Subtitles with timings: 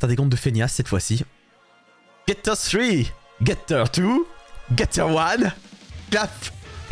[0.00, 1.26] C'est un décompte de feignasse cette fois-ci.
[2.26, 2.80] Getter 3,
[3.42, 4.02] Getter 2,
[4.74, 5.36] Getter 1,
[6.10, 6.30] clap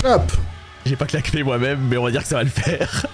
[0.05, 0.31] Hop
[0.85, 3.07] J'ai pas claqué moi-même, mais on va dire que ça va le faire.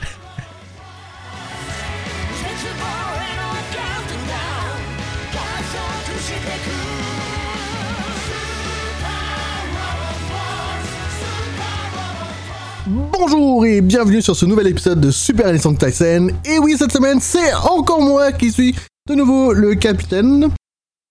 [12.86, 16.30] Bonjour et bienvenue sur ce nouvel épisode de Super Alison Tyson.
[16.45, 18.74] Et oui, cette semaine, c'est encore moi qui suis
[19.07, 20.48] de nouveau le capitaine.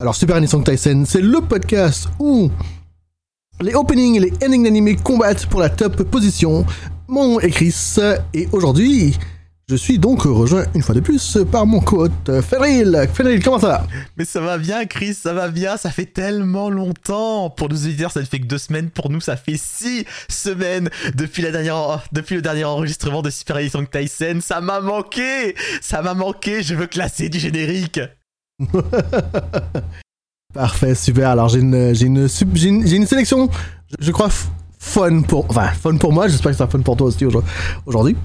[0.01, 2.49] Alors, Super Alison Tyson, c'est le podcast où
[3.61, 6.65] les openings et les endings d'animés combattent pour la top position.
[7.07, 7.75] Mon nom est Chris
[8.33, 9.15] et aujourd'hui,
[9.73, 13.07] je suis donc rejoint une fois de plus par mon co-hôte Fenril.
[13.11, 13.87] Fenril, comment ça va?
[14.17, 15.77] Mais ça va bien, Chris, ça va bien.
[15.77, 17.49] Ça fait tellement longtemps.
[17.49, 18.91] Pour nos auditeurs, ça ne fait que deux semaines.
[18.91, 23.55] Pour nous, ça fait six semaines depuis, la dernière, depuis le dernier enregistrement de Super
[23.55, 24.37] Alison Tyson.
[24.41, 26.61] Ça m'a manqué Ça m'a manqué.
[26.61, 27.99] Je veux classer du générique.
[30.53, 31.29] Parfait, super.
[31.31, 32.27] Alors j'ai une, j'ai une,
[33.07, 33.49] sélection,
[33.89, 34.29] je, je crois,
[34.77, 36.27] fun pour, enfin, fun pour moi.
[36.27, 37.43] J'espère que ça sera fun pour toi aussi aujourd-
[37.87, 38.15] aujourd'hui.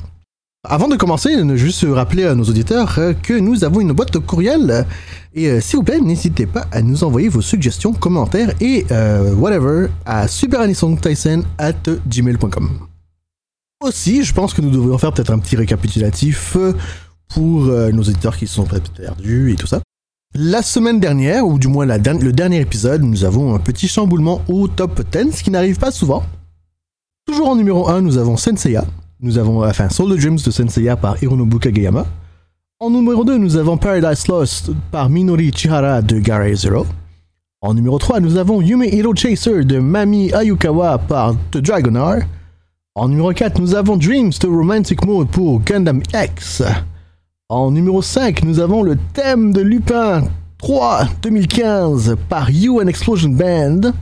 [0.65, 4.87] Avant de commencer, juste rappeler à nos auditeurs euh, que nous avons une boîte courriel.
[5.33, 9.33] Et euh, s'il vous plaît, n'hésitez pas à nous envoyer vos suggestions, commentaires et euh,
[9.37, 11.75] whatever à superanisongtyson at
[12.09, 12.71] gmail.com.
[13.85, 16.57] Aussi, je pense que nous devrions faire peut-être un petit récapitulatif
[17.29, 19.81] pour nos auditeurs qui se sont peut-être perdus et tout ça.
[20.35, 24.67] La semaine dernière, ou du moins le dernier épisode, nous avons un petit chamboulement au
[24.67, 26.25] top 10, ce qui n'arrive pas souvent.
[27.25, 28.85] Toujours en numéro 1, nous avons Senseiya.
[29.21, 32.07] Nous avons, enfin, Soul Dreams de Senseiya par Hironobu Kageyama.
[32.79, 36.87] En numéro 2, nous avons Paradise Lost par Minori Chihara de Garei Zero.
[37.61, 42.19] En numéro 3, nous avons Yume Hero Chaser de Mami Ayukawa par The Dragonar.
[42.95, 46.63] En numéro 4, nous avons Dreams de Romantic Mode pour Gundam X.
[47.49, 50.23] En numéro 5, nous avons le thème de Lupin
[50.59, 53.93] 3 2015 par You and Explosion Band.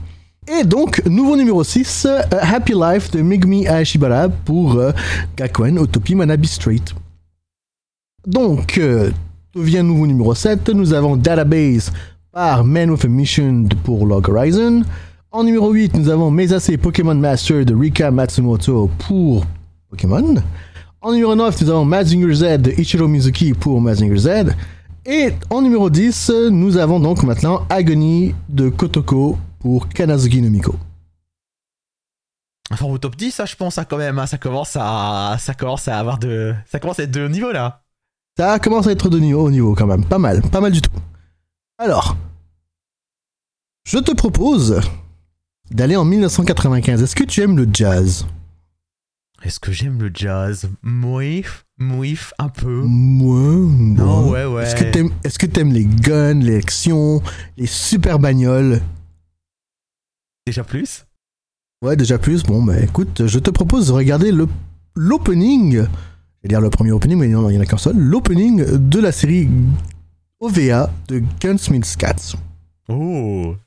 [0.49, 4.91] Et donc, nouveau numéro 6, euh, Happy Life de Megumi Ashibara pour euh,
[5.35, 6.83] Gakuen Otopi Manabi Street.
[8.25, 9.11] Donc, euh,
[9.53, 11.91] devient nouveau numéro 7, nous avons Database
[12.31, 14.83] par Man with a Mission pour Log Horizon.
[15.31, 19.45] En numéro 8, nous avons Mesase Pokémon Master de Rika Matsumoto pour
[19.89, 20.35] Pokémon.
[21.01, 24.29] En numéro 9, nous avons Mazinger Z de Ichiro Mizuki pour Mazinger Z.
[25.05, 30.75] Et en numéro 10, nous avons donc maintenant Agony de Kotoko pour Kanazuki no Miko.
[32.71, 34.19] Enfin, au top 10, ça, je pense, ça, quand même.
[34.19, 36.53] hein, ça, commence à, ça commence à avoir de.
[36.69, 37.83] Ça commence à être de haut niveau là.
[38.37, 40.03] Ça commence à être de niveau, haut niveau quand même.
[40.05, 40.91] Pas mal, pas mal du tout.
[41.77, 42.17] Alors,
[43.85, 44.81] je te propose
[45.71, 47.01] d'aller en 1995.
[47.01, 48.27] Est-ce que tu aimes le jazz?
[49.43, 50.67] Est-ce que j'aime le jazz?
[50.81, 52.81] Mouif, mouif, un peu.
[52.83, 54.63] Moi, Non, ouais, ouais.
[54.63, 55.11] Est-ce que t'aimes
[55.53, 57.21] t'aimes les guns, les actions,
[57.55, 58.81] les super bagnoles?
[60.47, 61.05] Déjà plus?
[61.81, 62.43] Ouais, déjà plus.
[62.43, 64.31] Bon, bah écoute, je te propose de regarder
[64.95, 65.73] l'opening.
[65.73, 67.97] Je vais dire le premier opening, mais non, il n'y en a qu'un seul.
[67.97, 69.49] L'opening de la série
[70.39, 72.37] OVA de Gunsmith's Cats.
[72.87, 73.57] Oh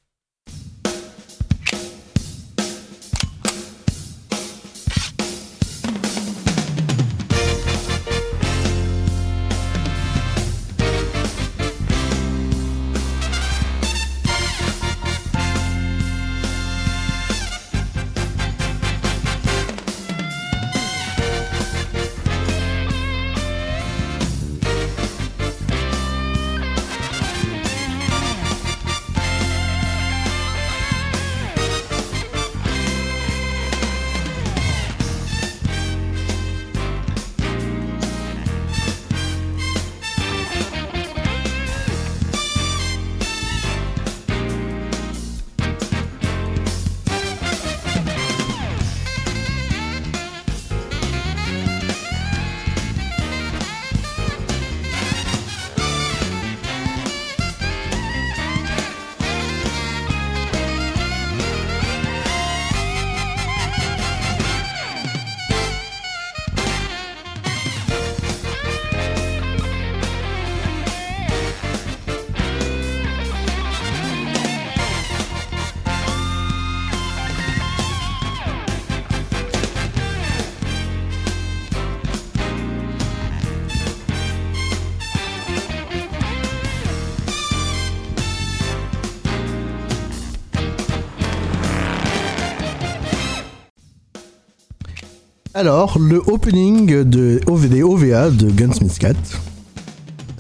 [95.60, 99.12] Alors, le opening de OVD OVA de Gunsmith Cat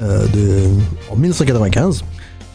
[0.00, 0.62] euh, de,
[1.10, 2.02] en 1995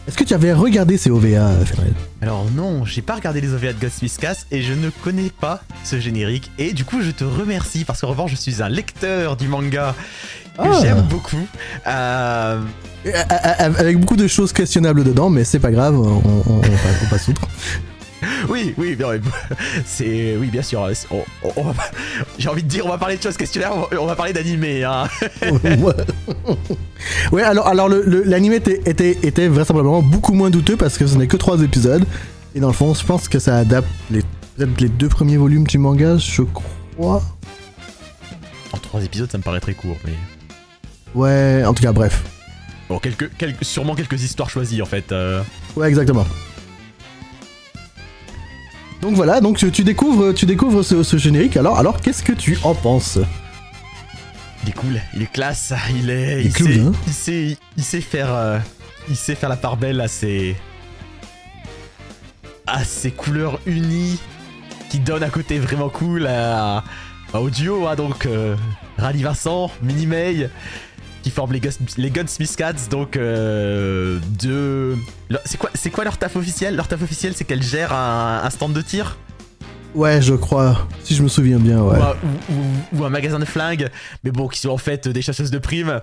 [0.08, 3.72] Est-ce que tu avais regardé ces OVA, Fenrir Alors non, j'ai pas regardé les OVA
[3.72, 6.50] de Ghost Miscast et je ne connais pas ce générique.
[6.58, 9.94] Et du coup, je te remercie parce qu'en revanche, je suis un lecteur du manga
[10.56, 10.78] que Ah.
[10.82, 11.46] j'aime beaucoup.
[11.86, 12.60] Euh,
[13.78, 17.28] Avec beaucoup de choses questionnables dedans, mais c'est pas grave, on, on, on on passe
[17.28, 17.42] outre.
[18.48, 19.08] Oui, oui, bien,
[19.84, 20.88] c'est oui, bien sûr.
[21.10, 21.24] on-
[22.38, 24.32] J'ai envie de dire, on va parler de choses questionnaires, on va, on va parler
[24.32, 24.84] d'animé.
[24.84, 25.04] Hein.
[27.32, 31.26] ouais, alors, alors l'anime était, était, était vraisemblablement beaucoup moins douteux parce que ce n'est
[31.26, 32.04] que trois épisodes.
[32.54, 34.22] Et dans le fond, je pense que ça adapte les,
[34.56, 37.22] peut-être les deux premiers volumes du manga, je crois.
[38.72, 40.12] En trois épisodes, ça me paraît très court, mais
[41.14, 42.22] Ouais, en tout cas, bref.
[42.88, 45.12] bon, quelques, quelques, sûrement quelques histoires choisies en fait.
[45.12, 45.42] euh.
[45.76, 46.26] Ouais, exactement.
[49.02, 51.56] Donc voilà, donc tu, tu découvres, tu découvres ce, ce générique.
[51.56, 53.18] Alors, alors qu'est-ce que tu en penses?
[54.64, 56.92] Il est cool, il est classe, il est, Il cool, sait, hein.
[57.06, 58.58] il sait, il sait faire, euh,
[59.08, 60.56] il sait faire la part belle à ses,
[62.66, 64.18] à ses couleurs unies
[64.88, 66.82] qui donnent un côté vraiment cool à,
[67.32, 68.56] à- au duo, hein, donc euh,
[68.98, 70.48] Rally Vincent, Mini May,
[71.26, 74.94] qui forment les, Guns- les Gunsmith Cats, donc euh, de,
[75.28, 76.76] leur- c'est quoi, c'est quoi leur taf officiel?
[76.76, 79.18] Leur taf officiel, c'est qu'elles gèrent un, un stand de tir?
[79.92, 81.98] Ouais, je crois, si je me souviens bien, ouais.
[81.98, 83.88] ou, un, ou- ou- ou un magasin de flingues,
[84.22, 86.00] mais bon, qui sont en fait des chasseuses de primes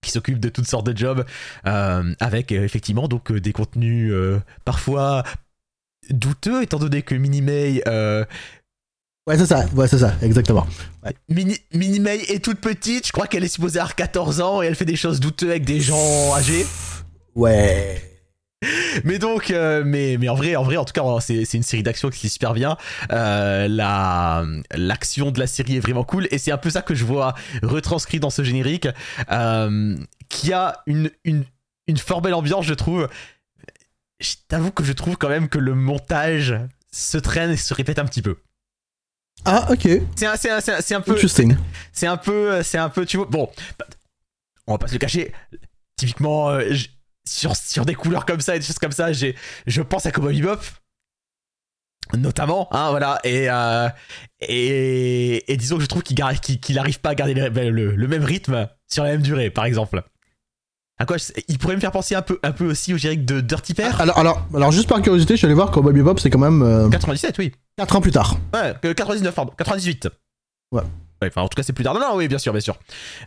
[0.00, 1.24] qui s'occupent de toutes sortes de jobs
[1.66, 4.14] euh, avec euh, effectivement donc euh, des contenus
[4.64, 5.24] parfois
[6.08, 8.24] douteux étant donné que Mini May euh,
[9.26, 10.66] Ouais, c'est ça, ouais, c'est ça, exactement.
[11.28, 13.06] Mini, Mini May est toute petite.
[13.06, 15.64] Je crois qu'elle est supposée avoir 14 ans et elle fait des choses douteuses avec
[15.64, 16.66] des gens âgés.
[17.34, 18.02] Ouais.
[19.04, 21.62] mais donc euh, mais mais en vrai en vrai en tout cas c'est c'est une
[21.62, 22.76] série d'action qui est super bien.
[23.12, 24.44] Euh, la
[24.74, 26.26] l'action de la série est vraiment cool.
[26.30, 28.88] Et c'est un peu ça que je vois retranscrit dans ce générique
[29.30, 29.96] euh,
[30.28, 31.44] qui a une une
[31.86, 33.08] une fort belle ambiance je trouve.
[34.18, 36.54] Je t'avoue que je trouve quand même que le montage
[36.92, 38.36] se traîne et se répète un petit peu
[39.44, 39.88] Ah, ok.
[40.16, 41.56] c'est un, c'est un, c'est un- c'est un peu Interesting.
[41.92, 43.50] c'est un peu c'est un peu tu vois bon
[44.66, 45.32] on va pas se le cacher
[45.96, 46.72] typiquement euh,
[47.26, 49.34] sur, sur des couleurs comme ça et des choses comme ça j'ai
[49.66, 50.60] je pense à Cowboy Bebop
[52.14, 53.88] notamment hein voilà et euh,
[54.40, 57.48] et, et disons que je trouve qu'il gar- qu'il qu'il arrive pas à garder le,
[57.70, 60.02] le- le même rythme sur la même durée par exemple
[61.00, 63.24] à quoi je- il pourrait me faire penser un peu un peu aussi au générique
[63.24, 66.18] de Dirty Pair Alors, alors, alors, juste par curiosité, je suis allé voir Cowboy Bebop,
[66.18, 68.36] c'est quand même euh, 97 oui 4 ans plus tard.
[68.54, 69.52] Ouais, que 99, pardon.
[69.56, 70.08] 98.
[70.72, 70.82] Ouais.
[71.24, 71.94] enfin, en tout cas, c'est plus tard.
[71.94, 72.78] Non, non, oui, bien sûr, bien sûr.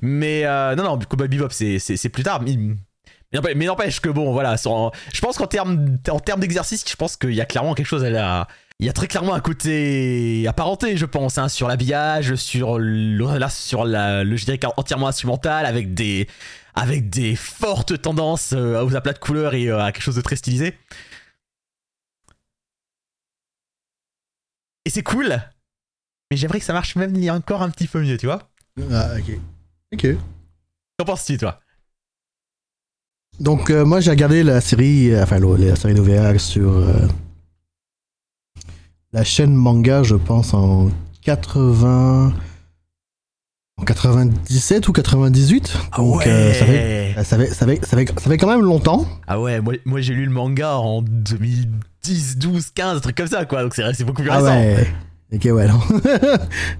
[0.02, 2.42] Mais, euh, non, non, Cowboy Bebop, c'est, plus tard.
[2.44, 6.40] Mais, mais n'empêche- mais n'empêche que, bon, voilà, sans- je pense qu'en termes, en termes
[6.40, 8.48] d'exercice, je pense qu'il y a clairement quelque chose à la.
[8.80, 13.38] Il y a très clairement un côté apparenté, je pense, hein, sur l'habillage, sur, le,
[13.38, 16.28] là, sur la, le générique entièrement instrumental, avec des,
[16.76, 20.22] avec des fortes tendances euh, aux aplats de couleurs et euh, à quelque chose de
[20.22, 20.78] très stylisé.
[24.86, 25.38] Et c'est cool,
[26.30, 28.50] mais j'aimerais que ça marche même encore un petit peu mieux, tu vois
[28.92, 29.38] Ah, ok.
[29.94, 30.08] Ok.
[30.98, 31.60] Qu'en penses-tu, toi?
[33.40, 37.08] Donc, euh, moi, j'ai regardé la série, enfin, la série d'OVA sur euh,
[39.12, 40.90] la chaîne manga, je pense, en
[41.22, 42.34] 80.
[43.84, 45.78] En 97 ou 98.
[45.98, 49.06] Donc, euh, ça, fait, ça, fait, ça, fait, ça, fait, ça fait quand même longtemps.
[49.28, 53.28] Ah ouais, moi, moi j'ai lu le manga en 2010, 12, 15, un truc comme
[53.28, 53.62] ça, quoi.
[53.62, 54.56] Donc c'est beaucoup plus Ah récent.
[54.56, 54.88] ouais.
[55.34, 55.68] Ok, ouais,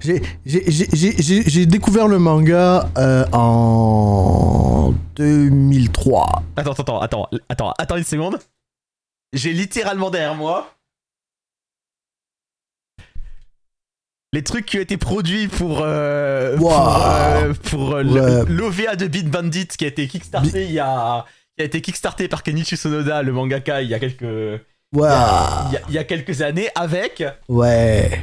[0.00, 6.42] j'ai découvert le manga euh, en 2003.
[6.56, 8.38] Attends, attends, attends, attends, attends une seconde.
[9.34, 10.73] J'ai littéralement derrière moi
[14.34, 16.68] les trucs qui ont été produits pour euh, Wow.
[16.70, 18.44] pour, euh, pour, euh, Ouais.
[18.48, 21.24] l'OVA de Beat Bandit qui a été kickstarté il y a
[21.56, 25.02] qui a été kickstarté par Kenichi Sonoda le mangaka il y a quelques il y
[25.04, 28.20] a, il y a- il y a quelques années avec Ouais.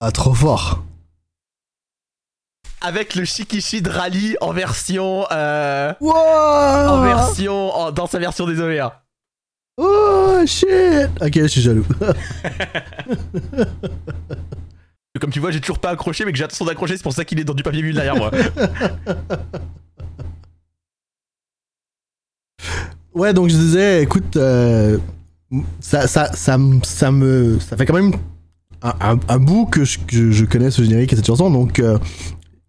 [0.00, 0.84] Ah, trop fort.
[2.82, 6.12] avec le Shikishi de Rally en version euh, Wow.
[6.14, 9.03] en version en- dans sa version des OVA.
[9.76, 11.10] Oh shit.
[11.20, 11.84] Ok, je suis jaloux.
[15.20, 17.24] Comme tu vois, j'ai toujours pas accroché, mais que j'ai l'intention d'accrocher, c'est pour ça
[17.24, 18.30] qu'il est dans du papier bulle derrière moi.
[23.14, 24.98] ouais, donc je disais, écoute, euh,
[25.80, 28.12] ça, ça, ça, ça me, ça fait quand même
[28.82, 31.78] un, un- un bout que je, que je connais ce générique et cette chanson, donc
[31.78, 31.98] euh,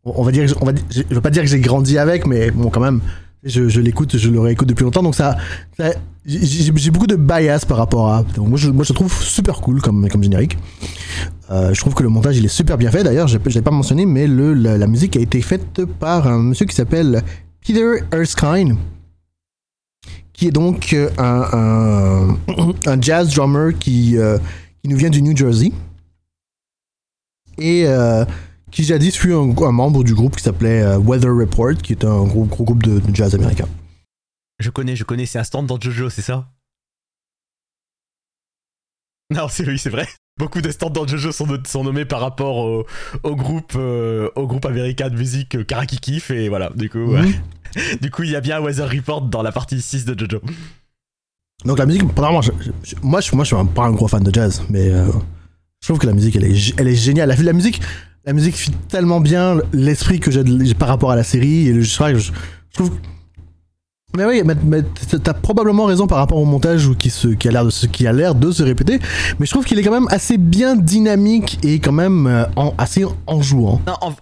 [0.03, 2.69] on va dire, on va, je veux pas dire que j'ai grandi avec, mais bon,
[2.69, 3.01] quand même,
[3.43, 5.37] je, je l'écoute, je le réécoute depuis longtemps, donc ça,
[5.77, 5.93] ça-
[6.25, 8.23] j'ai beaucoup de bias par rapport à.
[8.37, 10.57] moi, je, moi, trouve super cool comme, comme générique.
[11.51, 13.03] Euh, je trouve que le montage il est super bien fait.
[13.03, 16.65] D'ailleurs, je l'ai pas mentionné, mais le, la, musique a été faite par un monsieur
[16.65, 17.23] qui s'appelle
[17.65, 18.77] Peter Erskine.
[20.33, 22.35] qui est donc euh, un,
[22.87, 24.39] un, jazz drummer qui, euh,
[24.81, 25.71] qui nous vient du New Jersey.
[27.59, 27.85] Et
[28.71, 32.45] qui jadis fut un, membre du groupe qui s'appelait Weather Report, qui est un gros,
[32.45, 33.67] groupe de jazz américain.
[34.65, 36.49] Je connais, je connais, c'est un stand dans Jojo, c'est ça?
[39.31, 40.07] Non, c'est oui, c'est vrai.
[40.39, 42.87] Beaucoup de stands dans Jojo sont, sont nommés par rapport au,
[43.21, 46.97] au groupe, euh, au groupe américain de musique euh, Karakikif, et voilà, du coup.
[47.15, 47.31] Mhm.
[48.01, 50.41] du coup, il y a bien Weather Report dans la partie 6 de Jojo.
[51.63, 52.51] Donc la musique, je-
[52.83, 55.05] je- moi, je, moi je suis un- pas un gros fan de jazz, mais euh,
[55.81, 57.29] je trouve que la musique, elle est, elle est géniale.
[57.29, 57.81] La, la musique,
[58.25, 61.67] la musique fit tellement bien l'esprit que j'ai par rapport à la série.
[61.67, 62.31] Et le- je, je
[62.73, 62.97] trouve.
[64.17, 64.81] Mais oui, mais,
[65.23, 68.07] t'as- probablement raison par rapport au montage qui, se, qui a l'air de, se- qui
[68.07, 68.99] a l'air de se répéter.
[69.39, 72.45] Mais je trouve qu'il est quand même assez bien dynamique et quand même euh,
[72.77, 73.81] assez enjouant.
[74.01, 74.13] En-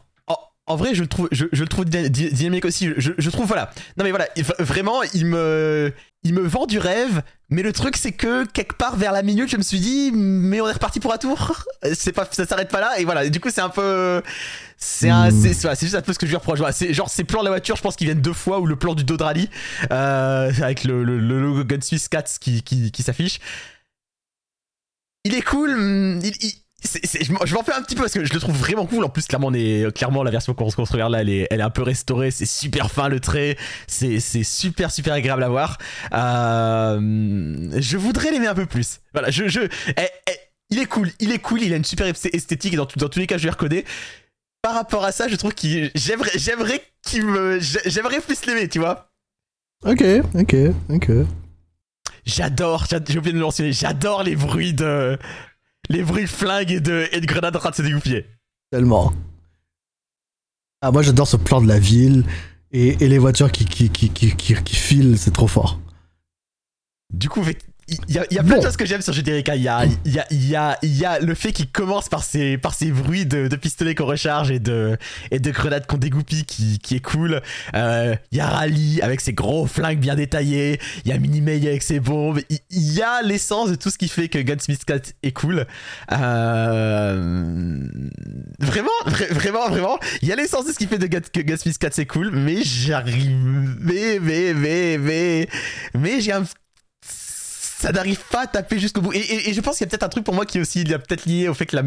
[0.65, 2.89] en vrai, je le trouve, je, je le trouve dyna- dy- dynamique aussi.
[2.97, 3.71] Je, je trouve, voilà.
[3.97, 5.91] Non, mais voilà, il- vraiment, il me,
[6.23, 7.21] il me vend du rêve.
[7.49, 10.61] Mais le truc, c'est que quelque part vers la minute, je me suis dit, mais
[10.61, 11.65] on est reparti pour un tour?
[11.93, 12.97] C'est pas, ça s'arrête pas là.
[12.99, 14.23] Et voilà, et du coup, c'est un peu,
[14.77, 15.41] c'est un, Mm.
[15.41, 16.59] c'est, voilà, c'est juste un peu ce que je lui reproche.
[16.59, 18.65] Voilà, c'est genre ces plans de la voiture, je pense qu'ils viennent deux fois ou
[18.65, 19.49] le plan du dos de rallye
[19.91, 23.39] euh, avec le, le, le logo Gunsmith Cats qui, qui, qui s'affiche.
[25.25, 25.71] Il est cool.
[25.71, 28.39] hum, il- il- je m'en je m'en fais un petit peu parce que je le
[28.39, 29.03] trouve vraiment cool.
[29.03, 31.59] En plus, clairement, on est, clairement la version qu'on se regarde là, elle est, elle
[31.59, 32.31] est un peu restaurée.
[32.31, 33.57] C'est super fin le trait.
[33.87, 35.77] C'est c'est super, super agréable à voir.
[36.13, 38.99] Euh, je voudrais l'aimer un peu plus.
[39.13, 39.47] Voilà, je.
[39.47, 40.31] je eh, eh,
[40.69, 43.19] il est cool, il est cool, il a une super esthétique et dans, dans tous
[43.19, 43.89] les cas, je vais reconnaître.
[44.63, 45.91] Par rapport à ça, je trouve qu'il.
[45.93, 47.59] J'aimerais j'aimerais qu'il me.
[47.59, 49.09] j'ai- J'aimerais plus l'aimer, tu vois.
[49.85, 50.55] Ok, ok,
[50.89, 51.11] ok.
[52.25, 55.17] J'adore, j'ad- j'ai oublié de le mentionner, j'adore les bruits de.
[55.89, 58.25] Les bruits de flingues et de, et de grenades en train de se dégoupiller.
[58.71, 59.13] Tellement.
[60.81, 62.25] Ah, moi j'adore ce plan de la ville
[62.71, 65.79] et, et les voitures qui, qui, qui, qui, qui, qui filent, c'est trop fort.
[67.11, 67.41] Du coup,
[67.87, 69.51] il y a, il y a plein de choses que j'aime sur GTRK.
[69.55, 72.23] Il y a, il y, a, y, a, y a le fait qu'il commence par
[72.23, 74.97] ces, par ces bruits de, de pistolets qu'on recharge et de,
[75.31, 77.41] et de grenades qu'on dégoupille qui, qui est cool.
[77.75, 80.79] Euh, Il y a Rally avec ses gros flingues bien détaillés.
[81.05, 82.39] Il y a Minimay avec ses bombes.
[82.49, 82.59] Il,
[82.93, 85.65] y a l'essence de tout ce qui fait que Gunsmith Cat est cool.
[86.11, 87.79] Euh,
[88.59, 89.99] Vraiment, vra- vraiment, vraiment.
[90.21, 92.31] Il y a l'essence de ce qui fait de Gun- que Gunsmith Cat c'est cool.
[92.31, 93.75] Mais j'arrive.
[93.81, 95.47] Mais, mais, mais, mais.
[95.97, 96.43] Mais j'ai un
[97.83, 99.13] ça n'arrive pas à taper jusqu'au bout.
[99.13, 100.61] Et, et- et je pense qu'il y a peut-être un truc pour moi qui est
[100.61, 101.83] aussi il y a peut-être lié au fait que la,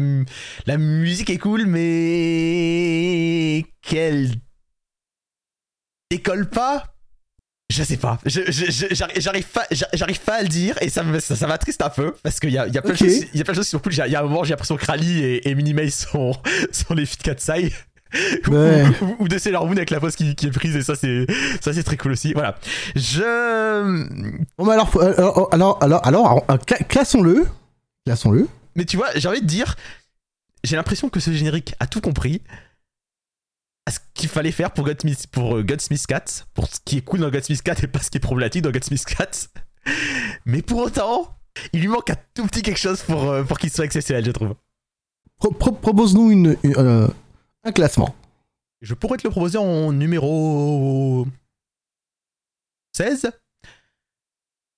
[0.67, 4.31] la musique est cool, mais qu'elle
[6.11, 6.83] décolle pas.
[7.69, 8.17] Je sais pas.
[8.25, 11.35] Je- je- je- j'arrive j'arrive pas, j'arrive pas à le dire et ça me- ça,
[11.35, 13.37] ça m'attriste un peu parce qu'il y a, il y, a plein de choses- il
[13.37, 13.93] y a plein de choses qui sont cool.
[13.93, 16.33] Il y a un moment, j'ai l'impression que Rally et, et Minimay sont,
[16.71, 17.73] sont les de Katsai.
[18.47, 18.85] Ou- Ouais.
[19.01, 21.25] ou, ou, de Sailor Moon avec la pose qui, qui est prise et ça c'est
[21.61, 22.57] ça c'est très cool aussi voilà
[22.95, 23.21] je
[24.57, 27.45] Bon, mais alors, euh, alors, alors, alors, alors, euh, cla- classons-le.
[28.05, 28.47] Classons-le.
[28.75, 29.75] Mais tu vois, j'ai envie de dire,
[30.63, 32.41] j'ai l'impression que ce générique a tout compris
[33.85, 36.23] à ce qu'il fallait faire pour Gunsmith, pour euh, Gunsmith Cat,
[36.53, 38.71] pour ce qui est cool dans Gunsmith Cat et pas ce qui est problématique dans
[38.71, 39.31] Gunsmith Cat.
[40.45, 41.37] Mais pour autant,
[41.73, 44.55] il lui manque un tout petit quelque chose pour, pour qu'il soit exceptionnel, je trouve.
[45.39, 47.07] Pro- pro- Propose-nous une, une, euh,
[47.67, 48.15] un classement.
[48.81, 51.25] Je pourrais te le proposer en numéro
[52.95, 53.31] 16.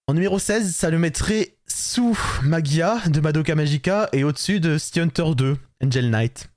[0.08, 5.02] En numéro 16, ça le mettrait sous Magia de Madoka Magica et au-dessus de Sea
[5.02, 6.50] Hunter 2, Angel Knight.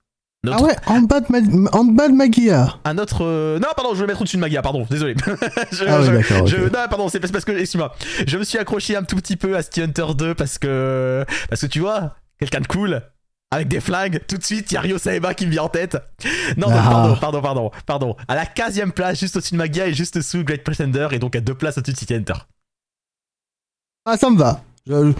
[0.44, 2.78] Notre- Ah ouais, en bas de, Ma- en bas de Magia.
[2.84, 3.24] un autre.
[3.24, 5.14] euh, Non, pardon, je vais le mettre au-dessus de Magia, pardon, désolé.
[5.72, 6.02] je, Ah
[6.46, 7.52] je- Non, pardon, c'est parce que.
[7.52, 7.94] Excuse-moi.
[8.26, 11.24] Je me suis accroché un tout petit peu à City Hunter 2 parce que.
[11.48, 13.02] Parce que tu vois, quelqu'un de cool.
[13.52, 15.68] Avec des flingues, tout de suite, il y a Ryo Saeba qui me vient en
[15.68, 15.96] tête.
[16.56, 16.88] Non, donc, Ah.
[16.90, 18.16] pardon, pardon, pardon, pardon.
[18.26, 21.36] À la 15 place, juste au-dessus de Magia et juste sous Great Pretender, et donc
[21.36, 22.34] à deux places au-dessus de City Hunter.
[24.06, 24.62] Ah, ça me va.
[24.86, 25.12] Je-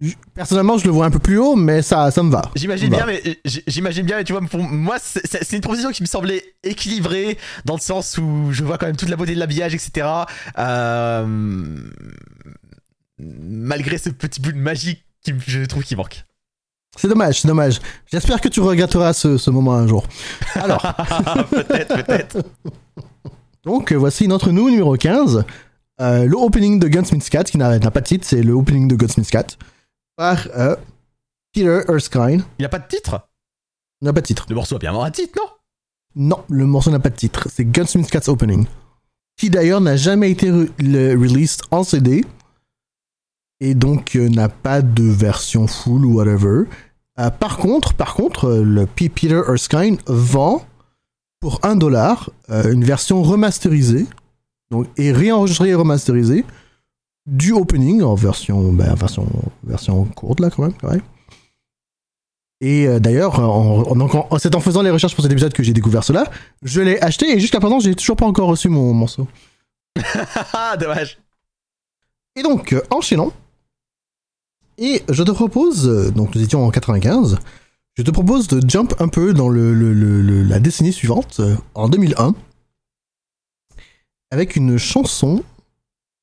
[0.00, 2.42] je- personnellement, je le vois un peu plus haut, mais ça, ça me va.
[2.54, 6.02] J'imagine bien, mais j- j'imagine bien, mais tu vois, pour moi, c'est une proposition qui
[6.02, 9.40] me semblait équilibrée dans le sens où je vois quand même toute la beauté de
[9.40, 10.06] l'habillage, etc.
[10.58, 11.76] Euh,
[13.18, 16.24] Malgré ce petit bout de magie qui je trouve qui manque.
[16.98, 17.80] C'est dommage, c'est dommage.
[18.10, 20.04] J'espère que tu regretteras ce, ce moment un jour.
[20.54, 20.82] Alors,
[21.50, 22.38] peut-être, peut-être.
[23.64, 25.44] donc euh, voici notre nous numéro 15.
[26.00, 28.88] euh, le opening de Gunsmith Cat, qui n'a n'a pas de titre, c'est le opening
[28.88, 29.46] de Gunsmith Cat.
[30.16, 30.76] Par euh,
[31.54, 32.42] Peter Erskine.
[32.58, 33.28] Il n'y a pas de titre?
[34.02, 34.46] Il n'a pas de titre.
[34.48, 35.48] Le morceau a bien avoir un titre, non?
[36.16, 37.48] Non, le morceau n'a pas de titre.
[37.54, 38.66] C'est Gunsmith Cat's Opening.
[39.38, 42.24] Qui d'ailleurs n'a jamais été re- le- released en CD.
[43.60, 46.64] Et donc euh, n'a pas de version full ou whatever.
[47.18, 50.64] Euh, par contre, par contre, euh, le P- Peter Erskine vend
[51.40, 54.06] pour 1$ dollar euh, une version remasterisée.
[54.70, 56.44] Donc, et réenregistrée et remasterisée
[57.26, 59.26] du opening en version, ben, version,
[59.64, 60.72] version courte là quand même.
[60.84, 61.02] même.
[62.62, 63.36] Et euh, d'ailleurs,
[64.38, 66.30] c'est en faisant les recherches pour cet épisode que j'ai découvert cela.
[66.62, 69.26] Je l'ai acheté et jusqu'à présent, j'ai toujours pas encore reçu mon morceau.
[70.52, 71.18] Ah, dommage.
[72.36, 73.32] Et donc, enchaînons.
[74.78, 77.38] Et je te propose, donc nous étions en 95,
[77.96, 79.72] je te propose de jump un peu dans le-
[80.42, 82.34] la décennie suivante, euh, en 2001,
[84.30, 85.42] avec une chanson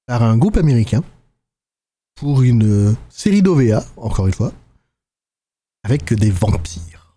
[0.05, 1.03] par un groupe américain
[2.15, 4.51] pour une euh, série d'OVA, encore une fois,
[5.83, 7.15] avec des vampires.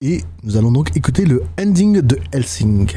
[0.00, 2.90] Et nous allons donc écouter le ending de Helsing.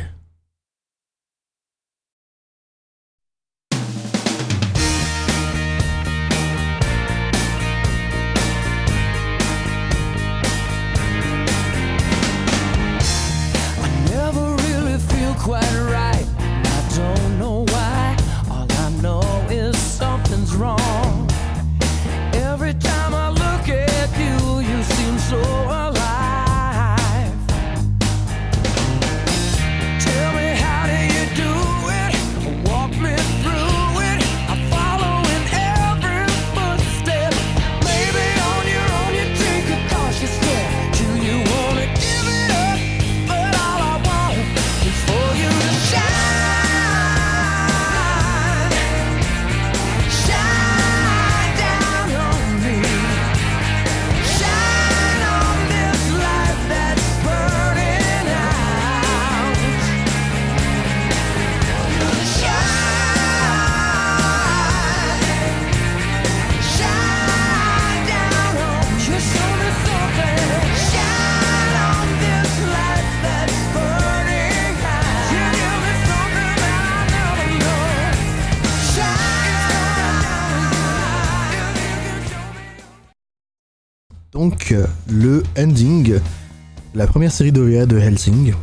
[84.41, 86.19] Donc, euh, le ending,
[86.95, 88.55] la première série d'OVA de Helsing.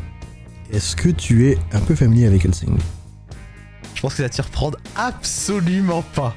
[0.72, 2.76] Est-ce que tu es un peu familier avec Helsing?
[3.94, 6.34] Je pense que ça va te surprendre absolument pas.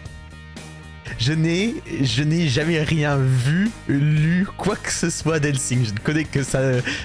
[1.18, 5.86] Je n'ai, jamais rien vu, lu, quoi que ce soit d'Helsing.
[5.86, 6.60] Je connais que ça.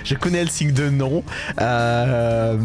[0.05, 1.25] Je connais Helsing de nom.
[1.59, 2.59] Euh,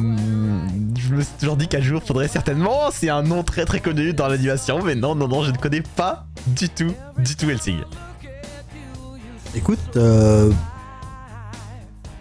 [1.00, 2.92] je me suis toujours dit qu'un jour faudrait certainement.
[2.92, 5.84] C'est un nom très très connu dans l'animation, mais non, non, non, je ne connais
[5.96, 7.78] pas du tout, du tout Helsing.
[9.56, 10.52] Écoute, euh,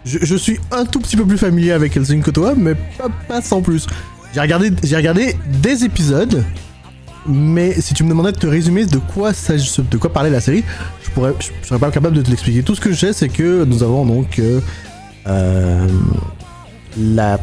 [0.03, 2.75] je, suis un tout petit peu plus familier avec Helsing toi, mais
[3.27, 3.87] pas, sans plus.
[4.33, 6.43] J'ai regardé, j'ai regardé des épisodes,
[7.25, 10.63] mais si tu me demandais de te résumer de quoi, de quoi parlait la série,
[11.03, 12.63] je pourrais, je, je serais pas capable de te l'expliquer.
[12.63, 14.59] Tout ce que je sais, c'est que nous avons donc euh,
[15.27, 15.87] euh,
[16.97, 17.39] la,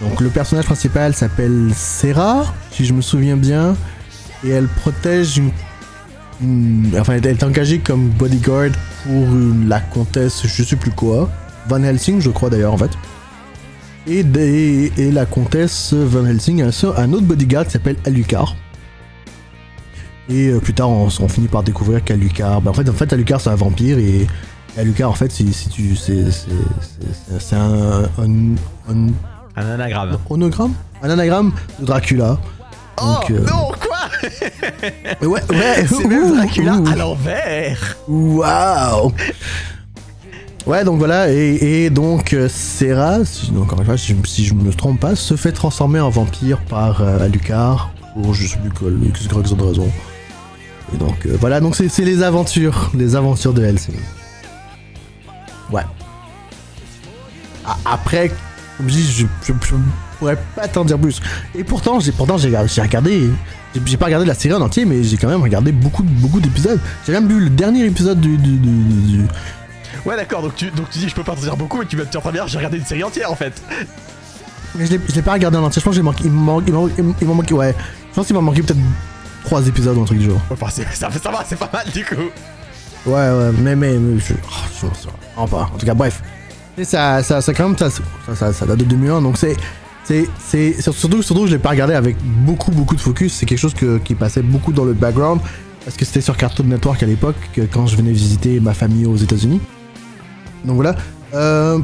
[0.00, 3.76] donc le personnage principal s'appelle Serra, si je me souviens bien,
[4.44, 5.50] et elle protège une
[6.42, 8.70] une- enfin, elle est engagée comme bodyguard
[9.04, 11.30] pour une- la comtesse, je sais plus quoi,
[11.68, 12.90] Van Helsing, je crois d'ailleurs en fait.
[14.06, 18.54] Et, des- et la comtesse Van Helsing a un, autre bodyguard qui s'appelle Alucard.
[20.28, 23.12] Et euh, plus tard, on, on finit par découvrir qu'Alucard, ben, en fait, en fait,
[23.12, 24.26] Alucard c'est un vampire et
[24.76, 26.24] Alucard, en fait, si, si tu, c'est,
[27.54, 28.54] un, un,
[28.88, 29.08] un
[29.56, 30.18] Un anagramme.
[30.28, 30.72] onogramme,
[31.02, 32.38] un anagramme de Dracula.
[33.00, 33.98] Oh Donc, euh, non, quoi?
[35.28, 36.86] Ouais, ouais, C'est même Dracula ouh.
[36.88, 39.12] à l'envers Waouh
[40.66, 44.44] Ouais, donc voilà, et, et donc euh, Serra, si, encore une fois, si, je- si
[44.44, 48.56] je me trompe pas, se fait transformer en vampire par euh, Alucard, pour je sais
[48.58, 49.28] plus quoi, X, Z
[49.60, 49.88] raison.
[50.92, 53.94] Et donc euh, voilà, donc c'est les aventures, les aventures de Helsing.
[55.70, 55.82] Ouais.
[57.84, 58.30] Après,
[58.76, 59.74] comme je dis, je, je, je
[60.18, 61.20] pourrais pas t'en dire plus.
[61.54, 63.28] Et pourtant, j'ai pourtant j'ai regardé,
[63.84, 66.80] j'ai- pas regardé la série en entier, mais j'ai quand même regardé beaucoup, beaucoup d'épisodes.
[67.06, 69.24] J'ai même vu le dernier épisode du, du, du- du- du-
[70.04, 71.96] Ouais, d'accord, donc tu, donc tu dis je peux pas t'en dire beaucoup, mais tu
[71.96, 73.60] vas te dire très bien, j'ai regardé une série entière en fait.
[74.76, 75.80] Mais je l'ai- je l'ai pas regardé en entier.
[75.80, 77.74] Je pense qu'il manque, il m'en manquait, ouais.
[78.10, 78.78] Je pense qu'il m'a manqué peut-être
[79.44, 80.40] trois épisodes ou un truc du genre.
[80.50, 82.14] Enfin, ça, ça va, c'est pas mal du coup.
[83.06, 84.48] Ouais, ouais, mais, mais, mais je, oh,
[84.82, 85.70] je- je- pas.
[85.74, 86.22] En tout cas, bref.
[86.78, 89.56] Et ça, ça, ça, quand même, ça, ça, ça, ça date de 2001, donc c'est,
[90.06, 93.32] c'est, surtout, surtout, que je l'ai pas regardé avec beaucoup, beaucoup de focus.
[93.32, 95.40] C'est quelque chose que, qui passait beaucoup dans le background,
[95.84, 99.06] parce que c'était sur Cartoon Network à l'époque, que quand je venais visiter ma famille
[99.06, 99.60] aux États-Unis.
[100.64, 100.94] Donc voilà.
[101.34, 101.80] Euh,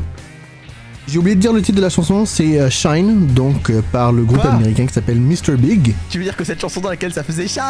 [1.08, 4.12] j'ai oublié de dire le titre de la chanson, c'est euh, Shine, donc euh, par
[4.12, 5.56] le groupe Quoi américain qui s'appelle Mr.
[5.58, 5.92] Big.
[6.08, 7.62] Tu veux dire que cette chanson dans laquelle ça faisait Shine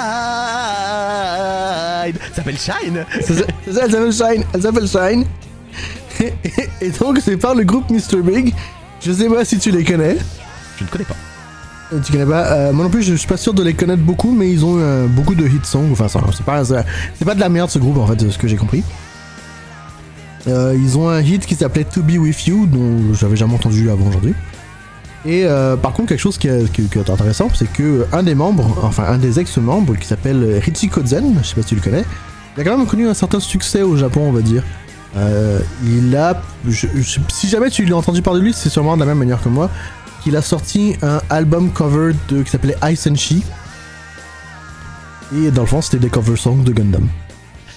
[2.35, 3.07] s'appelle Shine?
[3.23, 4.45] C'est ça, c'est ça, elle s'appelle Shine.
[4.53, 5.25] Elle s'appelle Shine.
[6.21, 6.35] Et,
[6.83, 8.21] et donc, c'est par le groupe Mr.
[8.23, 8.53] Big.
[9.01, 10.19] Je sais pas si tu les connais.
[10.83, 11.17] Je ne connais pas.
[11.93, 14.03] Euh, Tu connais pas Euh, Moi non plus, je suis pas sûr de les connaître
[14.03, 15.91] beaucoup, mais ils ont euh, beaucoup de hit songs.
[15.93, 18.49] Enfin, c'est pas, c'est pas de la merde ce groupe en fait, de ce que
[18.49, 18.83] j'ai compris.
[20.49, 23.91] Euh, ils ont un hit qui s'appelait To Be With You, dont j'avais jamais entendu
[23.91, 24.35] avant aujourd'hui.
[25.25, 25.45] Et
[25.81, 29.39] par contre, quelque chose qui est, intéressant, c'est que un des membres, enfin un des
[29.39, 32.05] ex-membres, qui s'appelle Richie Kozen, je sais pas si tu le connais,
[32.57, 34.65] il a quand même connu un certain succès au Japon, on va dire.
[35.85, 39.01] Il a, je- je- si jamais tu l'as entendu parler de lui, c'est sûrement de
[39.01, 39.71] la même manière que moi,
[40.23, 43.35] qu'il a sorti un album cover de, qui s'appelait Ice and She.
[45.35, 47.09] Et dans le fond, c'était des cover songs de Gundam.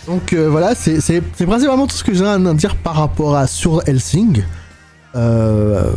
[0.08, 3.36] Donc euh, voilà, c'est c'est- c'est principalement tout ce que j'ai à dire par rapport
[3.36, 4.44] à Sur Helsing.
[5.16, 5.92] Euh,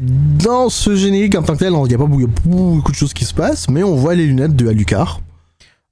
[0.00, 2.96] dans ce générique en tant que tel, il n'y a pas beaucoup, y beaucoup de
[2.96, 5.20] choses qui se passent, mais on voit les lunettes de Alucard.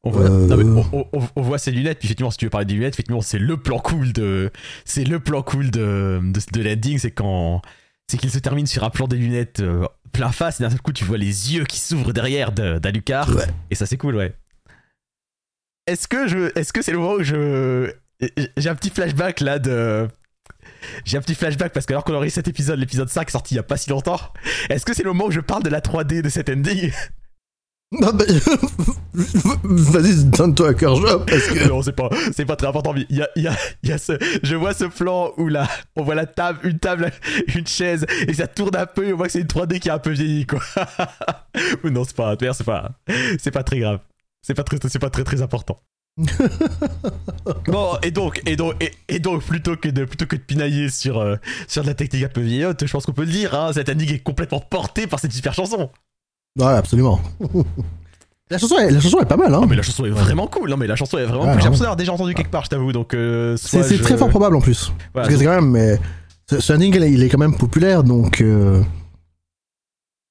[0.03, 2.47] On voit, Euh, non, mais on, on- on voit ses lunettes, puis effectivement, si tu
[2.47, 4.51] veux parler des lunettes, effectivement, c'est le plan cool de.
[4.85, 7.63] C'est le plan cool de, de, de l'ending, c'est quand.
[8.11, 10.83] C'est qu'il se termine sur un plan des lunettes euh, plein face, et d'un seul
[10.83, 13.47] coup, tu vois les yeux qui s'ouvrent derrière de- d'Alucard, Ouais.
[13.71, 14.35] et ça, c'est cool, ouais.
[15.87, 16.57] Est-ce que je.
[16.59, 17.93] Est-ce que c'est le moment où je.
[18.57, 20.07] J'ai un petit flashback là de.
[21.05, 23.57] J'ai un petit flashback parce que alors qu'on aurait cet épisode, l'épisode 5 sorti il
[23.57, 24.21] y a pas si longtemps,
[24.71, 26.93] est-ce que c'est le moment où je parle de la 3D de cet ending
[27.93, 28.25] Non, bah,
[29.65, 31.69] Vas-y, donne-toi un cœur job parce que.
[31.69, 34.13] non, c'est pas, c'est pas très important, mais y a, y a, y a ce,
[34.43, 37.11] je vois ce plan où là, on voit la table, une table,
[37.55, 39.91] une chaise, et ça tourne un peu, et on voit que c'est une 3D qui
[39.91, 40.61] a un peu vieilli, quoi.
[41.85, 42.93] Non, c'est pas, c'est pas,
[43.39, 44.01] c'est pas très grave.
[44.41, 45.83] C'est pas très, c'est pas très très important.
[47.67, 50.89] bon, et donc, et donc, et, et donc, plutôt que de, plutôt que de pinailler
[50.89, 51.37] sur, euh,
[51.69, 53.89] sur de la technique un peu vieillotte, je pense qu'on peut le dire, hein, cette
[53.91, 55.91] énigme est complètement portée par cette super chanson.
[56.59, 57.21] Ouais, absolument.
[58.51, 59.61] la, chanson est, la chanson est pas mal, hein.
[59.61, 61.59] Non, mais la chanson est vraiment cool, non, mais la chanson est vraiment Ouais, cool.
[61.61, 64.29] J'ai l'impression d'avoir déjà entendu quelque part, je t'avoue, donc, euh, C'est je- très fort
[64.29, 64.93] probable en plus.
[65.15, 65.71] Voilà, Parce que c'est quand même.
[65.71, 65.99] Mais,
[66.51, 68.41] ce, ce ending, il est- quand même populaire, donc.
[68.41, 68.83] Euh,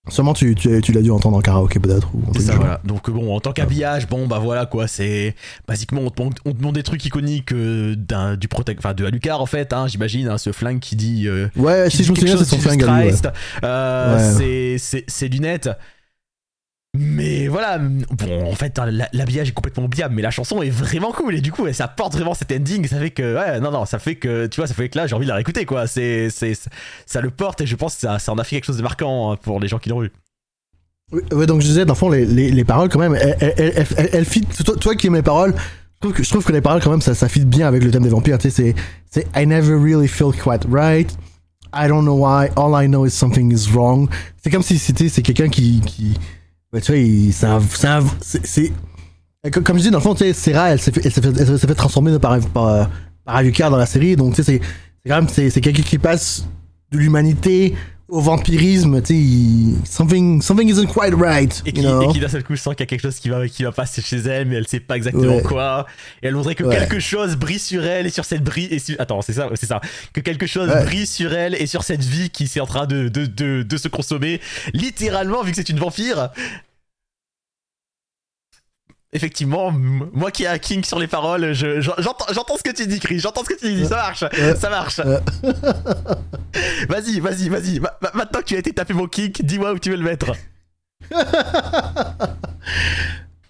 [0.09, 2.09] sûrement tu, tu, tu l'as dû entendre en karaoké peut-être.
[2.33, 2.81] C'est ça, voilà.
[2.83, 5.35] Donc bon, en tant qu'habillage, bon bah voilà quoi, c'est
[5.67, 8.95] basiquement on te, montre, on te montre des trucs iconiques euh, d'un du protect, enfin
[8.95, 11.27] de Alucard en fait, hein, j'imagine, hein, ce flingue qui dit.
[11.27, 13.03] euh, Ouais, qui si dit je me souviens, c'est son flingue Jesus à lui.
[13.03, 13.07] ouais.
[13.09, 13.29] Christ,
[13.63, 14.37] euh, Ouais.
[14.39, 15.69] c'est- c'est ses lunettes.
[16.97, 20.69] Mais voilà, bon, en fait, hein, la- l'habillage est complètement oubliable, mais la chanson est
[20.69, 22.85] vraiment cool et du coup, ça porte vraiment cet ending.
[22.85, 25.07] Ça fait que, ouais, non, non, ça fait que, tu vois, ça fait que là,
[25.07, 25.87] j'ai envie de la réécouter, quoi.
[25.87, 26.53] C'est, c'est,
[27.05, 28.83] ça le porte et je pense que ça, ça en a fait quelque chose de
[28.83, 30.11] marquant hein, pour les gens qui l'ont eu.
[31.13, 33.53] Oui, ouais, donc je disais, dans le fond, les, les, les paroles, quand même, elles,
[33.57, 34.41] elles, elles, fit.
[34.41, 36.91] Toi, toi qui aimes les paroles, je trouve, que, je trouve que les paroles, quand
[36.91, 38.37] même, ça, ça fit bien avec le thème des vampires.
[38.37, 38.75] Tu sais,
[39.09, 41.09] c'est I never really feel quite right.
[41.73, 42.49] I don't know why.
[42.57, 44.09] All I know is something is wrong.
[44.43, 45.81] C'est comme si c'était c'est quelqu'un qui
[46.79, 47.47] tu il- c'est
[49.63, 52.39] comme je dis, dans le fond, tu sais, elle s'est fait, fait, fait transformer par,
[52.39, 52.89] par,
[53.25, 53.35] par
[53.71, 54.15] dans la série.
[54.15, 54.61] Donc, tu sais,
[55.03, 55.27] c'est quand même.
[55.29, 56.45] C'est quelqu'un qui passe
[56.91, 57.75] de l'humanité
[58.11, 59.01] au vampirisme.
[59.01, 59.15] Tu
[59.85, 61.63] sais, something, something isn't quite right.
[61.65, 61.81] Et qui,
[62.13, 64.01] qui d'un seul coup sent qu'il y a quelque chose qui va, qui va passer
[64.01, 65.41] chez elle, mais elle sait pas exactement Ouais.
[65.41, 65.87] quoi.
[66.21, 66.77] Et elle voudrait que Ouais.
[66.77, 68.67] quelque chose brille sur elle et sur cette brille.
[68.69, 69.81] Et sur- Attends, c'est ça, c'est ça.
[70.13, 70.83] Que quelque chose Ouais.
[70.83, 73.77] brille sur elle et sur cette vie qui est en train de, de, de, de
[73.77, 74.41] se consommer.
[74.73, 76.29] Littéralement, vu que c'est une vampire.
[79.13, 82.87] Effectivement, moi qui ai un king sur les paroles, je- j'en- j'entends ce que tu
[82.87, 83.19] dis, Chris.
[83.19, 83.85] J'entends ce que tu dis.
[83.85, 84.23] Ça marche.
[84.57, 84.99] Ça marche.
[86.89, 87.79] Vas-y, vas-y, vas-y.
[87.79, 90.03] Ma- ma- Maintenant que tu as été tapé mon kick, dis-moi où tu veux le
[90.03, 90.31] mettre.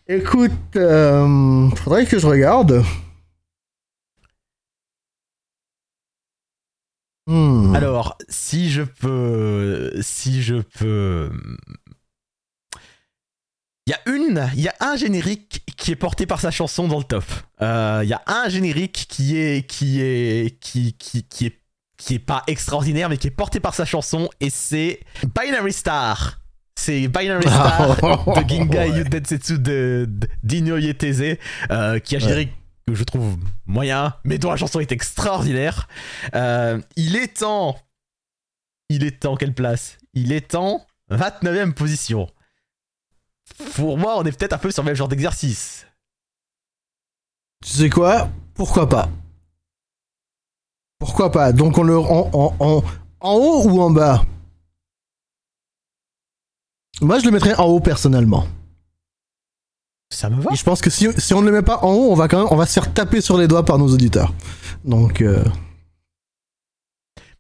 [0.07, 2.83] Écoute, euh, faudrait que je regarde.
[7.27, 7.75] Hmm.
[7.75, 9.91] Alors, si je peux.
[10.01, 11.29] Si je peux.
[13.87, 14.49] Il y a une.
[14.55, 17.23] Il y a un générique qui est porté par sa chanson dans le top.
[17.61, 19.67] Euh, Il y a un générique qui est.
[19.67, 20.59] Qui est.
[20.59, 21.57] Qui, qui, qui est.
[21.97, 25.01] Qui est pas extraordinaire, mais qui est porté par sa chanson, et c'est
[25.35, 26.39] Binary Star.
[26.75, 29.03] C'est Binary Star de Ginga Ouais.
[29.03, 30.07] De,
[30.43, 31.37] de Yeteze,
[31.69, 32.27] euh, qui a un Ouais.
[32.27, 32.53] générique
[32.87, 35.87] que je trouve moyen, mais dont la chanson est extraordinaire.
[36.33, 37.77] Euh, il est en.
[38.89, 39.99] Il est en quelle place?
[40.15, 42.27] Il est en 29ème position.
[43.75, 45.85] Pour moi, on est peut-être un peu sur le même genre d'exercice.
[47.63, 48.29] Tu sais quoi?
[48.53, 49.09] Pourquoi pas?
[50.99, 51.51] Pourquoi pas?
[51.51, 52.83] Donc on le en, en, en,
[53.21, 54.23] en haut ou en bas?
[57.01, 58.45] Moi je le mettrais en haut personnellement.
[60.11, 61.91] Ça me va Et je pense que si, si on ne le met pas en
[61.93, 63.87] haut, on va quand même on va se faire taper sur les doigts par nos
[63.91, 64.33] auditeurs.
[64.83, 65.43] Donc euh,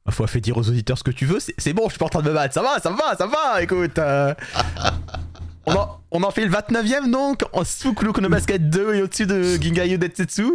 [0.05, 1.99] Ma foi, fais dire aux auditeurs ce que tu veux, c'est c'est bon, je suis
[1.99, 2.53] pas en train de me battre.
[2.55, 3.99] Ça va, ça va, ça va, écoute.
[3.99, 4.33] euh.
[5.67, 9.01] on, en, on en fait le 29ème donc, en sous Kuroko no Basket 2 et
[9.01, 10.45] au-dessus de Gingayo Detsetsu.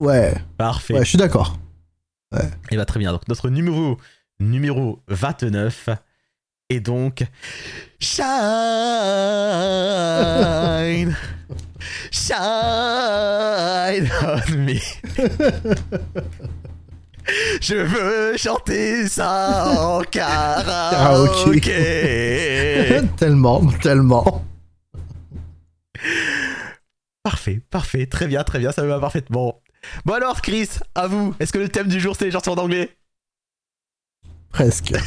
[0.00, 0.94] ouais, Parfait.
[0.94, 1.58] ouais, je suis d'accord.
[2.70, 3.12] Et bah très bien.
[3.12, 3.96] Donc notre numéro
[4.40, 5.88] numéro 29
[6.68, 7.24] Et donc,
[8.00, 8.24] shine,
[12.10, 12.36] shine
[14.22, 14.74] on me.
[17.60, 21.60] Je veux chanter ça en karaoké.
[23.16, 24.44] tellement, tellement.
[27.22, 29.60] Parfait, parfait, très bien, très bien, ça me va parfaitement.
[30.04, 31.34] Bon alors, Chris, à vous.
[31.40, 32.96] Est-ce que le thème du jour c'est les chansons en anglais?
[34.50, 34.92] Presque.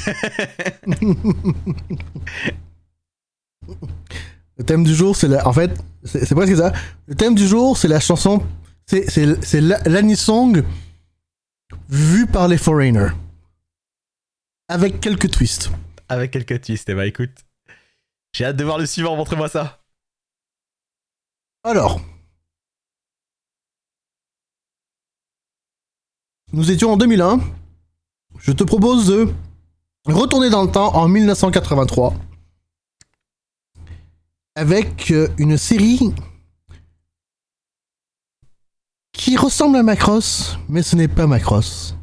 [4.57, 5.47] Le thème du jour, c'est la...
[5.47, 5.71] En fait,
[6.03, 6.73] c'est presque ça.
[7.07, 8.43] Le thème du jour, c'est la chanson...
[8.87, 10.63] C'est c'est- c'est la- l'Anisong
[11.87, 13.11] vue par les Foreigners.
[14.67, 15.69] Avec quelques twists.
[16.09, 17.31] Avec quelques twists, eh bah écoute.
[18.33, 19.79] J'ai hâte de voir le suivant, montre-moi ça.
[21.63, 21.99] Alors.
[26.53, 27.41] Nous étions en 2001.
[28.39, 29.33] Je te propose de
[30.05, 32.15] retourner dans le temps en 1983
[34.55, 36.13] avec euh, une série
[39.11, 41.95] qui ressemble à Macross, mais ce n'est pas Macross.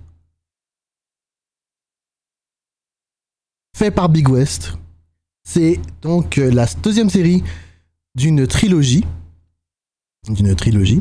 [3.75, 4.75] Fait par Big West.
[5.45, 7.43] C'est donc euh, la deuxième série
[8.15, 9.05] d'une trilogie
[10.29, 11.01] d'une trilogie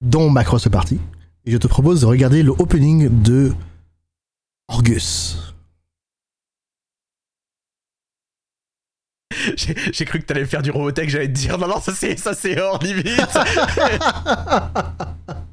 [0.00, 1.00] dont Macross partie.
[1.44, 3.52] Et je te propose de regarder le opening de
[4.68, 5.54] Orgus.
[9.56, 12.34] J'ai cru que t'allais faire du Robotech, j'allais te dire non, non, ça c'est, ça
[12.34, 13.04] c'est hors limite.「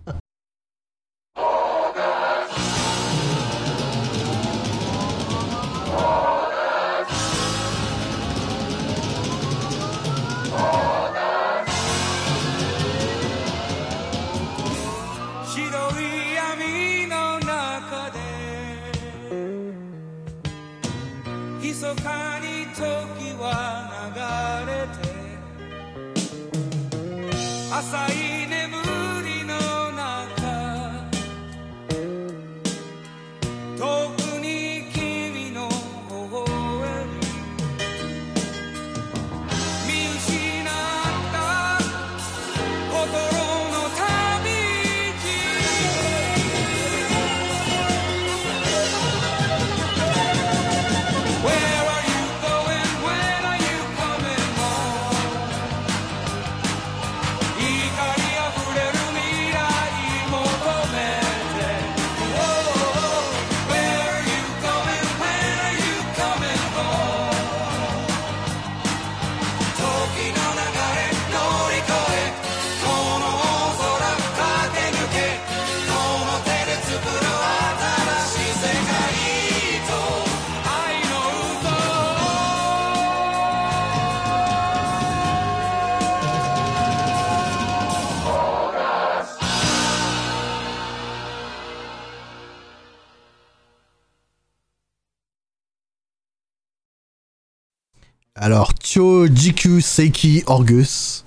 [98.92, 101.24] Tio Jiku Seiki Orgus.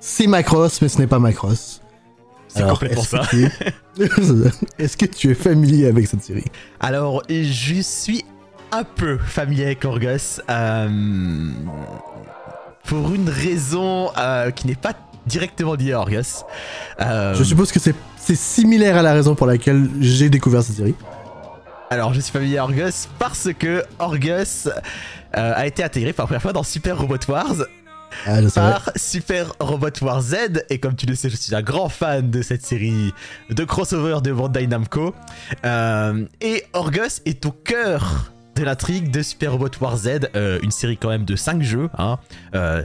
[0.00, 1.80] C'est Macross, mais ce n'est pas Macross.
[2.48, 3.18] C'est complètement est-ce ça.
[3.30, 4.52] que tu-
[4.82, 6.42] Est-ce que tu es familier avec cette série?
[6.80, 8.24] Alors, je suis
[8.72, 10.40] un peu familier avec Orgus.
[10.50, 10.88] euh,
[12.84, 16.42] pour une raison euh, qui n'est pas directement liée à Orgus.
[17.00, 17.94] Euh, Je suppose que c'est
[18.34, 20.96] similaire à la raison pour laquelle j'ai découvert cette série.
[21.90, 24.70] Alors, je suis familier à Orgus parce que Orgus euh,
[25.32, 27.54] a été intégré pour la première fois dans Super Robot Wars
[28.26, 30.64] Ah, par Super Robot Wars Z.
[30.68, 33.12] Et comme tu le sais, je suis un grand fan de cette série
[33.50, 35.14] de crossover de Bandai Namco.
[35.64, 40.70] Euh, et Orgus est au cœur de l'intrigue de Super Robot Wars Z, euh, une
[40.72, 41.88] série quand même de 5 jeux.
[41.98, 42.18] Hein,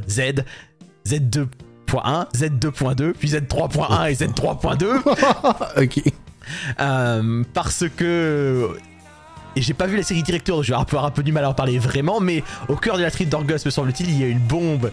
[0.08, 0.44] Z,
[1.08, 1.48] Z2.1,
[2.34, 5.82] Z2.2, puis Z3.1 et Z3.2.
[5.84, 6.14] ok.
[6.80, 8.70] Euh, parce que.
[9.56, 11.50] Et j'ai pas vu la série directeur, je vais avoir un peu du mal à
[11.50, 14.28] en parler vraiment, mais au cœur de la tripe d'Orgus, me semble-t-il, il y a
[14.28, 14.92] une bombe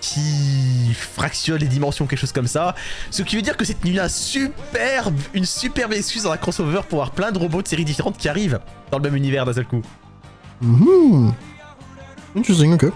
[0.00, 2.74] qui fractionne les dimensions, quelque chose comme ça.
[3.10, 7.00] Ce qui veut dire que c'est une superbe, une superbe excuse dans un crossover pour
[7.00, 8.60] avoir plein de robots de séries différentes qui arrivent
[8.90, 9.82] dans le même univers d'un seul coup.
[10.62, 11.34] Mhm.
[12.36, 12.86] Interesting, ok.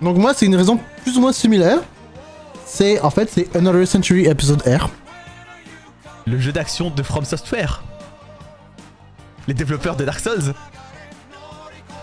[0.00, 1.78] Donc moi, c'est une raison plus ou moins similaire.
[2.64, 4.90] C'est, en fait, c'est Another Century Episode R.
[6.26, 7.82] Le jeu d'action de From Software.
[9.48, 10.52] Les développeurs de Dark Souls.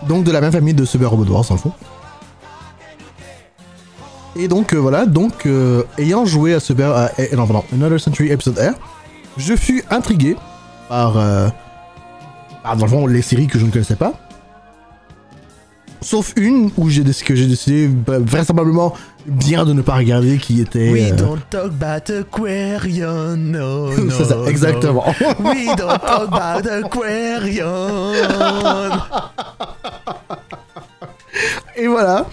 [0.08, 1.72] Donc de la même famille de Super Robot Wars, en fond.
[4.36, 8.30] Et donc euh, voilà, donc euh, ayant joué à Super, à- eh, non, Another Century
[8.30, 8.74] Episode R,
[9.36, 10.36] je fus intrigué
[10.88, 11.48] par, euh,
[12.62, 14.12] par, dans le fond, les séries que je ne connaissais pas.
[16.00, 18.94] Sauf une où j'ai décidé, que j'ai décidé bah, vraisemblablement
[19.26, 20.90] bien de ne pas regarder qui était.
[20.90, 24.10] We euh, don't talk about Aquarium, no, no.
[24.10, 24.46] c'est ça, no.
[24.46, 25.04] exactement.
[25.40, 28.12] We don't talk about Aquarium.
[31.76, 32.26] Et voilà.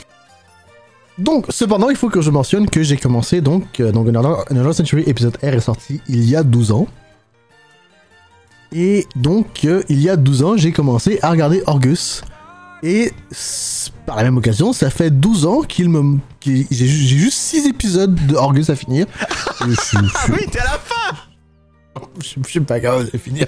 [1.18, 4.74] Donc, cependant, il faut que je mentionne que j'ai commencé donc, euh, donc Another, Another
[4.74, 6.88] Century épisode R est sorti il y a 12 ans.
[8.74, 12.24] Et donc, euh, il y a 12 ans, j'ai commencé à regarder Orgus.
[12.84, 13.12] Et
[14.06, 16.18] par la même occasion, ça fait 12 ans qu'il me.
[16.44, 19.06] j'ai ju- j'ai juste 6 épisodes de Orgus à finir.
[19.60, 21.16] je, suis- je suis- Oui, t'es à la fin.
[22.20, 23.46] je suis- je suis pas capable de finir.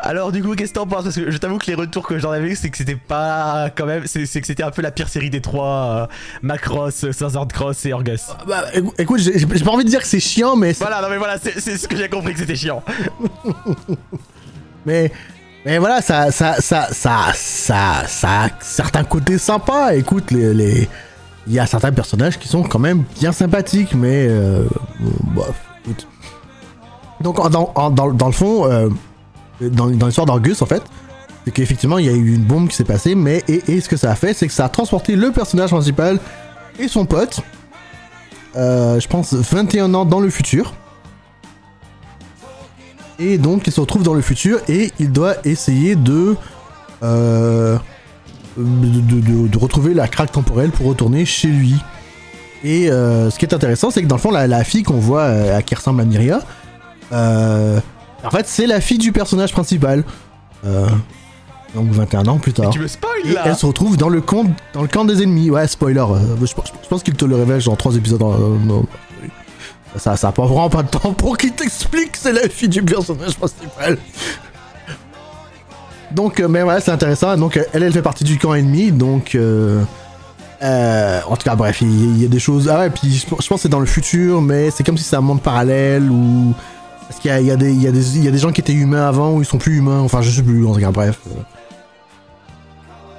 [0.00, 1.02] Alors du coup, qu'est-ce que t'en penses?
[1.02, 3.84] Parce que je t'avoue que les retours que j'en avais c'est que c'était pas quand
[3.84, 7.84] même, c'est que c'était un peu la pire série des trois, euh, Macross, Southern Cross
[7.84, 8.28] et Orgus.
[8.46, 11.16] Bah, écou- écoute, j'ai pas envie de dire que c'est chiant, mais Voilà, non mais
[11.18, 12.80] voilà, c'est ce que j'ai compris que c'était chiant.
[14.86, 15.12] Mais,
[15.68, 19.92] mais voilà, ça, ça, ça, ça, ça, ça a certains côtés sympas.
[19.92, 20.88] Écoute, les, les-
[21.46, 24.64] il y a certains personnages qui sont quand même bien sympathiques, mais euh,
[25.34, 25.54] bof,
[25.84, 26.08] écoute.
[27.20, 28.88] Donc, dans, le fond, euh,
[29.60, 30.82] dans, l'histoire d'Argus, en fait,
[31.44, 33.90] c'est qu'effectivement, il y a eu une bombe qui s'est passée, mais et, et ce
[33.90, 36.18] que ça a fait, c'est que ça a transporté le personnage principal
[36.78, 37.40] et son pote,
[38.56, 40.72] euh, je pense, 21 ans dans le futur.
[43.18, 46.36] Et donc, il se retrouve dans le futur et il doit essayer de,
[47.02, 47.76] euh,
[48.56, 48.62] de,
[49.00, 51.74] de- de- de retrouver la craque temporelle pour retourner chez lui.
[52.64, 54.98] Et euh, ce qui est intéressant, c'est que dans le fond, la, la fille qu'on
[54.98, 56.40] voit euh, qui ressemble à Myria,
[57.12, 60.04] en fait, c'est la fille du personnage principal.
[61.74, 62.70] Donc 21 ans plus tard.
[62.70, 65.50] Tu me spoil Et elle se retrouve dans le camp, dans le camp des ennemis.
[65.50, 66.02] Ouais, spoiler.
[66.44, 68.22] je, pense- je pense qu'il te le révèle genre 3 épisodes.
[68.22, 68.86] en- euh, non.
[69.96, 72.82] Ça, ça pas vraiment pas de temps pour qu'il t'explique que c'est la fille du
[72.82, 73.98] personnage principal.
[76.10, 77.36] Donc, euh, mais ouais, c'est intéressant.
[77.36, 78.92] Donc, euh, elle, elle fait partie du camp ennemi.
[78.92, 79.82] Donc, euh,
[80.62, 82.68] euh, en tout cas, bref, il y, a des choses.
[82.68, 85.16] Ah ouais, puis je, pense que c'est dans le futur, mais c'est comme si c'est
[85.16, 86.54] un monde parallèle ou.
[87.08, 87.56] Parce qu'il y y, y, a
[87.90, 90.00] des- gens qui étaient humains avant ou ils sont plus humains.
[90.00, 90.66] Enfin, je sais plus.
[90.66, 91.18] En tout cas, bref.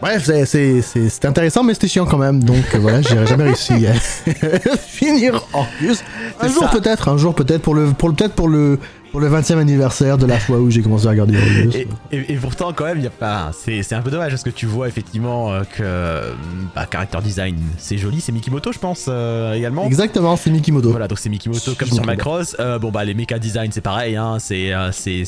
[0.01, 2.43] Bref, c'est- c'est c'est- c'était intéressant, mais c'était chiant quand même.
[2.43, 3.93] Donc euh, voilà, j'ai jamais réussi à
[4.77, 6.03] finir en plus.
[6.39, 8.79] Un jour peut-être, un jour peut-être pour le pour le peut-être pour le
[9.11, 11.75] pour le 20e anniversaire de la fois où j'ai commencé à regarder Orgus.
[11.75, 13.49] Et, et- et pourtant, quand même, il y a pas.
[13.59, 16.33] C'est c'est un peu dommage parce que tu vois effectivement euh, que.
[16.75, 19.85] Bah, character design, c'est joli, c'est Mikimoto, je pense, euh, également.
[19.85, 20.91] Exactement, c'est Mikimoto.
[20.91, 22.55] Voilà, donc c'est Mikimoto comme sur Macross.
[22.59, 24.37] Euh, bon, bah, les mecha design, c'est pareil, hein.
[24.39, 24.71] C'est.
[24.73, 25.23] euh, c'est-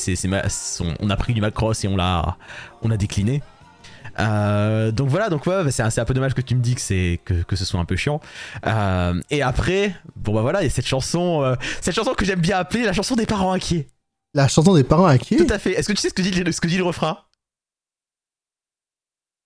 [0.99, 2.37] on a pris du Macross et on l'a
[2.83, 3.41] on a décliné.
[4.19, 7.19] Euh, donc voilà, donc ouais, c'est un, peu dommage que tu me dis que c'est
[7.25, 8.19] que, que ce soit un peu chiant.
[8.65, 12.25] Euh, et après, bon bah voilà, il y a cette chanson, euh, cette chanson que
[12.25, 13.87] j'aime bien appeler la chanson des parents inquiets.
[14.33, 15.37] La chanson des parents inquiets?
[15.37, 15.71] Tout à fait.
[15.71, 17.17] Est-ce que tu sais ce que dit, le- ce que dit le refrain?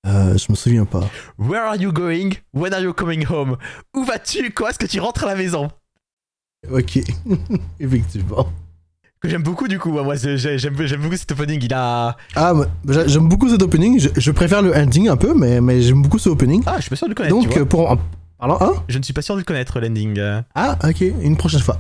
[0.06, 1.10] Je me souviens pas.
[1.40, 2.34] Where are you going?
[2.54, 3.58] When are you coming home?
[3.96, 4.52] Où vas-tu?
[4.52, 5.70] Quand est-ce que tu rentres à la maison?
[6.72, 7.00] Ok,
[7.80, 8.50] effectivement.
[9.22, 9.92] Que j'aime beaucoup du coup.
[9.92, 11.60] Moi, j'aime beaucoup cet opening.
[11.64, 12.16] Il a.
[12.36, 12.54] Ah,
[13.08, 14.00] j'aime beaucoup cet opening.
[14.00, 16.62] Je, je préfère le ending un peu, mais, mais j'aime beaucoup ce opening.
[16.66, 17.36] Ah, je suis pas sûr de le connaître.
[17.36, 17.68] Donc tu vois.
[17.68, 17.98] pour en
[18.38, 20.20] parlant, hein Je ne suis pas sûr de le connaître l'ending.
[20.54, 21.80] Ah, ok, une prochaine fois.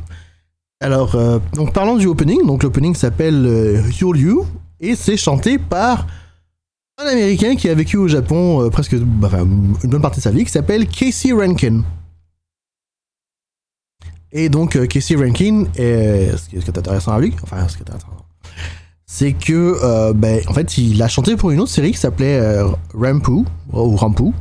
[0.82, 2.46] Alors, euh, donc parlons du opening.
[2.46, 4.46] Donc l'opening s'appelle euh, You're You
[4.80, 6.06] et c'est chanté par
[6.98, 10.32] un Américain qui a vécu au Japon euh, presque, bah, une bonne partie de sa
[10.32, 11.84] vie, qui s'appelle Casey Rankin.
[14.38, 17.78] Et donc euh, Casey Rankin, qui est, ce qui est intéressant à lui, enfin ce
[17.78, 18.26] qui est intéressant,
[19.06, 22.38] c'est que, euh, ben, en fait, il a chanté pour une autre série qui s'appelait
[22.38, 24.32] euh, Rampu ou Rampu.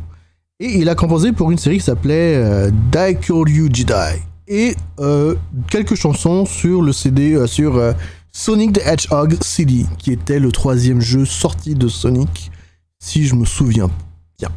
[0.58, 4.22] Et il a composé pour une série qui s'appelait euh, Daikyoryu Jidai.
[4.48, 5.36] Et euh,
[5.70, 7.92] quelques chansons sur le CD, euh, sur euh,
[8.32, 12.50] Sonic the Hedgehog CD, qui était le troisième jeu sorti de Sonic,
[12.98, 13.90] si je me souviens
[14.38, 14.50] bien.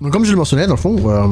[0.00, 1.28] Donc comme je le mentionnais, dans le fond, euh,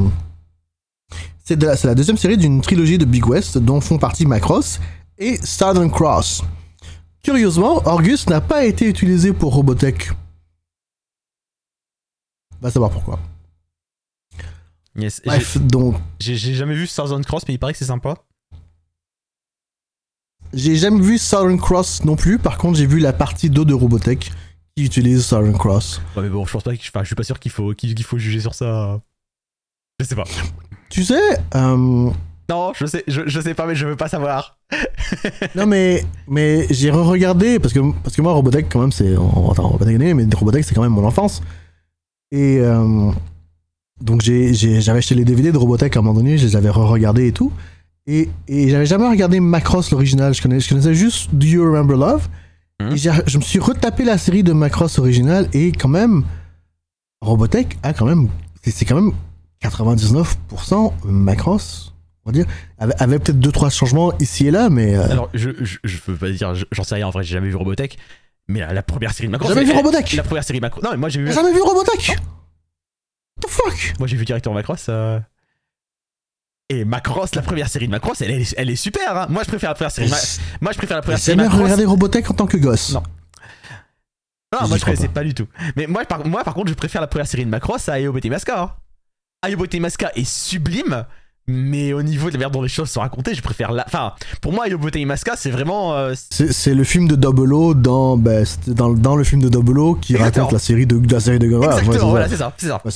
[1.49, 4.79] c'est de la, deuxième série d'une trilogie de Big West dont font partie Macross
[5.17, 6.43] et Southern Cross.
[7.23, 10.11] Curieusement, Orgus n'a pas été utilisé pour Robotech.
[12.61, 13.19] Va savoir pourquoi.
[14.95, 15.23] Yes.
[15.25, 18.13] Bref, donc J'ai jamais vu Southern Cross, mais il paraît que c'est sympa.
[20.53, 23.73] J'ai jamais vu Southern Cross non plus, par contre j'ai vu la partie 2 de
[23.73, 24.31] Robotech
[24.75, 25.99] qui utilise Southern Cross.
[26.15, 26.81] Ouais, mais bon, je pense pas que.
[26.89, 29.01] Enfin, je suis pas sûr qu'il faut, qu'il faut juger sur ça.
[29.99, 30.23] Je sais pas.
[30.89, 31.21] Tu sais,
[31.55, 32.09] euh,
[32.49, 34.57] Non, je sais, je, je sais pas, mais je veux pas savoir.
[35.55, 39.51] non mais, mais j'ai re-regardé, parce que, parce que moi Robotech quand même c'est, on,
[39.51, 41.41] attends, on va pas déconner, mais Robotech c'est quand même mon enfance.
[42.31, 43.11] Et euh,
[44.01, 47.27] donc j'avais acheté les DVD de Robotech à un moment donné, je les avais re-regardés
[47.27, 47.51] et tout.
[48.07, 51.97] Et, et j'avais jamais regardé Macross l'original, je, connais, je connaissais juste Do You Remember
[51.97, 52.27] Love?
[52.81, 52.91] Mhm.
[52.93, 56.23] Et je me suis retapé la série de Macross original et quand même,
[57.21, 58.29] Robotech a quand même
[58.63, 59.13] c'est quand même
[59.61, 61.93] 99% Macross,
[62.25, 62.45] on va dire.
[62.77, 64.95] Avec peut-être 2-3 changements ici et là, mais.
[64.95, 67.33] euh, Alors, je, je, je peux pas dire, je- j'en sais rien en vrai, j'ai
[67.33, 67.97] jamais vu Robotech.
[68.47, 69.53] Mais la, la première série de Macross.
[69.53, 70.83] Jamais vu Robotech La première série Macross.
[70.83, 71.27] Non, mais moi j'ai vu.
[71.27, 73.93] J'ai jamais vu Robotech What the fuck?
[73.99, 74.87] Moi j'ai vu directement Macross.
[74.89, 75.19] euh.
[76.71, 79.15] Et Macross, la première série de Macross, elle, est- elle est super.
[79.17, 79.27] Hein.
[79.29, 80.09] Moi je préfère la première série.
[80.09, 80.17] Ma-
[80.61, 81.63] Moi je préfère la première J'ai série jamais Macross.
[81.63, 82.93] regardé Robotech en tant que gosse.
[82.93, 83.03] Non.
[84.51, 85.15] Non, moi je connaissais pas.
[85.15, 85.47] pas du tout.
[85.75, 88.19] Mais moi par, moi par contre, je préfère la première série de Macross à Ayobo
[88.19, 88.77] Temaska.
[89.41, 91.05] Ayobo Temaska est sublime,
[91.47, 93.85] mais au niveau de la manière dont les choses sont racontées, je préfère la.
[93.87, 94.11] Enfin,
[94.41, 95.95] pour moi, Ayobo Temaska, c'est vraiment.
[95.95, 99.47] euh, C'est le film de Double O dans, ben, c'était dans, dans le film de
[99.47, 100.45] Double O qui Exactement.
[100.47, 101.79] raconte la série de, de la série de Gomorrah.
[101.79, 102.81] Exactement, voilà, c'est ça, c'est ça.
[102.83, 102.91] Ouais,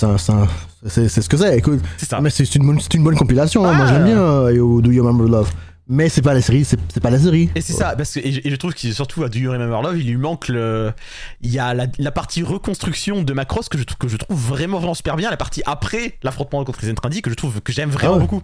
[0.90, 1.80] c'est ce que c'est, écoute.
[1.98, 2.20] C'est ça.
[2.20, 3.72] Mais c'est une, bonne- c'est une bonne compilation, hein.
[3.74, 3.94] moi Ah.
[3.94, 5.50] j'aime bien euh, Do You Remember Love.
[5.88, 7.50] Mais c'est pas la série, c'est c'est pas la série.
[7.56, 9.52] Et c'est ça, parce que et je, et je trouve que surtout à Do You
[9.52, 10.94] Remember Love, il lui manque le.
[11.42, 14.38] Il y a la, la partie reconstruction de Macross que je, trouve- que je trouve
[14.40, 15.30] vraiment, vraiment super bien.
[15.30, 18.22] La partie après l'affrontement contre les Entrandi que je trouve que j'aime vraiment Ah ouais.
[18.22, 18.42] beaucoup.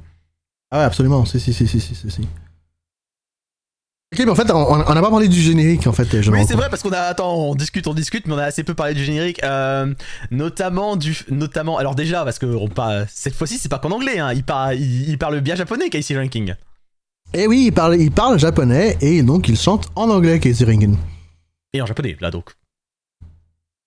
[0.71, 2.21] Ah ouais, absolument, si, si, si, si, si, si.
[4.11, 6.21] Ok, mais en fait, on on a pas parlé du générique, en fait.
[6.21, 6.99] je Oui, c'est vrai parce qu'on a.
[7.01, 9.41] Attends, on discute, on discute, mais on a assez peu parlé du générique.
[9.43, 9.93] euh,
[10.31, 11.15] notamment du.
[11.29, 11.77] Notamment.
[11.77, 12.67] Alors déjà, parce que on
[13.07, 16.17] cette fois-ci, c'est pas qu'en anglais, hein, il, parle, il, il parle bien japonais, Casey
[16.17, 16.55] Ranking.
[17.33, 20.65] Et Eh oui, il parle, il parle japonais et donc il chante en anglais, Casey
[20.65, 20.97] Ringen.
[21.73, 22.51] Et en japonais, là donc.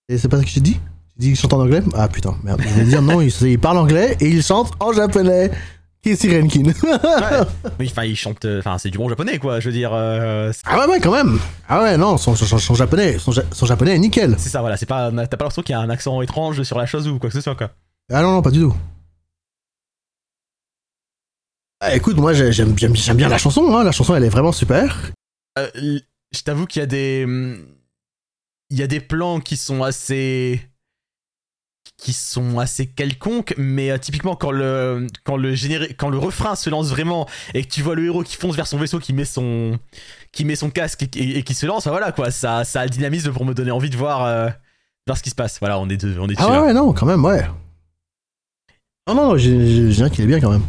[0.08, 0.80] Et c'est pas ça que j'ai dit?
[1.18, 1.82] J'ai dit qu'il chante en anglais?
[1.94, 2.60] Ah putain, merde.
[2.62, 5.50] Je vais dire non, il, il parle anglais et il chante en japonais.
[6.04, 6.64] Renkin.
[6.64, 6.72] Ouais.
[7.78, 8.44] oui, enfin, il chante.
[8.44, 9.60] euh, Enfin, c'est du bon japonais, quoi.
[9.60, 9.92] Je veux dire.
[9.94, 11.38] euh, ah ouais, ouais, quand même.
[11.68, 14.34] Ah ouais, non, son, son, son japonais, son, son japonais est nickel.
[14.36, 14.76] c'est ça, voilà.
[14.76, 15.12] C'est pas.
[15.12, 17.34] T'as pas l'impression qu'il y a un accent étrange sur la chose ou quoi que
[17.36, 17.70] ce soit, quoi.
[18.12, 18.74] Ah non, non, pas du tout.
[21.84, 23.82] Ah, écoute, moi j'ai- j'aime bien la chanson, hein.
[23.82, 25.10] la chanson elle est vraiment super.
[25.58, 25.68] Euh,
[26.34, 27.24] je t'avoue qu'il y a des.
[27.24, 27.66] hum,
[28.70, 30.62] Il y a des plans qui sont assez.
[31.98, 36.54] qui sont assez quelconques, mais euh, typiquement quand le quand le généré- quand le refrain
[36.56, 39.12] se lance vraiment et que tu vois le héros qui fonce vers son vaisseau, qui
[39.12, 39.78] met son
[40.32, 42.80] qui met son casque et, et- et qui se lance, enfin, voilà quoi, ça ça
[42.80, 44.48] a le dynamisme pour me donner envie de voir euh,
[45.06, 45.58] voir ce qui se passe.
[45.60, 47.44] Voilà, on est deux, on est Ah ouais, non, quand même, ouais.
[49.08, 50.64] Non, non, j'ai- j'ai j'ai qu'il est bien quand même.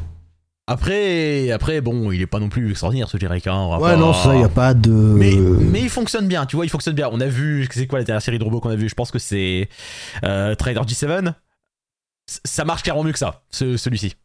[0.66, 3.48] Après après bon, il est pas non plus extraordinaire ce générique.
[3.48, 4.90] Hein, Ouais, pas- non, ça, y a pas de.
[4.92, 7.10] Mais, mais il fonctionne bien, tu vois, il fonctionne bien.
[7.12, 9.12] On a vu, c'est quoi la dernière série de robots qu'on a vu Je pense
[9.12, 9.68] que c'est
[10.24, 11.34] euh, Trader G7.
[12.30, 14.16] C- Ça marche clairement mieux que ça, ce- celui-ci.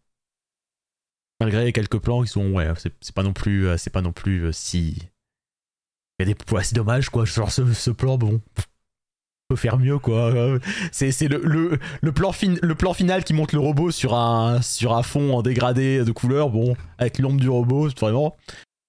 [1.40, 2.68] Malgré quelques plans qui sont, ouais,
[3.00, 4.96] c'est pas non plus, euh, c'est pas non plus euh, si.
[6.20, 7.24] Il y a des, ouais, c'est dommage quoi.
[7.24, 8.40] Genre ce, ce plan, bon,
[9.48, 10.30] peut faire mieux quoi.
[10.92, 14.14] C'est c'est le, le, le plan fin, le plan final qui montre le robot sur
[14.14, 18.36] un sur un fond en dégradé de couleur, bon, avec l'ombre du robot, c'est vraiment.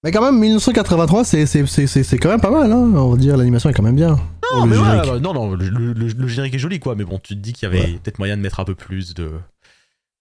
[0.04, 2.78] Mais quand même, 1983, c'est- c'est c'est- c'est- quand même pas mal, hein.
[2.96, 4.12] On va dire, l'animation est quand même bien.
[4.12, 6.96] Non, Oh, mais ouais, bah, non, non, le, le- le- le générique est joli, quoi.
[6.96, 8.00] Mais bon, tu te dis qu'il y avait Ouais.
[8.04, 9.32] peut-être moyen de mettre un peu plus de.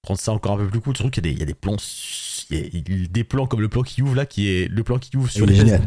[0.03, 0.97] Prendre ça encore un peu plus cool.
[0.97, 1.77] Surtout qu'il y, a des- il y a des plans.
[2.51, 4.99] Il y a- des plans comme le plan qui ouvre là, qui est le plan
[4.99, 5.81] qui ouvre sur Il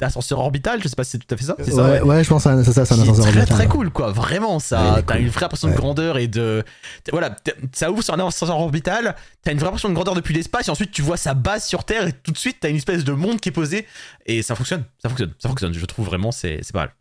[0.00, 0.82] d'ascenseur orbital.
[0.82, 1.54] Je sais pas si c'est tout à fait ça.
[1.58, 3.56] C'est ça, ouais, ouais, je pense que c'est ça, c'est un ascenseur très orbital.
[3.58, 5.22] très cool quoi vraiment Ouais, ça t'as cool.
[5.22, 5.78] une vraie impression de Ouais.
[5.78, 6.64] grandeur et de
[7.12, 7.36] voilà
[7.72, 10.70] ça ouvre sur un ascenseur orbital t'as une vraie impression de grandeur depuis l'espace et
[10.70, 13.12] ensuite tu vois sa base sur Terre et tout de suite t'as une espèce de
[13.12, 13.86] monde qui est posé
[14.26, 16.94] et ça fonctionne ça fonctionne ça fonctionne je trouve vraiment c'est c'est pas mal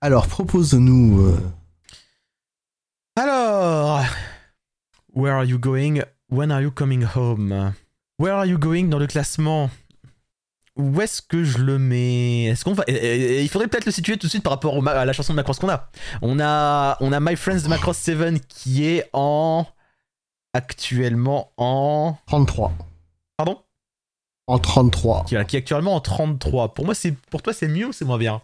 [0.00, 1.20] Alors, propose-nous.
[1.20, 1.38] euh,
[3.16, 4.02] Alors,
[5.14, 6.02] where are you going?
[6.30, 7.74] When are you coming home?
[8.18, 9.70] Where are you going dans le classement?
[10.76, 12.44] Où est-ce que je le mets?
[12.44, 15.04] Est-ce qu'on va Il faudrait peut-être le situer tout de suite par rapport au à
[15.04, 15.90] la chanson de Macross qu'on a.
[16.22, 19.66] On a on a My Friends de Macross 7 qui est en
[20.52, 22.72] actuellement en 33.
[23.36, 23.58] pardon?
[24.46, 25.24] En 33.
[25.24, 26.74] qui, qui est actuellement en 33.
[26.74, 28.40] Pour moi c'est pour toi c'est mieux ou c'est moins bien?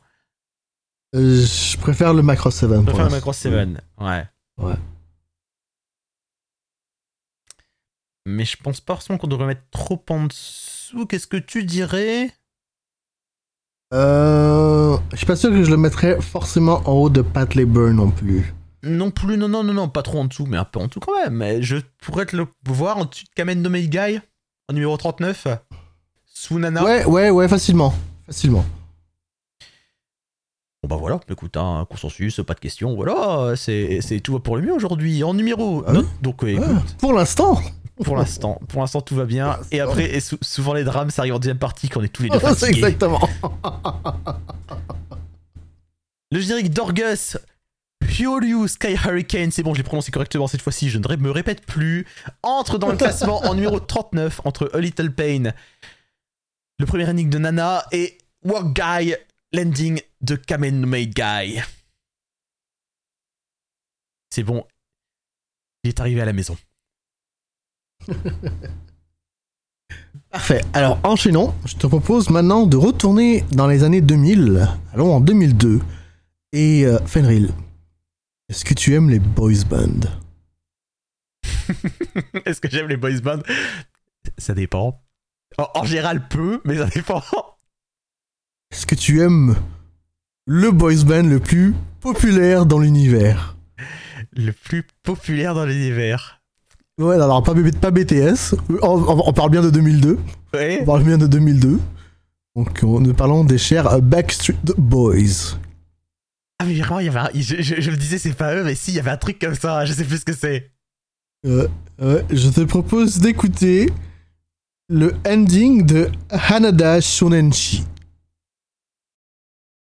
[1.14, 2.70] Euh, je préfère le Macross 7.
[2.70, 3.10] Je préfère le.
[3.10, 3.52] Macross 7.
[4.00, 4.24] Ouais.
[4.58, 4.74] Ouais.
[8.26, 11.06] Mais je pense pas forcément qu'on devrait mettre trop en dessous.
[11.06, 12.32] Qu'est-ce que tu dirais?
[13.94, 17.94] Euh, je suis pas sûr que je le mettrais forcément en haut de Pat Burn
[17.94, 18.52] non plus.
[18.82, 20.98] Non plus, non, non, non, non, pas trop en dessous, mais un peu en dessous
[20.98, 21.34] quand même.
[21.34, 24.20] Mais je pourrais te le voir en dessous de Kamen no Guy,
[24.68, 25.46] en numéro 39.
[26.24, 26.82] Sous Nana.
[26.82, 27.94] Ouais, ouais, ouais, facilement.
[28.26, 28.64] Facilement.
[30.82, 34.62] Bon bah voilà, écoute, un consensus, pas de questions, voilà, c'est tout va pour le
[34.62, 35.22] mieux aujourd'hui.
[35.22, 35.84] En numéro.
[35.86, 37.60] Ah donc euh, Ah, écoute, pour l'instant.
[38.04, 39.54] Pour l'instant, pour l'instant tout va bien.
[39.54, 42.04] Pour Et après, et sou- souvent les drames, ça arrive en deuxième partie quand on
[42.04, 42.78] est tous les deux C'est fatigués.
[42.78, 43.28] exactement.
[46.32, 47.38] Le générique d'Orgus,
[48.18, 51.64] Hyoriu Sky Hurricane, c'est bon, je l'ai prononcé correctement cette fois-ci, je ne me répète
[51.64, 52.06] plus,
[52.42, 55.52] entre dans le classement en numéro 39 entre A Little Pain,
[56.78, 59.14] le premier ending de Nana, et Work Guy,
[59.52, 61.60] l'ending de Kamen Maid Guy.
[64.30, 64.64] C'est bon.
[65.84, 66.56] Il est arrivé à la maison.
[70.30, 70.62] Parfait.
[70.74, 71.54] Alors, enchaînons.
[71.64, 74.68] Je te propose maintenant de retourner dans les années 2000.
[74.92, 75.80] Allons en 2002.
[76.52, 77.50] Et euh, Fenrir,
[78.48, 80.08] est-ce que tu aimes les boys bands?
[82.44, 83.42] Est-ce que j'aime les boys bands?
[84.38, 85.02] Ça dépend.
[85.58, 87.22] En, en général, peu, mais ça dépend.
[88.70, 89.56] Est-ce que tu aimes
[90.46, 93.56] le boys band le plus populaire dans l'univers?
[94.32, 96.42] Le plus populaire dans l'univers.
[96.98, 98.54] Ouais, alors pas, B- pas BTS.
[98.82, 100.18] On, on- on parle bien de 2002.
[100.54, 100.78] Ouais.
[100.82, 101.78] On parle bien de 2002.
[102.56, 105.58] Donc, on- nous parlons des chers Backstreet Boys.
[106.58, 108.64] Ah, mais vraiment, il y avait un- je, je- je me disais, c'est pas eux,
[108.64, 110.70] mais si, il y avait un truc comme ça, je sais plus ce que c'est.
[111.44, 111.68] Euh,
[112.00, 113.92] euh, je te propose d'écouter
[114.88, 117.84] le ending de Hanada Shonenshi.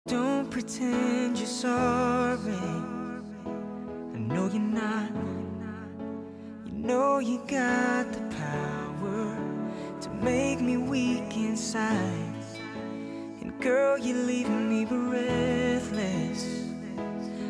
[0.09, 1.08] Don't pretend
[6.89, 9.37] know you got the power
[10.01, 12.43] to make me weak inside.
[13.41, 16.43] And girl, you're leaving me breathless.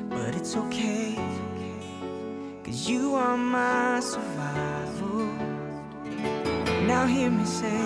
[0.10, 1.16] But it's okay.
[2.66, 5.28] Cause you are my survival.
[6.92, 7.82] Now hear me say,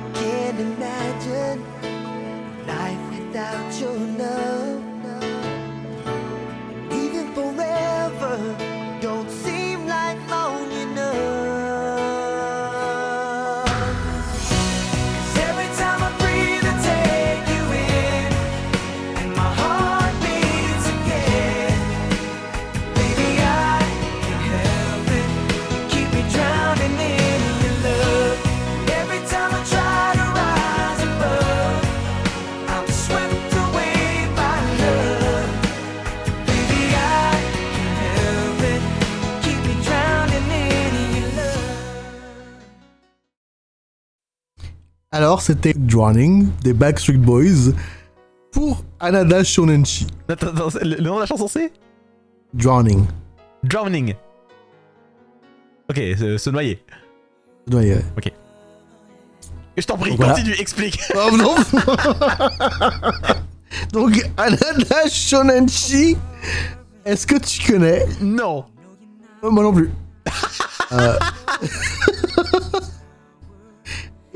[0.00, 1.58] I can't imagine
[2.66, 4.82] life without your love.
[6.92, 8.65] Even forever
[45.16, 47.72] Alors, c'était Drowning des Backstreet Boys
[48.52, 50.06] pour Hanada Shonenshi.
[50.28, 51.72] Attends, attends, c'est- le, le nom de la chanson, c'est?
[52.52, 53.06] Drowning.
[53.64, 54.14] Drowning.
[55.88, 56.82] Ok, se, se noyer.
[57.72, 58.04] Ouais, ouais.
[59.78, 60.34] Je t'en prie, Voilà.
[60.34, 60.98] continue, explique.
[61.14, 61.54] Oh non
[63.92, 66.16] Donc, Hanada Shonenshi,
[67.06, 68.04] est-ce que tu connais?
[68.20, 68.64] Non.
[69.44, 69.90] Euh, Moi non plus.
[70.92, 71.18] Euh.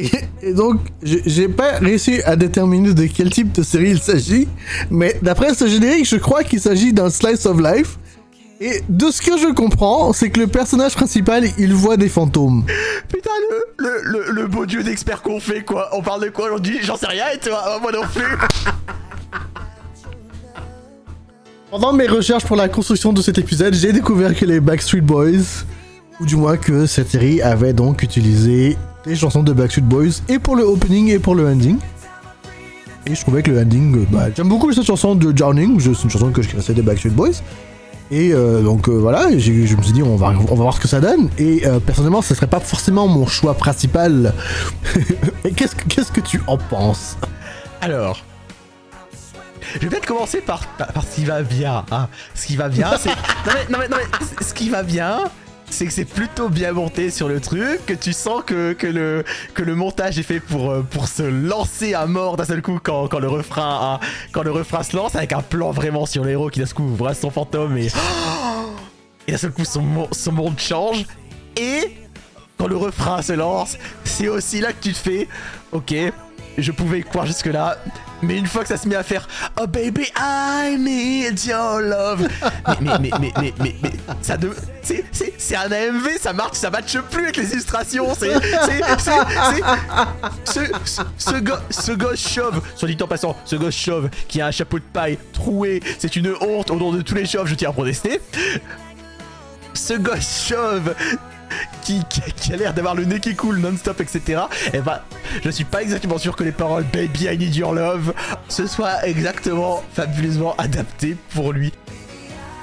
[0.03, 4.01] Et, et donc, j'ai j'ai pas réussi à déterminer de quel type de série il
[4.01, 4.49] s'agit,
[4.91, 7.99] mais d'après ce générique, je crois qu'il s'agit d'un slice of life.
[8.63, 12.67] Et de ce que je comprends, c'est que le personnage principal, il voit des fantômes.
[13.09, 15.89] Putain, le, le, le, le beau dieu d'expert qu'on fait, quoi.
[15.95, 16.79] On parle de quoi aujourd'hui?
[16.83, 17.59] J'en sais rien, et toi?
[17.75, 18.37] Oh, Moi non plus.
[21.71, 25.65] Pendant mes recherches pour la construction de cet épisode, j'ai découvert que les Backstreet Boys,
[26.21, 30.39] ou du moins que cette série avait donc utilisé des chansons de Backstreet Boys et
[30.39, 31.77] pour le opening et pour le ending.
[33.07, 36.03] Et je trouvais que le ending, euh, bah, j'aime beaucoup cette chanson de Drowning, c'est
[36.03, 37.43] une chanson que je connaissais des Backstreet Boys.
[38.11, 40.81] Et euh, donc euh, voilà, je me suis dit on va, on va voir ce
[40.81, 41.31] que ça donne.
[41.39, 44.35] Et euh, personnellement, ce serait pas forcément mon choix principal.
[45.45, 47.17] Et qu'est-ce que qu'est-ce que tu en penses?
[47.81, 48.25] Alors.
[49.75, 51.85] Je vais peut-être commencer par, par, par ce qui va bien.
[51.93, 52.09] Hein.
[52.35, 53.11] Ce qui va bien, c'est.
[53.47, 55.21] Non mais, non mais, non mais, ce qui va bien,
[55.71, 60.19] c'est que c'est plutôt bien monté sur le truc, que tu sens que, le, montage
[60.19, 64.01] est fait pour, euh, pour se lancer à mort d'un seul coup quand, le refrain,
[64.35, 67.31] se lance, avec un plan vraiment sur le héros qui d'un seul coup voit son
[67.31, 67.89] fantôme et.
[69.29, 71.05] Et d'un seul coup son, son monde change.
[71.57, 71.95] Et
[72.59, 75.29] quand le refrain se lance, c'est aussi là que tu te fais,
[75.73, 75.95] ok,
[76.63, 77.79] je pouvais croire jusque là,
[78.23, 79.27] mais une fois que ça se met à faire,
[79.61, 82.29] oh baby, I need your love,
[82.81, 86.99] mais mais mais mais mais mais, ça de, c'est un AMV, ça marche, ça matche
[87.11, 88.35] plus avec les illustrations, c'est
[88.99, 89.11] ce
[90.45, 90.61] ce
[91.17, 91.33] ce,
[91.71, 94.85] ce gosse chauve, soit dit en passant, ce gosse chauve qui a un chapeau de
[94.85, 98.21] paille troué, c'est une honte au nom de tous les chauves, je tiens à protester.
[99.73, 100.95] Ce gosse chauve
[101.83, 104.43] qui, qui, qui a l'air d'avoir le nez qui coule non-stop, etc.
[104.73, 105.05] Et bah,
[105.45, 108.13] je suis pas exactement sûr que les paroles Baby I need your love
[108.49, 111.73] ce soit exactement fabuleusement adaptées pour lui.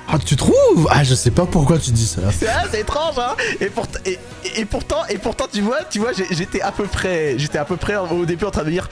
[0.09, 0.87] Ah, tu trouves?
[0.89, 2.21] Ah, je sais pas pourquoi tu dis ça.
[2.31, 4.17] C'est ah, c'est étrange, hein et, pourtant, et,
[4.55, 7.75] et- pourtant, et pourtant, tu vois, tu vois, j'étais à peu près, j'étais à peu
[7.75, 8.89] près au début en train de dire,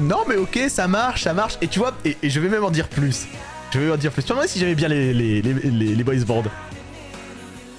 [0.00, 1.58] non mais ok, ça marche, ça marche.
[1.60, 3.26] Et tu vois, et, et je vais même en dire plus.
[3.72, 4.22] Je vais même en dire plus.
[4.22, 6.44] Tu me si j'aimais bien les, les, les, les, les boys bands.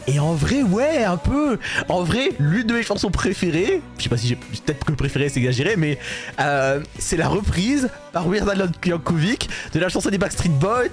[0.07, 1.57] Et en vrai, ouais, un peu.
[1.87, 5.29] En vrai, l'une de mes chansons préférées, je sais pas si j'ai peut-être que préféré,
[5.29, 5.97] c'est exagéré, mais
[6.39, 10.89] euh, c'est la reprise par Weird Al Yankovic de la chanson des Backstreet Boys,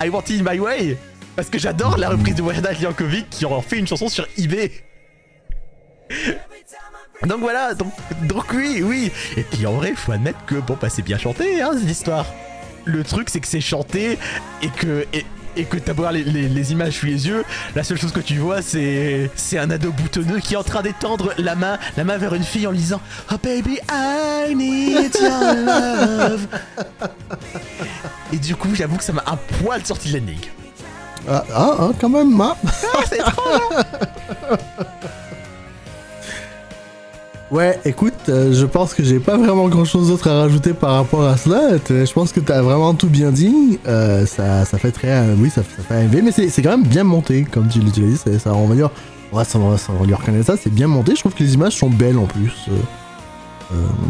[0.00, 0.96] I Want It My Way.
[1.34, 4.72] Parce que j'adore la reprise de Wanda Jankovic qui en fait une chanson sur eBay.
[7.26, 9.12] Donc voilà, donc, donc oui, oui.
[9.36, 12.26] Et puis en vrai, faut admettre que bon, bah c'est bien chanté, hein, cette histoire.
[12.84, 14.18] Le truc, c'est que c'est chanté
[14.62, 15.06] et que.
[15.12, 15.24] Et,
[15.58, 17.44] et que t'as beau les, les- les images sous les yeux,
[17.74, 20.82] la seule chose que tu vois, c'est c'est un ado boutonneux qui est en train
[20.82, 23.00] d'étendre la main, la main vers une fille en lui disant
[23.32, 26.46] Oh baby, I need your love.
[28.32, 30.48] Et du coup, j'avoue que ça m'a un poil sorti de l'énigme.
[31.28, 32.56] Ah, ah, ah, quand même, ah.
[33.08, 33.84] C'est étrange.
[37.50, 40.92] Ouais, écoute, euh, je pense que j'ai pas vraiment grand chose d'autre à rajouter par
[40.96, 41.78] rapport à cela.
[41.88, 43.78] Je pense que t'as vraiment tout bien dit.
[43.86, 45.08] Euh, ça, ça fait très.
[45.08, 47.80] euh, oui, ça, ça fait AMV, mais c'est quand même bien monté, comme tu
[48.22, 48.90] c'est- Ça, on va dire.
[49.32, 51.14] On va, on va, on va lui reconnaître ça, c'est bien monté.
[51.14, 52.52] Je trouve que les images sont belles en plus.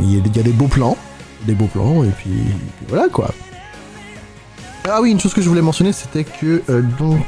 [0.00, 0.96] Il y, a des- beaux plans.
[1.46, 3.30] Des beaux plans, et puis, puis voilà quoi.
[4.88, 6.62] Ah oui, une chose que je voulais mentionner, c'était que
[6.98, 7.20] donc.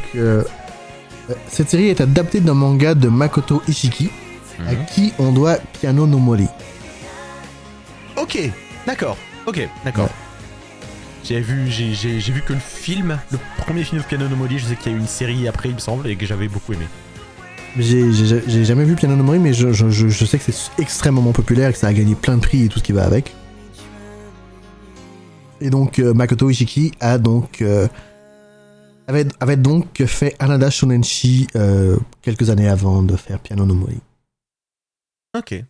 [1.48, 4.10] cette série est adaptée d'un manga de Makoto Ishiki,
[4.68, 6.46] à qui on doit Piano no Mori.
[8.16, 8.38] Ok,
[8.86, 10.04] d'accord, ok, d'accord.
[10.04, 10.10] Ouais.
[11.22, 14.66] J'ai vu, j'ai, vu que le film, le premier film de Piano no Mori, je
[14.66, 16.72] sais qu'il y a eu une série après, il me semble, et que j'avais beaucoup
[16.72, 16.86] aimé.
[17.78, 21.30] J'ai jamais vu Piano no Mori, mais je, je- je- je sais que c'est extrêmement
[21.32, 23.34] populaire et que ça a gagné plein de prix et tout ce qui va avec.
[25.60, 27.86] Et donc euh, Makoto Ishiki a donc euh,
[29.06, 33.98] avait, avait donc fait Anada Shonenshi euh, quelques années avant de faire Piano no Mori.
[35.36, 35.52] Ok.
[35.52, 35.66] Et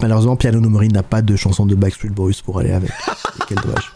[0.00, 2.90] malheureusement, Piano no Mori n'a pas de chanson de Backstreet Boys pour aller avec.
[3.48, 3.92] Quel dommage.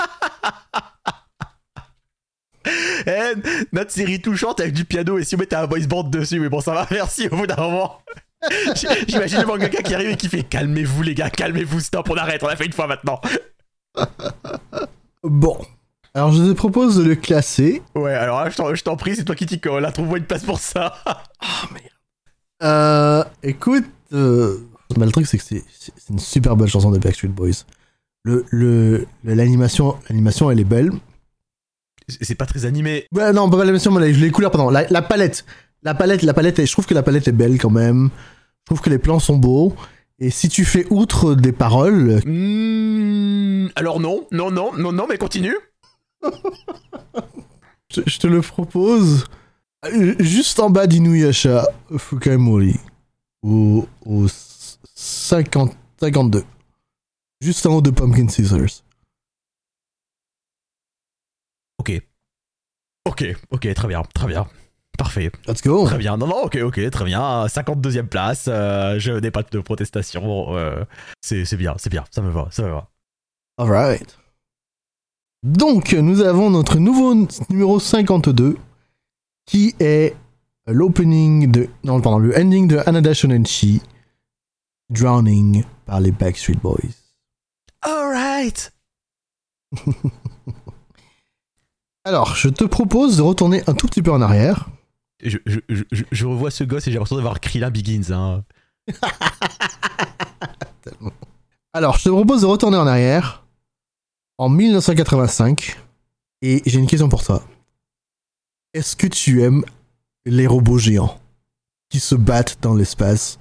[3.07, 3.35] Eh,
[3.73, 6.51] notre série touchante avec du piano, et si on mettait un voice band dessus, mais
[6.51, 8.03] bon, ça va, merci au bout d'un moment.
[9.09, 12.43] J'imagine le mangaka qui arrive et qui fait Calmez-vous, les gars, calmez-vous, stop, on arrête,
[12.43, 13.21] on l'a fait une fois maintenant.
[15.23, 15.59] Bon.
[16.15, 17.83] Alors je te propose de le classer.
[17.95, 20.45] Ouais, alors là, je t'en- prie, c'est toi qui t'y colle, là, trouve-moi une place
[20.45, 20.95] pour ça.
[22.63, 24.57] Euh, écoute, euh,
[24.97, 25.63] bah, le truc c'est que c'est
[26.11, 27.65] une super belle chanson de Backstreet Boys.
[28.25, 30.91] Le l'animation l'animation elle est belle.
[32.09, 33.07] C'est pas très animé.
[33.13, 34.71] Ouais, non, pas l'animation, mais les, couleurs, pardon.
[34.71, 35.45] La, la palette,
[35.83, 36.65] la palette, la palette.
[36.65, 38.09] Je trouve que la palette est belle quand même.
[38.61, 39.75] Je trouve que les plans sont beaux.
[40.19, 45.19] Et si tu fais outre des paroles, Hmm, alors non, non, non, non, non, mais
[45.19, 45.55] continue.
[47.93, 49.27] je, je te le propose.
[49.85, 52.77] euh, Juste en bas d'Inuyasha Fukamori.
[53.43, 54.27] Au, au
[54.95, 56.45] 50, 52.
[57.41, 58.83] Juste en haut de Pumpkin Scissors.
[61.79, 61.93] Ok.
[63.07, 64.47] Ok, ok, très bien, très bien.
[64.99, 65.87] Parfait, Let's go.
[65.87, 66.17] très bien.
[66.17, 67.47] Non, non, ok, ok, très bien.
[67.47, 70.57] 52e place, euh, je n'ai pas de protestation.
[70.57, 70.85] euh,
[71.21, 72.91] c'est bien, c'est bien, ça me va, ça me va.
[73.59, 74.19] Alright.
[75.45, 77.15] Donc, nous avons notre nouveau
[77.49, 78.57] numéro 52,
[79.47, 80.17] qui est
[80.73, 81.69] l'opening de.
[81.85, 83.83] Non, pardon, le ending de Anada Shonenshi,
[84.91, 86.79] Drowning par les Backstreet Boys.
[87.83, 88.73] Alright.
[92.05, 94.69] Alors, je te propose de retourner un tout petit peu en arrière.
[95.23, 98.11] Je, je, je, je- je revois ce gosse et j'ai l'impression d'avoir Krillin Begins.
[98.13, 98.45] Hein.
[101.73, 103.45] Alors, je te propose de retourner en arrière,
[104.39, 105.79] en 1985,
[106.43, 107.43] et j'ai une question pour toi.
[108.75, 109.65] Est-ce que tu aimes
[110.29, 111.19] les robots géants
[111.91, 113.39] qui se battent dans l'espace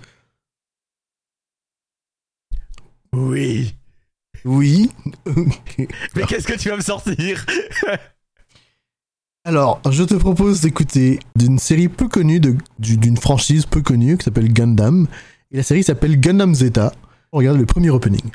[3.13, 3.75] Oui.
[4.45, 4.91] Oui.
[6.15, 7.45] Mais qu'est-ce que tu vas me sortir?
[9.43, 14.25] Alors, je te propose d'écouter d'une série peu connue, de- d'une franchise peu connue qui
[14.25, 15.07] s'appelle Gundam.
[15.51, 16.93] Et la série s'appelle Gundam Zeta.
[17.31, 18.29] On regarde le premier opening.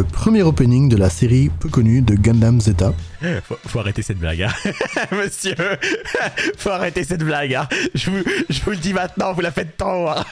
[0.00, 2.94] Le premier opening de la série peu connue de Gundam Zeta.
[3.44, 4.52] Faut, faut arrêter cette blague, hein.
[5.12, 5.54] Monsieur.
[6.56, 7.68] faut arrêter cette blague, hein.
[7.94, 8.16] Je vous,
[8.48, 10.10] je vous le dis maintenant, vous la faites tant.
[10.10, 10.24] hein.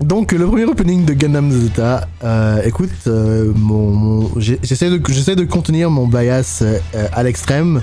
[0.00, 5.90] Donc, le premier opening de Gundam Zeta, euh, écoute, euh, mon, mon- j'essaie de, contenir
[5.90, 6.78] mon bias euh,
[7.12, 7.82] à l'extrême,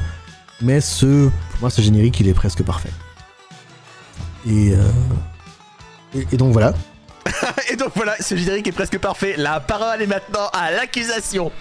[0.61, 2.91] mais ce, pour moi, ce générique, il est presque parfait.
[4.49, 4.81] Et, euh,
[6.13, 6.73] et, et donc voilà.
[7.71, 9.35] Et donc voilà, ce générique est presque parfait.
[9.37, 11.51] La parole est maintenant à l'accusation.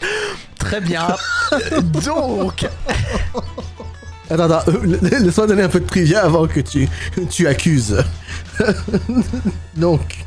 [0.59, 1.07] Très bien.
[2.05, 2.67] Donc,
[4.29, 6.89] Attends, attends, euh, laisse-moi donner un peu de trivia avant que tu,
[7.31, 7.97] tu accuses.
[9.77, 10.25] donc,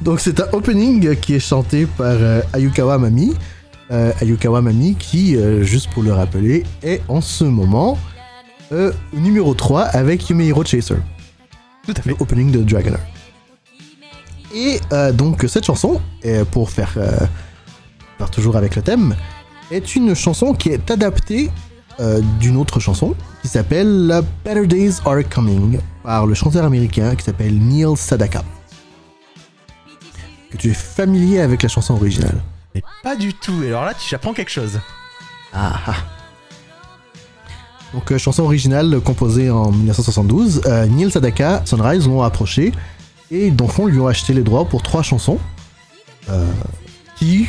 [0.00, 3.34] donc c'est un opening qui est chanté par euh, Ayukawa Mami.
[3.90, 7.98] Euh, Ayukawa Mami qui, juste pour le rappeler, est en ce moment
[9.12, 10.96] numéro 3 avec Yumehiro Chaser,
[11.86, 12.08] tout à fait.
[12.10, 12.96] le opening de Dragoner.
[14.54, 16.00] Et euh, donc cette chanson,
[16.52, 17.18] pour faire, euh,
[18.18, 19.16] faire toujours avec le thème,
[19.70, 21.50] est une chanson qui est adaptée
[22.00, 27.24] euh, d'une autre chanson qui s'appelle Better Days Are Coming par le chanteur américain qui
[27.24, 28.42] s'appelle Neil Sadaka.
[30.50, 32.42] Que tu es familier avec la chanson originale.
[32.74, 33.62] Mais pas du tout.
[33.62, 34.80] Et alors là, tu apprends quelque chose.
[35.52, 35.94] Ah ah.
[37.92, 40.62] Donc, chanson originale composée en 1972.
[40.66, 42.72] Euh, Neil Sadaka, Sunrise l'ont approché
[43.34, 45.38] et dans le fond lui ont acheté les droits pour trois chansons
[46.30, 46.46] euh,
[47.16, 47.46] qui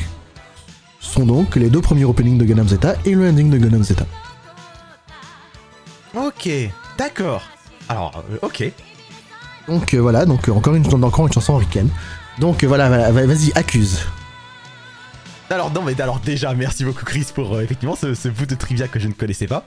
[0.99, 4.05] sont donc les deux premiers openings de Gundam Zeta et le ending de Gundam Zeta.
[6.15, 6.49] Ok,
[6.97, 7.43] d'accord.
[7.89, 8.71] Alors, euh, ok.
[9.67, 11.89] Donc euh, voilà, donc euh, encore, une, encore une chanson ricaine.
[12.39, 13.99] Donc euh, voilà, voilà, va- vas-y, accuse.
[15.51, 18.87] Alors non mais alors déjà merci beaucoup Chris pour effectivement ce, ce bout de trivia
[18.87, 19.63] que je ne connaissais pas.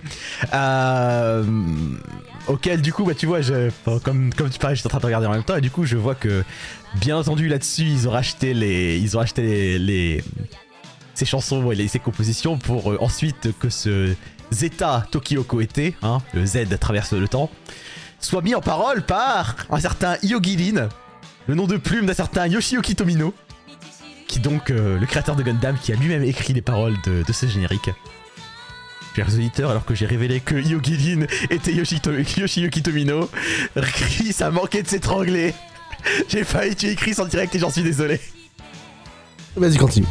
[2.49, 3.71] Auquel du coup bah tu vois je,
[4.03, 5.85] comme comme tu parlais j'étais en train de regarder en même temps et du coup
[5.85, 6.43] je vois que
[6.95, 10.25] bien entendu là-dessus ils ont racheté les
[11.15, 14.15] ces chansons et ces compositions pour euh, ensuite que ce
[14.51, 17.51] Zeta Tokyo Koete hein le Z traverse le temps
[18.19, 20.89] soit mis en parole par un certain Yogilin
[21.49, 23.35] le nom de plume d'un certain Yoshiyuki Tomino
[24.27, 27.47] qui donc euh, le créateur de Gundam qui a lui-même écrit les paroles de ce
[27.47, 27.91] générique.
[29.19, 33.29] Chers auditeurs, alors que j'ai révélé que Yogilin était Yoshiyuki Tomino,
[33.75, 35.55] Chris a manqué de s'étrangler.
[36.29, 38.21] J'ai failli tuer Chris en direct et j'en suis désolé.
[39.57, 40.07] Vas-y, continue.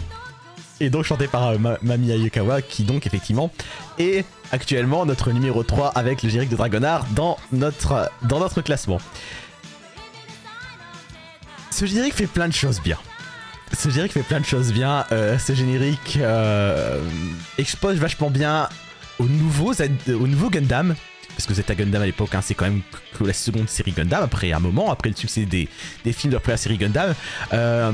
[0.82, 3.50] Et donc chanté par euh, Ma- Mami Ayukawa qui donc effectivement
[3.98, 9.00] est actuellement notre numéro 3 avec le générique de Dragonard dans notre, dans notre classement.
[11.72, 12.98] Ce générique fait plein de choses bien.
[13.72, 15.06] Ce générique fait plein de choses bien.
[15.14, 17.02] Euh, ce générique euh,
[17.58, 18.68] expose vachement bien
[19.20, 20.96] au nouveau, Gundam.
[21.36, 22.82] Parce que Zeta Gundam à l'époque, hein, c'est quand même
[23.18, 25.68] que la seconde série Gundam, après un moment, après le succès des,
[26.12, 27.14] films de la première série Gundam.
[27.54, 27.92] Euh,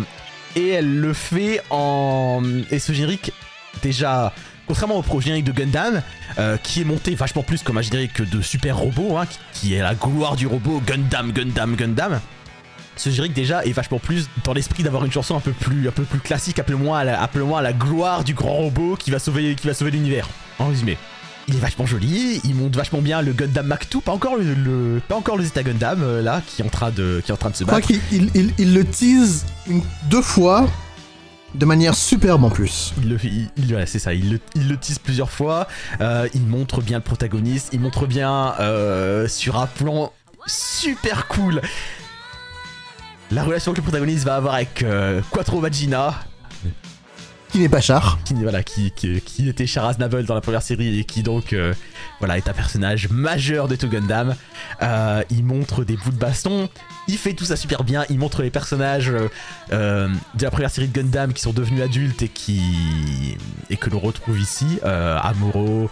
[0.56, 2.42] et elle le fait en.
[2.72, 3.34] Et ce générique,
[3.82, 4.34] déjà,
[4.68, 6.02] contrairement au générique de Gundam,
[6.38, 9.82] euh, qui est monté vachement plus comme un générique de super robot, hein, qui, est
[9.82, 12.22] la gloire du robot Gundam, Gundam, Gundam.
[12.96, 15.92] Ce générique déjà est vachement plus dans l'esprit d'avoir une chanson un peu plus, un
[15.92, 17.30] peu plus classique, appelle-moi à, la-
[17.62, 20.30] la gloire du grand robot qui va sauver, qui va sauver l'univers.
[20.60, 20.98] En résumé.
[21.50, 24.54] Il est vachement joli, il monte vachement bien le Gundam Mach 2, pas encore le,
[24.54, 27.34] le- pas encore le Zeta Gundam euh, là qui est en train de, qui est
[27.34, 27.88] en train de se Je crois battre.
[27.88, 30.70] qu'il il, le tease une- deux fois
[31.54, 32.94] de manière superbe en plus.
[33.04, 34.14] Il le, il, il- voilà, c'est ça.
[34.14, 35.68] Il le, il le tease plusieurs fois.
[36.00, 37.70] euh, il montre bien le protagoniste.
[37.74, 40.14] Il montre bien euh, sur un plan
[40.48, 41.62] super cool
[43.32, 44.86] la relation que le protagoniste va avoir avec
[45.32, 46.14] Quattro Vagina,
[47.54, 48.18] Qui n'est pas char.
[48.26, 51.54] qui, voilà, qui, qui, qui était Charaz Navel dans la première série et qui donc
[51.54, 51.72] euh,
[52.18, 54.36] voilà, est un personnage majeur de tout Gundam.
[54.82, 56.68] Euh, il montre des bouts de baston,
[57.08, 59.12] il fait tout ça super bien, il montre les personnages
[59.72, 63.38] euh, de la première série de Gundam qui sont devenus adultes et qui
[63.70, 65.92] et que l'on retrouve ici, Amuro,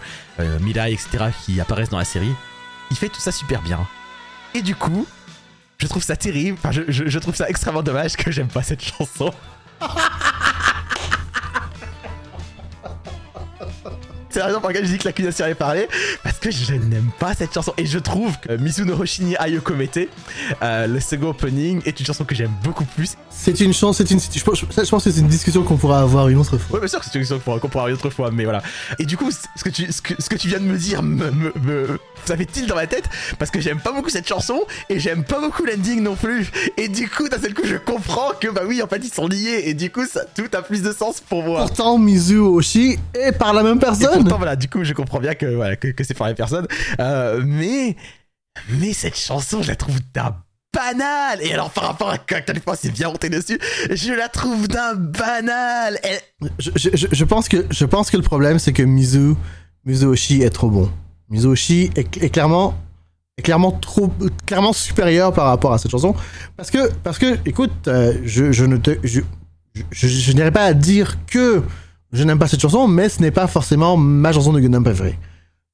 [0.60, 1.26] Mirai, etc.
[1.44, 2.32] qui apparaissent dans la série.
[2.90, 3.78] Il fait tout ça super bien.
[4.54, 5.06] Et du coup,
[5.78, 8.64] je trouve ça terrible, enfin je, je- je trouve ça extrêmement dommage que j'aime pas
[8.64, 9.32] cette chanson.
[14.32, 15.86] C'est la raison pour laquelle je dis que l'accusation est parlée,
[16.22, 17.72] parce que je n'aime pas cette chanson.
[17.76, 20.08] Et je trouve que Mizuno Hoshini Ayokomete,
[20.62, 23.16] euh, le second opening, est une chanson que j'aime beaucoup plus.
[23.30, 24.18] C'est une chance, c'est une.
[24.20, 26.74] Je pense, je pense que c'est une discussion qu'on pourra avoir une autre fois.
[26.76, 28.62] Ouais, bien sûr que c'est une chanson qu'on pourra, avoir une autre fois, mais voilà.
[28.98, 31.02] Et du coup, ce que tu, ce que, ce que tu viens de me dire
[31.02, 33.04] me, me, me- ça fait tilt dans ma tête,
[33.38, 36.50] parce que j'aime pas beaucoup cette chanson, et j'aime pas beaucoup l'ending non plus.
[36.76, 39.26] Et du coup, d'un seul coup, je comprends que, bah oui, en fait, ils sont
[39.26, 41.60] liés, et du coup, ça, tout a plus de sens pour moi.
[41.60, 44.21] Pourtant, Mizu Oshi est par la même personne.
[44.22, 46.66] Pourtant, voilà, du coup, je comprends bien que, voilà, que, que c'est par les personnes.
[47.00, 47.96] Euh, mais,
[48.78, 50.36] mais cette chanson, je la trouve d'un
[50.74, 51.40] banale.
[51.42, 53.58] Et alors, par rapport à quel point c'est bien monté dessus,
[53.90, 55.98] je la trouve d'un banal.
[56.58, 59.34] Je, je, je- je pense que, je pense que le problème, c'est que Mizu,
[59.84, 60.90] Mizuoshi est trop bon.
[61.28, 62.74] Mizuoshi est, est clairement,
[63.38, 64.12] est clairement trop,
[64.46, 66.14] clairement supérieur par rapport à cette chanson.
[66.56, 69.20] Parce que, parce que, écoute, euh, je, je ne te, je,
[69.74, 71.62] je, je, je n'irai pas à dire que
[72.12, 75.18] je n'aime pas cette chanson, mais ce n'est pas forcément ma chanson de Gundam préférée.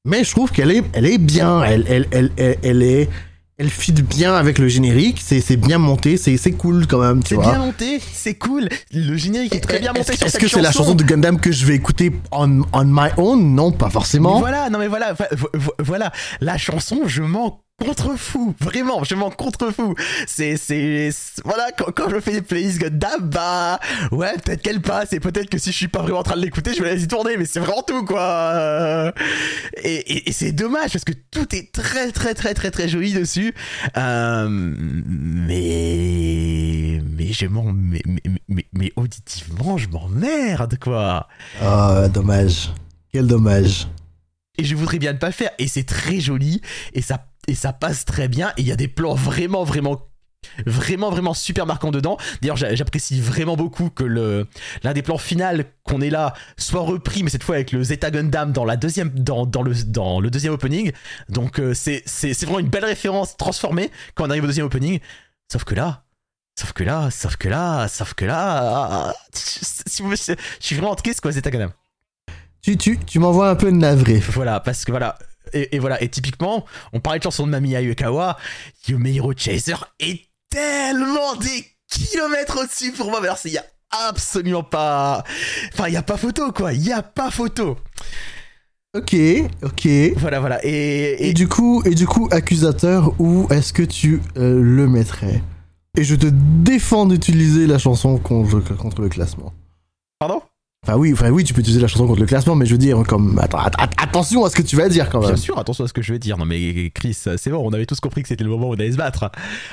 [0.05, 1.61] Mais je trouve qu'elle est, elle est bien.
[1.63, 3.09] Elle, elle, elle, elle, elle est,
[3.57, 5.21] elle fit bien avec le générique.
[5.23, 6.15] C'est, c'est bien monté.
[6.15, 7.21] C'est, c'est cool quand même.
[7.21, 8.69] Tu C'est bien monté, c'est cool.
[8.93, 11.65] Le générique est très bien monté Est-ce que c'est la chanson de Gundam que je
[11.65, 13.53] vais écouter on, on my own?
[13.53, 14.39] Non, pas forcément.
[14.39, 19.29] voilà, non mais voilà, vo- vo- voilà, la chanson, je m'en contrefous, vraiment, je m'en
[19.29, 19.95] contrefous.
[20.27, 21.09] C'est, c'est,
[21.43, 22.79] voilà, quand, je fais des playlists
[23.21, 23.79] bah,
[24.11, 26.41] ouais, peut-être qu'elle passe, et peut-être que si je suis pas vraiment en train de
[26.41, 29.13] l'écouter, je vais la laisser tourner, mais c'est vraiment tout, quoi.
[29.83, 33.53] Et, et- c'est dommage, parce que tout est très, très, très, très, très joli dessus.
[33.97, 34.47] Euh,
[35.49, 41.27] mais, mais je m'en, mais, mais, mais, mais auditivement, je m'emmerde, quoi.
[41.61, 42.71] Ah, dommage.
[43.11, 43.87] Quel dommage.
[44.59, 45.51] Et je voudrais bien ne pas le faire.
[45.57, 46.61] Et c'est très joli.
[46.93, 48.49] Et ça et ça passe très bien.
[48.57, 50.05] Et il y a des plans vraiment vraiment
[50.65, 52.17] vraiment vraiment super marquants dedans.
[52.41, 54.47] D'ailleurs j'a- j'apprécie vraiment beaucoup que le
[54.83, 58.09] l'un des plans finaux qu'on est là soit repris mais cette fois avec le Zeta
[58.11, 60.91] Gundam dans la deuxième dans, dans le dans le deuxième opening.
[61.29, 64.99] Donc euh, c'est c'est vraiment une belle référence transformée quand on arrive au deuxième opening.
[65.51, 66.03] Sauf que là
[66.59, 71.21] Sauf que là, sauf que là, sauf que là, si vous, je suis vraiment triste
[71.21, 71.71] quoi, Zeta Gundam.
[72.61, 74.19] Tu, tu, tu m'envoies un peu navré.
[74.19, 75.17] Voilà, parce que voilà.
[75.53, 78.37] Et, et voilà, et typiquement, on parlait de chanson de Mami Ayukawa,
[78.87, 83.65] Yumehiro Chaser est tellement des kilomètres au-dessus pour moi, mais alors il y a
[84.07, 85.23] absolument pas...
[85.73, 87.79] Enfin, il y a pas photo, quoi, il y a pas photo.
[88.95, 89.15] Ok,
[89.63, 89.87] ok.
[90.17, 91.29] Voilà, voilà, et...
[91.29, 95.41] et- du coup, et du coup, accusateur, où est-ce que tu euh, le mettrais?
[95.97, 99.51] Et je te défends d'utiliser la chanson contre, contre le classement.
[100.19, 100.43] Pardon?
[100.87, 102.77] Enfin oui, enfin oui, tu peux utiliser la chanson contre le classement, mais je veux
[102.77, 105.27] dire, comme attends, att- att- attention à ce que tu vas dire quand même.
[105.31, 106.37] Bien sûr, attention à ce que je vais dire.
[106.37, 108.75] Non mais Chris, c'est bon, on avait tous compris que c'était le moment où on
[108.75, 109.29] allait se battre.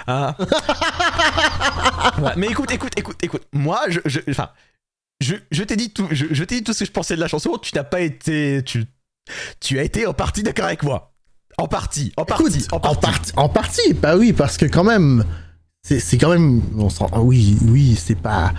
[0.08, 0.34] Hein
[2.36, 3.42] Mais écoute, écoute, écoute, écoute.
[3.52, 4.48] Moi, je, je, enfin,
[5.20, 7.20] je, je t'ai dit tout, je, je t'ai dit tout ce que je pensais de
[7.20, 7.56] la chanson.
[7.62, 8.84] Tu n'as pas été, tu,
[9.60, 11.12] tu as été en partie d'accord avec moi.
[11.58, 13.32] En partie, en partie, Écoute, en en, partie.
[13.36, 15.24] en partie, bah oui, parce que quand même,
[15.82, 16.88] c'est quand même, on
[17.22, 18.52] oui, oui, c'est pas,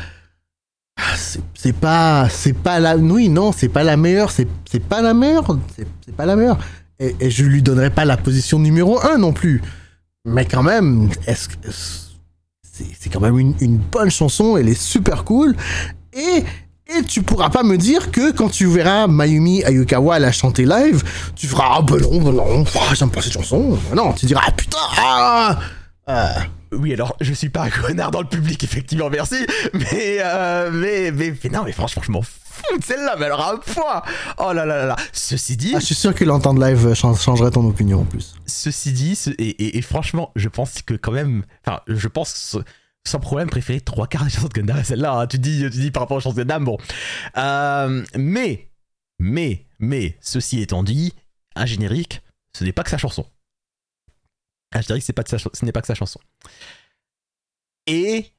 [1.15, 4.47] c'est c'est pas, c'est pas la, oui, non, c'est pas la meilleure, c'est
[4.87, 5.57] pas la meilleure,
[6.05, 6.59] c'est pas la meilleure,
[6.99, 9.61] et, je lui donnerai pas la position numéro 1 non plus,
[10.25, 11.49] mais quand même, est-ce
[12.61, 15.55] c'est quand même une, une bonne chanson, elle est super cool,
[16.13, 16.43] et
[16.95, 21.03] et tu pourras pas me dire que quand tu verras Mayumi Ayukawa la chanter live,
[21.35, 23.77] tu feras ah ben non, ben non, ah, j'aime pas cette chanson.
[23.93, 25.59] Non, tu diras ah putain, ah,
[26.07, 26.35] ah.
[26.71, 29.45] Oui, alors je suis pas un connard dans le public, effectivement, merci.
[29.73, 33.15] Mais, euh, mais, mais, mais non, mais franchement, je m'en fous de celle-là.
[33.19, 34.01] Mais alors à un point.
[34.39, 34.95] Oh là là là là.
[35.13, 38.35] Ceci dit, Ah, je suis sûr que l'entendre live chan- changerait ton opinion en plus.
[38.45, 42.57] Ceci dit, ce- et, et- et franchement, je pense que quand même, enfin, je pense
[43.05, 45.13] sans problème préférer trois quarts des chansons de Gundam à celle-là.
[45.13, 45.27] hein.
[45.27, 46.77] Tu dis, tu dis par rapport aux chansons de Gundam, bon.
[47.37, 48.69] Euh, mais,
[49.19, 51.13] mais, mais, ceci étant dit,
[51.55, 52.21] un générique,
[52.53, 53.25] ce n'est pas que sa chanson.
[54.71, 56.19] Pas de sa ch- ce n'est pas que sa chanson.
[57.85, 58.33] Et,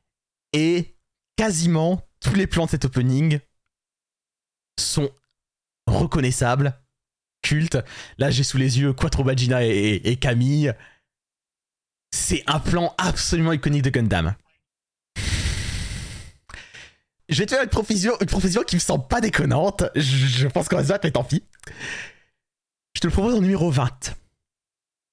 [0.53, 0.97] et
[1.37, 3.41] quasiment tous les plans de cet opening
[4.79, 5.11] sont
[5.87, 6.79] reconnaissables,
[7.43, 7.79] cultes.
[8.19, 10.75] Là, j'ai sous les yeux Quattro Bagina et, Camille.
[12.11, 14.35] C'est un plan absolument iconique de Gundam.
[17.29, 19.85] Je vais te faire une profusion, une qui me semble pas déconnante.
[19.95, 21.45] Je, je pense qu'on va se battre, tant pis.
[22.95, 24.15] Je te le propose en numéro 20.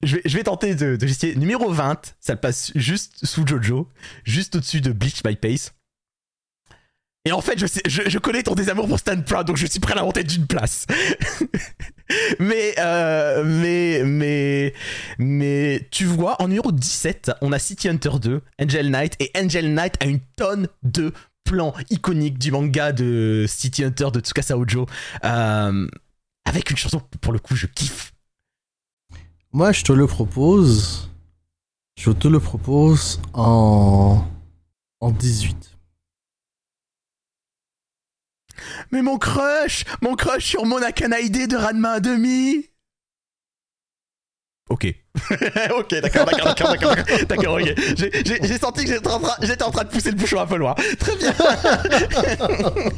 [0.03, 0.97] Je vais, tenter de.
[1.37, 3.89] Numéro 20, ça passe juste sous Jojo,
[4.23, 5.73] juste au-dessus de Bleach by Pace.
[7.27, 9.95] Et en fait, je, connais ton désamour pour Stan Proud, donc je suis prêt à
[9.95, 10.85] la monter d'une place.
[12.39, 14.73] mais, euh, mais, mais,
[15.17, 19.73] mais, tu vois, en numéro 17, on a City Hunter 2, Angel Knight, et Angel
[19.73, 21.13] Knight a une tonne de
[21.45, 24.85] plans iconiques du manga de City Hunter de Tsukasa Ojo,
[25.23, 25.87] euh,
[26.45, 28.13] avec une chanson, pour le coup, je kiffe.
[29.55, 31.09] Moi, je te le propose.
[31.97, 34.21] Je te le propose en.
[34.99, 35.77] en 18.
[38.91, 42.69] Mais mon crush Mon crush sur Mona Kanaide de Ranma 1,5
[44.69, 44.93] Ok.
[45.79, 46.95] ok, d'accord, d'accord, d'accord, d'accord,
[47.29, 47.73] d'accord, ok.
[47.95, 50.75] J'ai- senti que j'étais en, en train de pousser le bouchon un peu loin.
[50.99, 51.33] Très bien.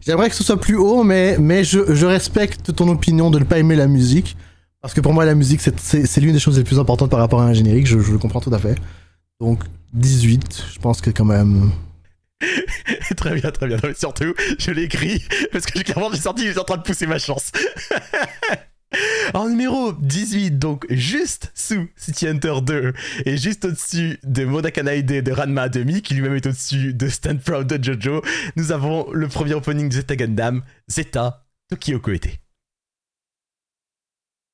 [0.00, 3.44] J'aimerais que ce soit plus haut, mais, mais je, je respecte ton opinion de ne
[3.44, 4.36] pas aimer la musique.
[4.80, 7.40] Parce que pour moi, la musique, c'est- l'une des choses les plus importantes par rapport
[7.40, 8.76] à un générique, je, le comprends tout à fait.
[9.40, 9.62] Donc,
[9.92, 11.72] 18, je pense que quand même.
[13.16, 13.78] très bien, très bien.
[13.96, 17.50] Surtout, je l'écris parce que clairement, j'ai que j'étais en train de pousser ma chance.
[19.34, 22.94] En numéro 18, donc juste sous City Hunter 2
[23.26, 27.66] et juste au-dessus de Modakanaide de Ranma Ademi, qui lui-même est au-dessus de Stand Proud
[27.66, 28.22] de Jojo,
[28.56, 32.40] nous avons le premier opening de Zeta Gundam, Zeta Tokyo Koete.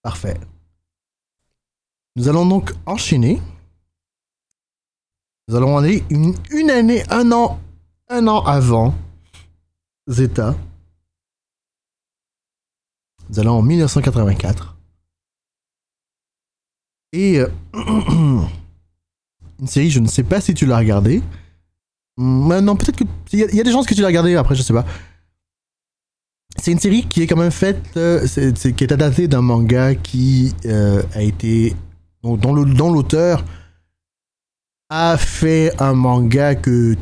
[0.04, 0.38] Parfait.
[2.14, 3.40] Nous allons donc enchaîner.
[5.48, 6.34] Nous allons aller une,
[6.70, 7.58] année, un an,
[8.08, 8.94] un an avant
[10.08, 10.54] Zeta.
[13.30, 14.76] Nous allons en 1984.
[17.14, 17.48] Et euh,
[19.58, 21.22] une série, je ne sais pas si tu l'as regardée.
[22.18, 23.04] Non, peut-être que.
[23.32, 24.84] Il y, a- des chances que tu l'as regardée, après, je sais pas.
[26.56, 29.42] C'est une série qui est quand même faite, euh, c'est- c'est- qui est adaptée d'un
[29.42, 31.74] manga qui euh, a été.
[32.22, 33.44] donc, dont dont l'auteur
[34.88, 36.96] a fait un manga que,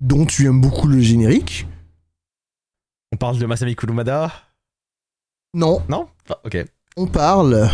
[0.00, 1.66] dont tu aimes beaucoup le générique.
[3.12, 4.30] On parle de Masami Kurumada?
[5.54, 6.06] Non, Non?
[6.28, 6.64] Ah, Ok.
[6.96, 7.68] on parle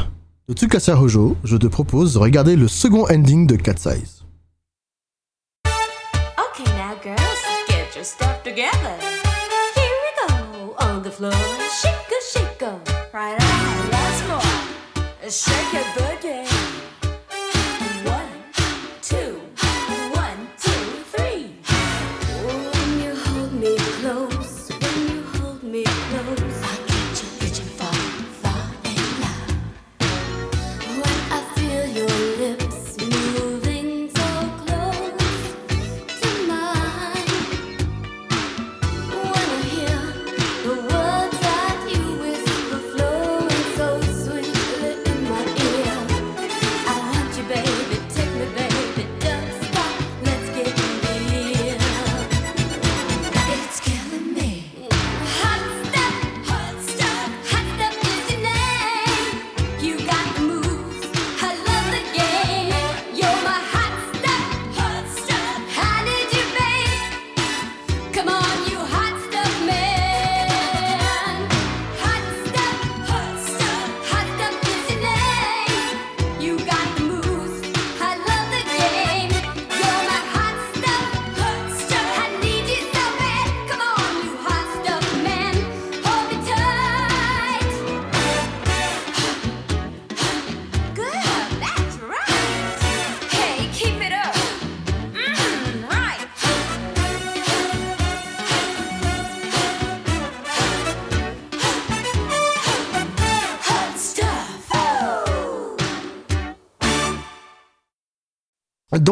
[0.48, 1.36] de Tsukasa Hojo.
[1.44, 4.23] Je te propose de regarder le second ending de Cat Size.
[11.14, 11.32] Floor.
[11.80, 12.80] Shake a shake a.
[13.12, 15.30] Right on, lots more.
[15.30, 16.13] Shake it, booty.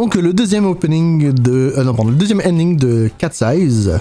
[0.03, 1.75] Donc, le deuxième opening de.
[1.77, 4.01] euh, non, pardon, le deuxième ending de Cat Size.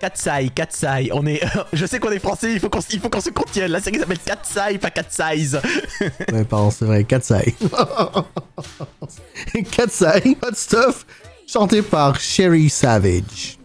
[0.00, 1.40] Katsai, Katsai, on est.
[1.72, 3.70] Je sais qu'on est français, il faut qu'on il faut qu'on se contienne.
[3.70, 5.60] La série s'appelle Katsai, pas Cat Size.
[6.32, 7.54] Ouais, pardon, c'est vrai, Cat Size.
[9.70, 11.06] Cat Size, Hot Stuff,
[11.46, 13.58] chanté par Sherry Savage.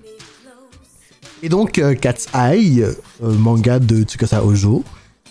[1.42, 4.84] Et donc, euh, Cat's Eye, euh, manga de Tsukasa Ojo,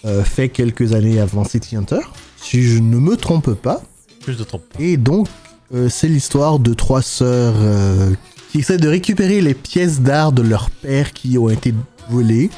[0.05, 2.01] euh, fait quelques années avant City Hunter,
[2.37, 3.81] si je ne me trompe pas.
[4.23, 4.65] Plus de trompe.
[4.81, 5.29] Et donc,
[5.75, 8.13] euh, c'est l'histoire de trois sœurs euh,
[8.51, 11.75] qui essaient de récupérer les pièces d'art de leur père qui ont été
[12.09, 12.51] volées.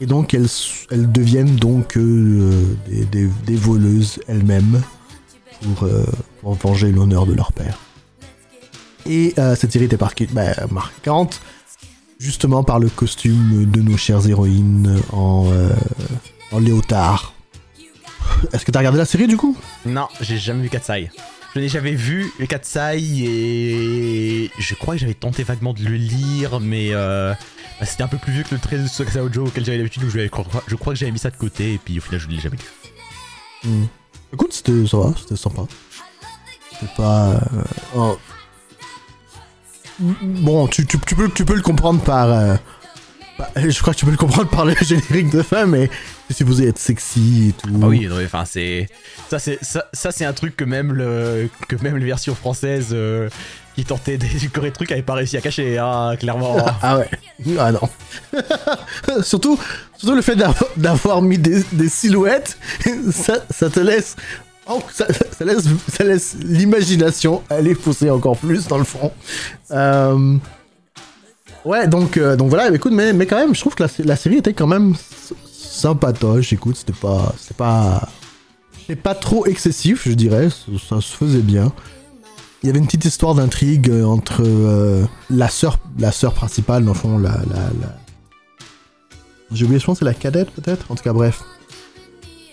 [0.00, 0.48] Et donc, elles,
[0.90, 4.82] elles deviennent donc euh, des, voleuses elles-mêmes
[5.62, 5.88] pour,
[6.56, 7.78] venger l'honneur de leur père.
[9.06, 9.98] Et cette série était
[10.32, 11.40] bah, marquante
[12.18, 15.46] justement par le costume de nos chères héroïnes en,
[16.52, 17.34] en léotard.
[18.52, 19.56] Est-ce que t'as regardé la série du coup?
[19.86, 21.10] Non, j'ai jamais vu Katsai.
[21.54, 26.58] Je n'ai jamais vu Katsai et je crois que j'avais tenté vaguement de le lire,
[26.60, 27.32] mais euh,
[27.78, 30.02] bah, c'était un peu plus vieux que le trait de Tsukasa Ojo auquel j'avais l'habitude,
[30.02, 32.32] donc je, crois que j'avais mis ça de côté et puis au final je ne
[32.32, 33.70] l'ai jamais lu.
[33.70, 33.84] Hmm.
[34.32, 35.62] Écoute, c'était ça va, c'était sympa.
[36.72, 37.30] C'était pas.
[37.34, 37.38] euh,
[37.94, 38.18] oh.
[40.00, 42.30] Bon, tu, tu- tu peux, tu peux le comprendre par.
[42.32, 42.56] euh,
[43.38, 45.88] bah, je crois que tu peux le comprendre par le générique de fin, mais
[46.28, 47.68] c'est supposé être sexy et tout.
[47.82, 48.88] Ah oui, non, mais enfin c'est
[49.28, 52.88] ça c'est ça, ça, c'est un truc que même le que même les versions françaises
[52.92, 53.28] euh,
[53.74, 56.56] qui tentaient d'éduquer le truc avaient pas réussi à cacher, hein, clairement.
[56.80, 57.10] Ah ouais.
[57.58, 57.80] Ah non.
[59.22, 59.58] surtout,
[59.96, 60.36] surtout le fait
[60.76, 62.56] d'avoir- mis des, des silhouettes,
[63.12, 64.14] ça, ça te laisse.
[64.68, 65.06] oh, ça,
[65.36, 69.10] ça laisse, ça laisse l'imagination aller pousser encore plus dans le fond.
[69.72, 70.36] Euh,
[71.64, 74.16] ouais, donc, euh, donc voilà, écoute, mais, mais quand même, je trouve que la, la
[74.16, 74.94] série était quand même
[75.64, 76.52] sympatoche.
[76.52, 77.34] Écoute, c'était pas.
[77.38, 78.08] C'était pas.
[78.86, 80.50] C'est pas trop excessif, je dirais.
[80.50, 81.72] Ça, ça se faisait bien.
[82.62, 86.84] Il y avait une petite histoire d'intrigue euh, entre euh, la sœur, la sœur principale,
[86.84, 87.98] dans le fond, la, la, la-
[89.52, 90.90] J'ai oublié, je pense c'est la cadette peut-être?
[90.90, 91.42] En tout cas, bref.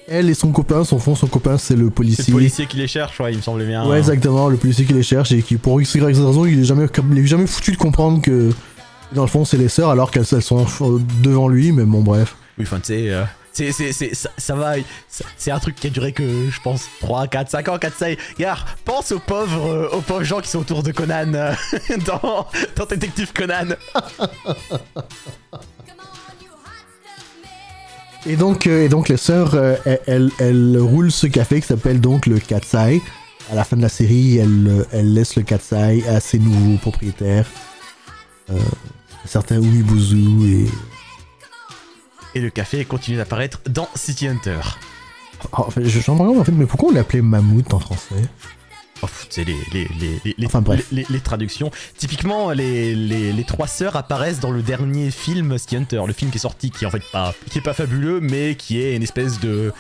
[0.07, 2.25] Elle et son copain, son fond, son copain, c'est le C'est policier.
[2.27, 3.87] le policier qui les cherche, ouais, il me semblait bien.
[3.87, 6.63] Ouais, exactement, le policier qui les cherche et qui, pour X, Y raison, il est
[6.65, 8.49] jamais, il est jamais foutu de comprendre que,
[9.13, 12.01] dans le fond, c'est les sœurs alors qu'elles elles sont euh, devant lui, mais bon,
[12.01, 12.35] bref.
[12.57, 13.23] Oui, enfin, tu sais, euh,
[13.53, 14.75] c'est, ça, va,
[15.37, 18.17] c'est un truc qui a duré que, je pense, 3, 4, 5 ans, 4, 5.
[18.37, 21.53] Regarde, pense aux pauvres, euh, aux pauvres gens qui sont autour de Conan euh,
[22.05, 23.75] dans, dans Détective Conan.
[28.25, 29.55] Et donc, euh, et donc les sœurs,
[30.07, 33.01] elles, elles, roulent ce café qui s'appelle donc le Katsai.
[33.51, 37.45] À la fin de la série, elles, elles laissent le Katsai à ses nouveaux propriétaires.
[39.25, 40.67] Certains Umibuzu et...
[42.35, 44.59] Et le café continue d'apparaître dans City Hunter.
[45.53, 48.15] Oh, en fait, je me en fait, mais pourquoi on l'appelait Mammouth en français?
[49.03, 49.07] Oh,
[49.37, 50.85] les, les, les, les, les- Enfin, bref.
[50.91, 51.71] les, les- les traductions.
[51.97, 56.29] Typiquement, les, les, les trois sœurs apparaissent dans le dernier film City Hunter, le film
[56.29, 58.95] qui est sorti, qui est en fait pas, qui est pas fabuleux, mais qui est
[58.95, 59.73] une espèce de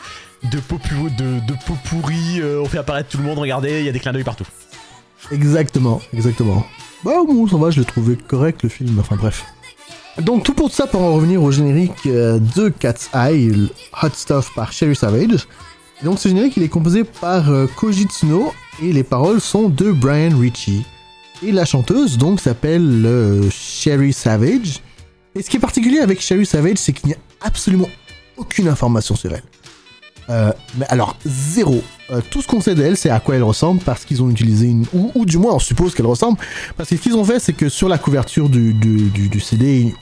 [0.51, 0.79] de pot,
[1.19, 2.41] de, de pot pourri.
[2.41, 4.47] euh, on fait apparaître tout le monde, regardez, il y a des clins d'œil partout.
[5.31, 6.65] Exactement, exactement.
[7.05, 9.45] Bah bon, ça va, je l'ai trouvé correct le film, enfin bref.
[10.19, 13.69] Donc tout pour ça pour en revenir au générique euh, de Cat's Eye,
[14.03, 15.47] Hot Stuff par Sherry Savage.
[16.03, 19.91] Donc ce générique il est composé par euh, Koji Tsuno et les paroles sont de
[19.91, 20.85] Brian Ritchie.
[21.43, 24.81] Et la chanteuse donc s'appelle euh, Sherry Savage.
[25.33, 27.89] Et ce qui est particulier avec Sherry Savage c'est qu'il n'y a absolument
[28.35, 29.43] aucune information sur elle.
[30.29, 31.83] Euh, mais alors, zéro.
[32.11, 34.67] Euh, tout ce qu'on sait d'elle, c'est à quoi elle ressemble, parce qu'ils ont utilisé
[34.67, 34.85] une.
[34.93, 36.37] Ou, ou du moins, on suppose qu'elle ressemble.
[36.77, 39.93] Parce que ce qu'ils ont fait, c'est que sur la couverture du, du, CD,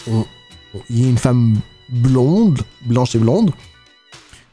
[0.90, 1.58] il y a une femme
[1.90, 3.52] blonde, blanche et blonde,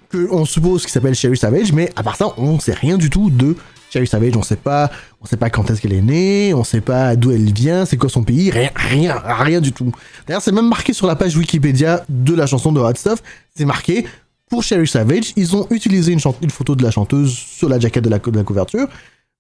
[0.09, 3.11] que on suppose qui s'appelle Sherry Savage, mais à part ça, on sait rien du
[3.11, 3.57] tout de
[3.91, 4.37] Sherry Savage.
[4.37, 4.91] On sait pas,
[5.21, 7.97] on sait pas quand est-ce qu'elle est née, on sait pas d'où elle vient, c'est
[7.97, 9.93] quoi son pays, rien, rien, rien du tout.
[10.27, 13.23] D'ailleurs, c'est même marqué sur la page Wikipédia de la chanson de Hot Stuff,
[13.55, 14.07] c'est marqué
[14.49, 18.11] pour Sherry Savage, ils ont utilisé une, photo de la chanteuse sur la jaquette de
[18.11, 18.89] la, de la couverture,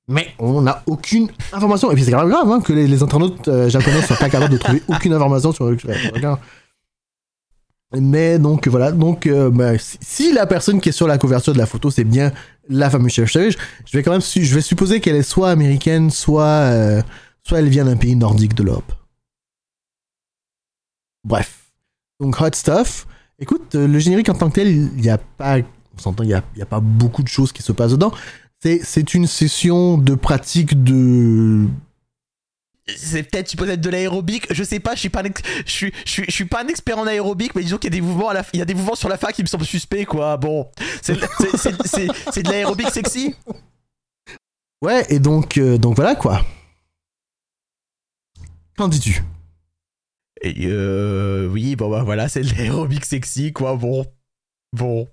[0.09, 1.91] mais on n'a aucune information.
[1.91, 4.31] Et puis c'est quand même grave hein, que les, les internautes euh, japonais soient pas
[4.31, 5.77] capables de trouver aucune information sur le.
[7.93, 11.53] Mais donc voilà, donc euh, bah, si, si la personne qui est sur la couverture
[11.53, 12.33] de la photo c'est bien
[12.69, 15.51] la fameuse Sherry Savage, je vais quand même su- je vais supposer qu'elle est soit
[15.51, 17.01] américaine, soit euh,
[17.45, 18.93] soit elle vient d'un pays nordique de l'Europe.
[21.25, 21.71] Bref,
[22.21, 23.07] donc hot stuff.
[23.39, 26.29] Écoute, euh, le générique en tant que tel, il n'y a pas, on s'entend, il
[26.29, 28.13] n'y a, pas beaucoup de choses qui se passent dedans.
[28.63, 31.67] C'est, c'est une session de pratique de.
[32.97, 35.43] C'est peut-être, tu peux être de l'aérobic, je sais pas, je suis pas, un ex-
[35.67, 37.97] je suis, je suis, je suis pas un expert en aérobic, mais disons qu'il y
[37.97, 39.49] a des mouvements à la, il y a des mouvements sur la fac qui me
[39.49, 40.37] semblent suspects, quoi.
[40.37, 40.69] Bon,
[41.03, 43.35] c'est, c'est, c'est, c'est- c'est de l'aérobic sexy?
[44.83, 46.43] Ouais, et donc, euh, donc voilà quoi.
[48.77, 49.23] Qu'en dis-tu?
[50.43, 53.77] Et euh, oui, bon bah voilà, c'est de l'aérobic sexy, quoi.
[53.77, 54.05] Bon,
[54.73, 55.09] bon.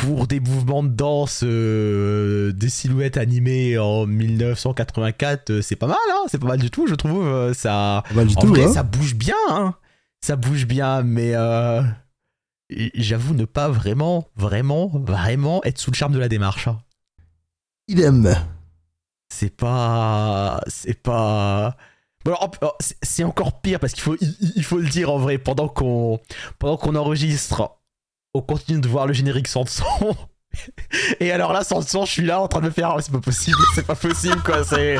[0.00, 5.96] Pour des mouvements de danse, euh, des silhouettes animées en 1984, euh, c'est pas mal,
[6.10, 6.24] hein.
[6.28, 7.52] C'est pas mal du tout, je trouve.
[7.52, 8.02] ça.
[8.08, 8.72] Pas mal du En tout, vrai, hein.
[8.72, 9.74] ça bouge bien, hein.
[10.20, 11.82] Ça bouge bien, mais euh,
[12.94, 16.66] j'avoue ne pas vraiment, vraiment, vraiment être sous le charme de la démarche.
[16.66, 16.80] hein.
[17.88, 18.34] Idem.
[19.32, 21.76] C'est pas, c'est pas.
[22.26, 22.68] Oh,
[23.02, 25.38] c'est- encore pire parce qu'il faut, il, il faut le dire en vrai.
[25.38, 26.20] Pendant qu'on,
[26.58, 27.76] pendant qu'on enregistre,
[28.34, 29.84] on continue de voir le générique sans son.
[31.20, 33.12] Et alors là, sans son, je suis là en train de me faire, oh, c'est
[33.12, 34.62] pas possible, c'est pas possible, quoi.
[34.64, 34.96] C'est,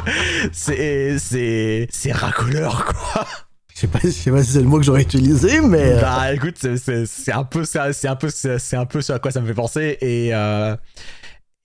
[0.53, 3.25] c'est, c'est, c'est racoleur, quoi.
[3.75, 5.95] Je sais pas, je sais pas si c'est le mot que j'aurais utilisé, mais.
[5.95, 9.13] euh, Bah écoute, c'est- un peu ça, c'est un peu c'est c'est un peu ce
[9.13, 10.77] à quoi ça me fait penser et euh,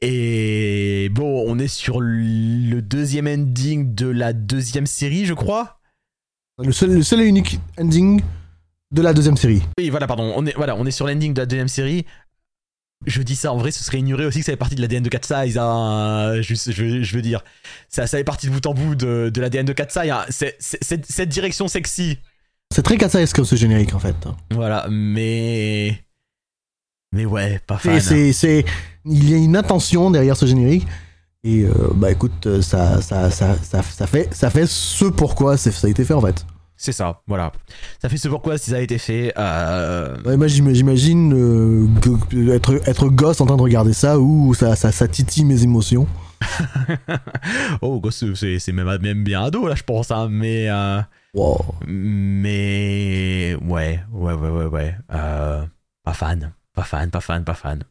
[0.01, 5.79] et bon, on est sur le deuxième ending de la deuxième série, je crois.
[6.63, 8.21] le, seul, le seul et unique ending
[8.91, 9.61] de la deuxième série.
[9.77, 12.05] Oui, voilà, pardon, on est voilà, on est sur l'ending de la deuxième série.
[13.05, 15.03] Je dis ça en vrai, ce serait ignoré aussi que ça fait partie de l'ADN
[15.03, 15.57] de Cat Size.
[15.57, 17.43] Hein, juste, je, je veux dire,
[17.87, 20.11] ça, ça fait partie de bout en bout de, de l'ADN de Cat Size.
[20.11, 20.25] Hein.
[20.29, 22.17] C'est- c'est- cette, cette direction sexy,
[22.73, 24.15] C'est très Katsaesque ce générique en fait.
[24.51, 26.03] voilà, mais
[27.11, 27.95] mais ouais, pas fan.
[27.95, 28.65] Et c'est, c'est,
[29.05, 30.87] il y a une intention derrière ce générique.
[31.43, 35.55] Et euh, bah écoute, euh, ça, ça, ça, ça, ça fait, ça fait ce pourquoi
[35.57, 36.45] ça a été fait en fait.
[36.75, 37.51] C'est ça, voilà.
[38.01, 39.33] Ça fait ce pourquoi si ça a été fait.
[39.37, 40.15] Euh...
[40.23, 44.75] Ouais, moi j'im- j'imagine euh, être, être gosse en train de regarder ça ou ça,
[44.75, 46.07] ça, ça titille mes émotions.
[47.81, 50.11] oh, gosse, c'est c'est même, même bien ado là, je pense.
[50.11, 51.01] Hein, mais euh,
[51.33, 51.63] Wow.
[51.87, 54.95] mais ouais, ouais, ouais, ouais, ouais.
[55.09, 57.83] Pas fan, pas fan, pas fan, pas fan.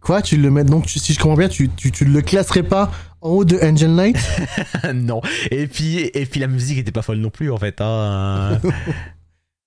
[0.00, 2.62] Quoi Tu le mets donc tu- si je comprends bien, tu, tu, tu le classerais
[2.62, 2.90] pas
[3.20, 4.16] en haut de Angel Knight
[4.94, 5.20] non.
[5.50, 7.80] Et puis, et puis la musique était pas folle non plus en fait.
[7.80, 8.58] Hein.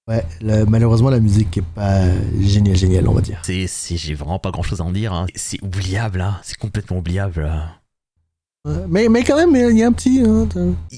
[0.09, 2.01] Ouais, le- malheureusement la musique est pas
[2.41, 3.39] géniale, géniale, on va dire.
[3.43, 5.13] c'est, c'est- j'ai vraiment pas grand chose à en dire.
[5.13, 5.27] hein.
[5.35, 6.39] C'est oubliable, hein.
[6.43, 7.43] c'est complètement oubliable.
[7.43, 7.51] Ouais,
[8.87, 10.21] Mais, mais quand même, il y a un petit.
[10.25, 10.47] hein,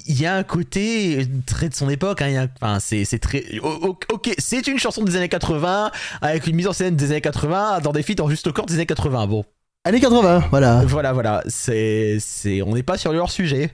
[0.06, 2.22] Il y a un côté très de son époque.
[2.22, 2.48] Hein.
[2.62, 3.44] Enfin, c'est, très.
[3.60, 5.90] o- o- Ok, c'est une chanson des années 80
[6.22, 8.68] avec une mise en scène des années 80 dans des feats en juste au corps
[8.68, 9.26] des années 80.
[9.28, 9.46] Bon,
[9.84, 10.84] Années 80, voilà.
[10.86, 11.44] voilà, voilà.
[11.48, 13.72] C'est, c'est, on n'est pas sur le hors sujet,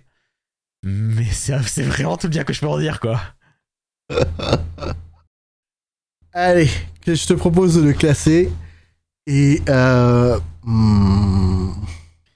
[0.84, 3.20] mais c'est, c'est vraiment tout le bien que je peux en dire quoi.
[6.34, 6.70] Allez,
[7.06, 8.52] que je te propose de le classer.
[9.28, 11.72] Et euh, hmm,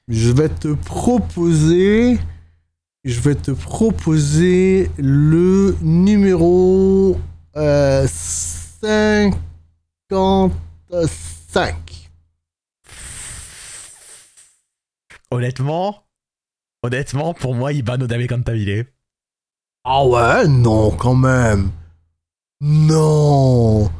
[0.07, 2.17] je vais te proposer.
[3.03, 7.19] Je vais te proposer le numéro
[7.55, 9.35] euh, 55.
[15.29, 16.03] Honnêtement,
[16.81, 18.87] honnêtement, pour moi, Ibano Dame Cantabile.
[19.83, 21.69] Ah ouais, non, quand même.
[22.61, 23.91] Non.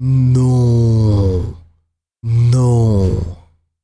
[0.00, 1.42] Non.
[2.22, 3.36] Non.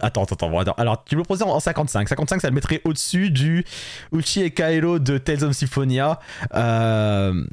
[0.02, 0.74] Attends, attends, attends, attends.
[0.76, 2.08] Alors, tu me le posais en 55.
[2.08, 3.64] 55, ça le mettrait au-dessus du
[4.12, 6.18] Uchi et Kaelo de Tales of Symphonia.
[6.54, 7.44] Euh...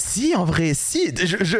[0.00, 1.14] Si, en vrai, si.
[1.16, 1.56] Je, je-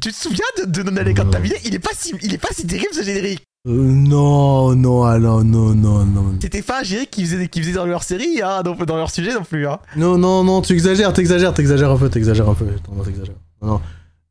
[0.00, 2.66] Tu te souviens de, de Nonale Cantabile il est, pas si, il est pas si
[2.66, 3.42] terrible ce générique.
[3.68, 6.34] Euh, non, non, alors, non, non, non.
[6.40, 9.10] C'était pas un générique qu'ils faisaient, qu'ils faisaient dans leur série, hein, dans, dans leur
[9.10, 9.66] sujet non plus.
[9.68, 9.78] Hein.
[9.96, 12.66] Non, non, non, tu exagères, t'exagères, t'exagères un peu, t'exagères un peu.
[12.74, 13.34] Attends, non, t'exagères.
[13.60, 13.80] Non, non.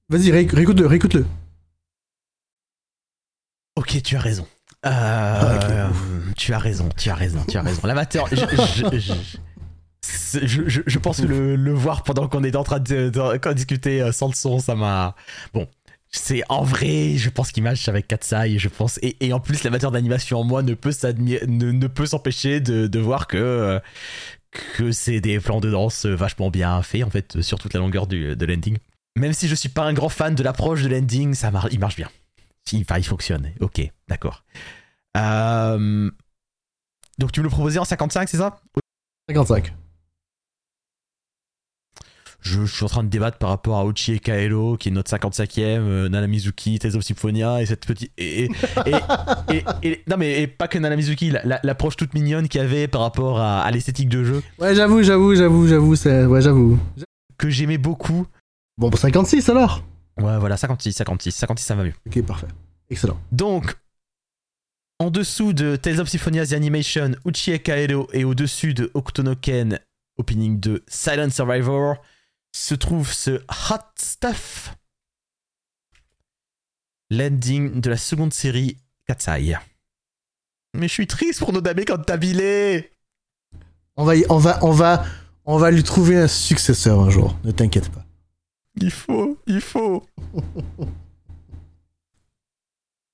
[0.09, 1.25] Vas-y, ré- réécoute-le, réécoute-le.
[3.81, 4.45] Ok, tu as raison.
[4.85, 5.89] Euh, Ah,
[6.37, 7.81] tu as raison, tu as raison, tu as raison.
[7.85, 8.45] L'amateur, je, je,
[10.45, 14.11] je, je- pense que le, le voir pendant qu'on est en train de, discutait euh,
[14.11, 15.15] sans le son, ça m'a.
[15.53, 15.67] Bon,
[16.11, 18.99] c'est en vrai, je pense qu'il match avec Katsai, je pense.
[19.01, 22.59] Et, et en plus, l'amateur d'animation en moi ne peut s'admi- ne, ne peut s'empêcher
[22.59, 23.37] de, de voir que.
[23.37, 23.79] euh,
[24.77, 28.05] que c'est des plans de danse vachement bien faits en fait sur toute la longueur
[28.05, 28.77] du, de l'ending.
[29.17, 31.79] Même si je suis pas un grand fan de l'approche de l'ending, ça mar- il
[31.79, 32.09] marche bien.
[32.72, 33.52] Si, Enfin, il fonctionne.
[33.60, 34.43] Ok, d'accord.
[35.18, 36.10] Euh,
[37.18, 38.61] Donc tu me le proposais en 55, c'est ça?
[39.30, 39.73] 55.
[42.43, 44.91] je, je suis en train de débattre par rapport à Uchi et Kaelo, qui est
[44.91, 48.11] notre 55e, euh, Nana Mizuki, Tales of Symphonia, et cette petite.
[48.18, 48.49] Et,
[48.88, 52.60] et, et- non, mais et pas que Nana Mizuki, la- la- l'approche toute mignonne qu'il
[52.60, 55.95] y avait par rapport à, à l'esthétique de jeu, Ouais, j'avoue, j'avoue, j'avoue, j'avoue.
[56.31, 56.80] Ouais, j'avoue.
[57.38, 58.26] que j'aimais beaucoup.
[58.77, 59.84] Bon, pour 56 alors
[60.17, 61.93] Ouais, voilà, 56, 56, 56, ça va mieux.
[62.07, 62.47] Ok, parfait.
[62.89, 63.19] Excellent.
[63.31, 63.75] Donc,
[64.99, 69.79] en dessous de Tales of Symphonia The Animation, Uchi et Kaero, et au-dessus de Octonoken,
[70.17, 71.95] opening de Silent Survivor,
[72.53, 73.31] se trouve ce
[73.71, 74.75] Hot Stuff,
[77.09, 78.77] l'ending de la seconde série
[79.07, 79.55] Katsai.
[80.73, 82.85] Mais je suis triste pour Nodame Cantabile
[83.97, 85.05] On va, y- on va, on va,
[85.45, 87.38] on va lui trouver un successeur un jour.
[87.43, 88.05] Ne t'inquiète pas.
[88.80, 90.03] Il faut, il faut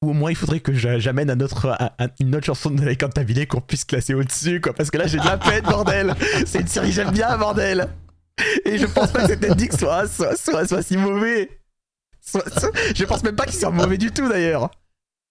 [0.04, 2.70] Ou au moins il faudrait que j'a- j'amène un autre, un- un- une autre chanson
[2.70, 5.64] de Nodame Cantabile qu'on puisse classer au-dessus, quoi, parce que là j'ai de la peine,
[5.64, 6.14] bordel
[6.46, 7.88] C'est une série que j'aime bien, bordel
[8.66, 11.50] Et je pense pas que cet ending soit, soit, soit, soit si mauvais
[12.22, 14.70] Soit- soit- Je pense même pas qu'il soit mauvais du tout d'ailleurs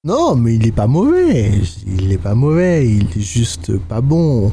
[0.03, 1.53] Non, mais il est pas mauvais.
[1.87, 2.89] Il est pas mauvais.
[2.89, 4.51] Il est juste pas bon.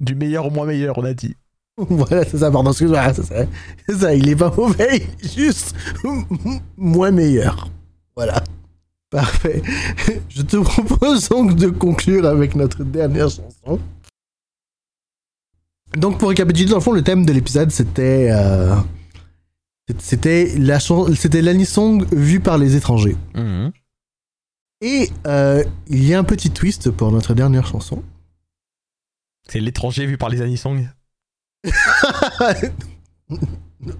[0.00, 1.36] Du meilleur au moins meilleur, on a dit.
[1.88, 3.12] voilà, c'est ça, pardon, excuse-moi.
[3.14, 3.46] C'est ça.
[3.88, 5.06] C'est ça, il est pas mauvais.
[5.22, 5.74] Il est juste
[6.76, 7.70] moins meilleur.
[8.16, 8.42] Voilà.
[9.10, 9.62] Parfait.
[10.28, 13.80] Je te propose donc de conclure avec notre dernière chanson.
[15.96, 18.76] Donc pour récapituler, dans le fond, le thème de l'épisode, c'était euh,
[19.98, 23.16] c'était la chan- c'était l'anisong vue par les étrangers.
[23.34, 23.72] Mhm.
[24.82, 28.02] Et euh, il y a un petit twist pour notre dernière chanson.
[29.48, 30.88] C'est l'étranger vu par les Anisong.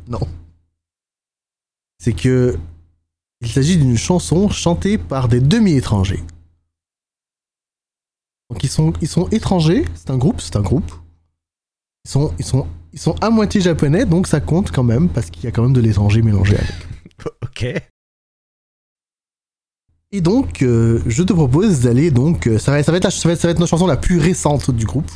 [0.08, 0.20] Non.
[1.98, 2.58] C'est que
[3.42, 6.22] il s'agit d'une chanson chantée par des demi-étrangers.
[8.50, 10.90] Donc ils sont, ils sont étrangers, c'est un groupe, c'est un groupe.
[12.04, 15.30] Ils sont, ils, sont, ils sont à moitié japonais, donc ça compte quand même, parce
[15.30, 16.70] qu'il y a quand même de l'étranger mélangé avec.
[17.42, 17.66] Ok.
[20.12, 23.10] Et donc, euh, je te propose d'aller donc, euh, ça va, ça va être la-
[23.10, 25.10] ça va être, ça va être notre chanson la plus récente du groupe.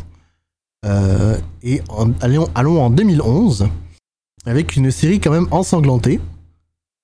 [0.84, 1.80] Euh, et
[2.20, 3.68] allons, allons en 2011
[4.44, 6.20] avec une série quand même ensanglantée.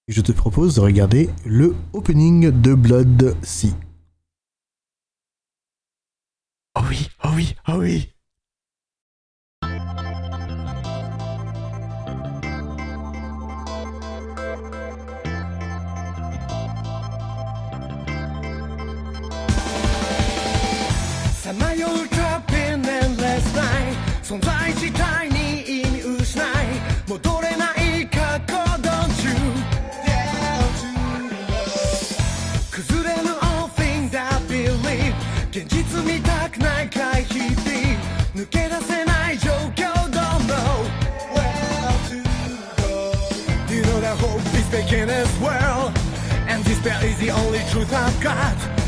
[0.09, 3.75] Et je te propose de regarder le opening de Blood Sea.
[6.79, 8.13] Oh oui, oh oui, oh oui.
[47.21, 48.80] The only truth I've got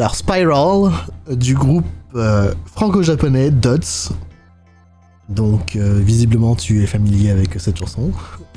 [0.00, 0.92] Alors, Spiral,
[1.28, 4.14] euh, du groupe euh, franco-japonais Dots.
[5.28, 8.10] Donc, euh, visiblement, tu es familier avec cette chanson.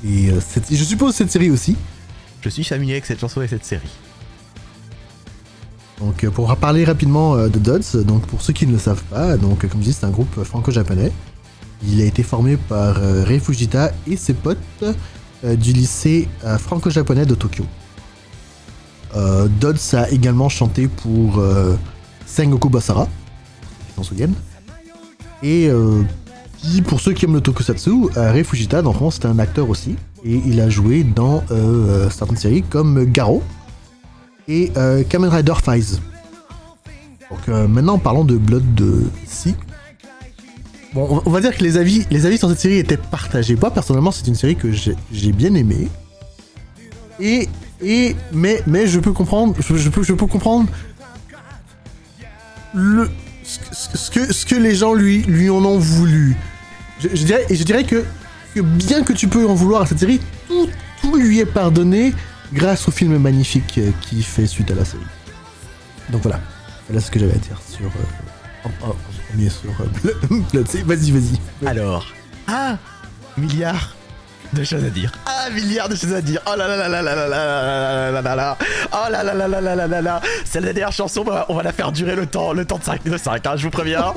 [0.05, 1.75] Et euh, cette- je suppose cette série aussi.
[2.39, 3.89] Je suis familier avec cette chanson et cette série.
[5.99, 9.67] Donc, pour parler rapidement de Dots, donc pour ceux qui ne le savent pas, donc
[9.67, 11.11] comme je dis, c'est un groupe franco-japonais.
[11.85, 14.57] Il a été formé par Rei Fujita et ses potes
[15.43, 16.29] du lycée
[16.59, 17.65] franco-japonais de Tokyo.
[19.15, 21.75] Euh, Dots a également chanté pour euh,
[22.25, 23.07] Sengoku Basara,
[23.87, 24.33] qui s'en souviennent.
[25.43, 26.01] Et euh,
[26.87, 29.95] pour ceux qui aiment le tokusatsu, Rei Fujita, dans France, c'était un acteur aussi.
[30.25, 31.43] Et il a joué dans
[32.09, 33.43] certaines séries comme Garo
[34.47, 34.71] et
[35.09, 35.99] Kamen Rider Fize.
[37.29, 39.03] Donc maintenant parlons de Blood de.
[40.93, 43.57] Bon, on va- dire que les avis, les avis sur cette série étaient partagés.
[43.59, 45.89] Moi personnellement, c'est une série que j'ai j'ai bien aimée.
[47.19, 47.49] Et
[47.81, 50.69] et mais mais je peux comprendre, je, je peux je peux comprendre
[52.73, 53.09] le
[53.43, 56.35] ce, que- ce que les gens lui lui en ont voulu.
[56.99, 58.03] Je, je dirais et je dirais que,
[58.55, 60.69] que bien que tu peux en vouloir à cette série, tout
[61.01, 62.13] tout lui est pardonné
[62.53, 65.03] grâce au film magnifique qui fait suite à la série.
[66.09, 66.39] Donc voilà,
[66.87, 67.85] voilà ce que j'avais à dire sur.
[67.85, 68.93] Euh,
[69.29, 71.67] premier sur euh, Vas-y, vas-y.
[71.67, 72.05] Alors,
[72.47, 72.77] un
[73.37, 73.93] milliard
[74.53, 75.11] de choses à dire.
[75.45, 76.41] Un milliard de choses à dire.
[76.47, 78.57] Oh là là là là là là là là là là là.
[78.91, 80.21] Oh là là là là là là là là.
[80.45, 82.77] C'est la dernière chanson, on va- on va la faire durer le temps, le temps
[82.77, 84.13] de 5, de 5 hein, je vous préviens.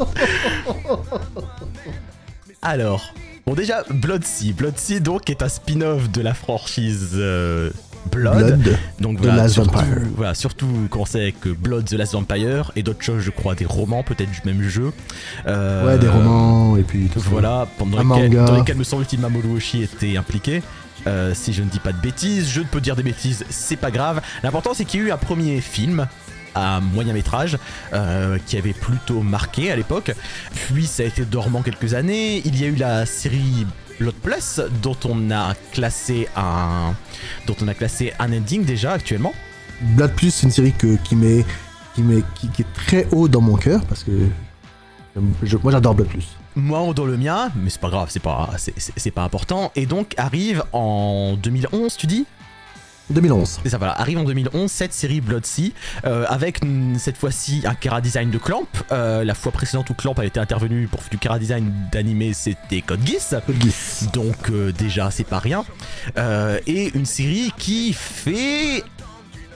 [2.62, 3.12] Alors,
[3.46, 4.52] bon déjà, Blood Sea.
[4.52, 7.70] Blood Sea donc est un spin-off de la franchise euh,
[8.10, 8.58] Blood.
[8.62, 8.78] Blood.
[9.00, 10.02] Donc The Last surtout, Vampire.
[10.16, 13.64] voilà, surtout qu'on sait que Blood The Last Vampire et d'autres choses, je crois, des
[13.66, 14.92] romans, peut-être du même jeu.
[15.46, 17.26] Euh, Ouais, des romans et puis tout ça.
[17.30, 20.62] Voilà, pendant lesquels, dans lesquels me semble-t-il Mamoru Oshii était impliqué.
[21.06, 23.90] Euh, si je ne dis pas de bêtises, je peux dire des bêtises, c'est pas
[23.92, 24.20] grave.
[24.42, 26.06] L'important c'est qu'il y a eu un premier film
[26.54, 27.58] à moyen métrage
[27.92, 30.12] euh, qui avait plutôt marqué à l'époque.
[30.54, 32.40] Puis ça a été dormant quelques années.
[32.44, 33.66] Il y a eu la série
[33.98, 36.94] Blood Plus dont on a classé un
[37.46, 39.32] dont on a classé un ending déjà actuellement.
[39.80, 41.44] Blood Plus, c'est une série que, qui, met,
[41.94, 44.12] qui, met, qui, qui est très haut dans mon cœur parce que
[45.42, 46.26] je- moi j'adore Blood Plus.
[46.54, 49.72] Moi dans le mien, mais c'est pas grave, c'est pas c'est- c'est c'est pas important.
[49.76, 52.26] Et donc arrive en 2011, tu dis?
[53.10, 53.60] 2011.
[53.62, 53.98] C'est ça, voilà.
[53.98, 55.72] Arrive en 2011 cette série Blood Sea,
[56.04, 56.60] euh, avec
[56.98, 58.66] cette fois-ci un Kara Design de Clamp.
[58.92, 62.80] Euh, la fois précédente où Clamp a été intervenu pour du Kara Design d'animé, c'était
[62.80, 63.34] Code Geass.
[63.46, 64.06] Code Geass.
[64.12, 65.64] Donc euh, déjà, c'est pas rien.
[66.18, 68.82] Euh, et une série qui fait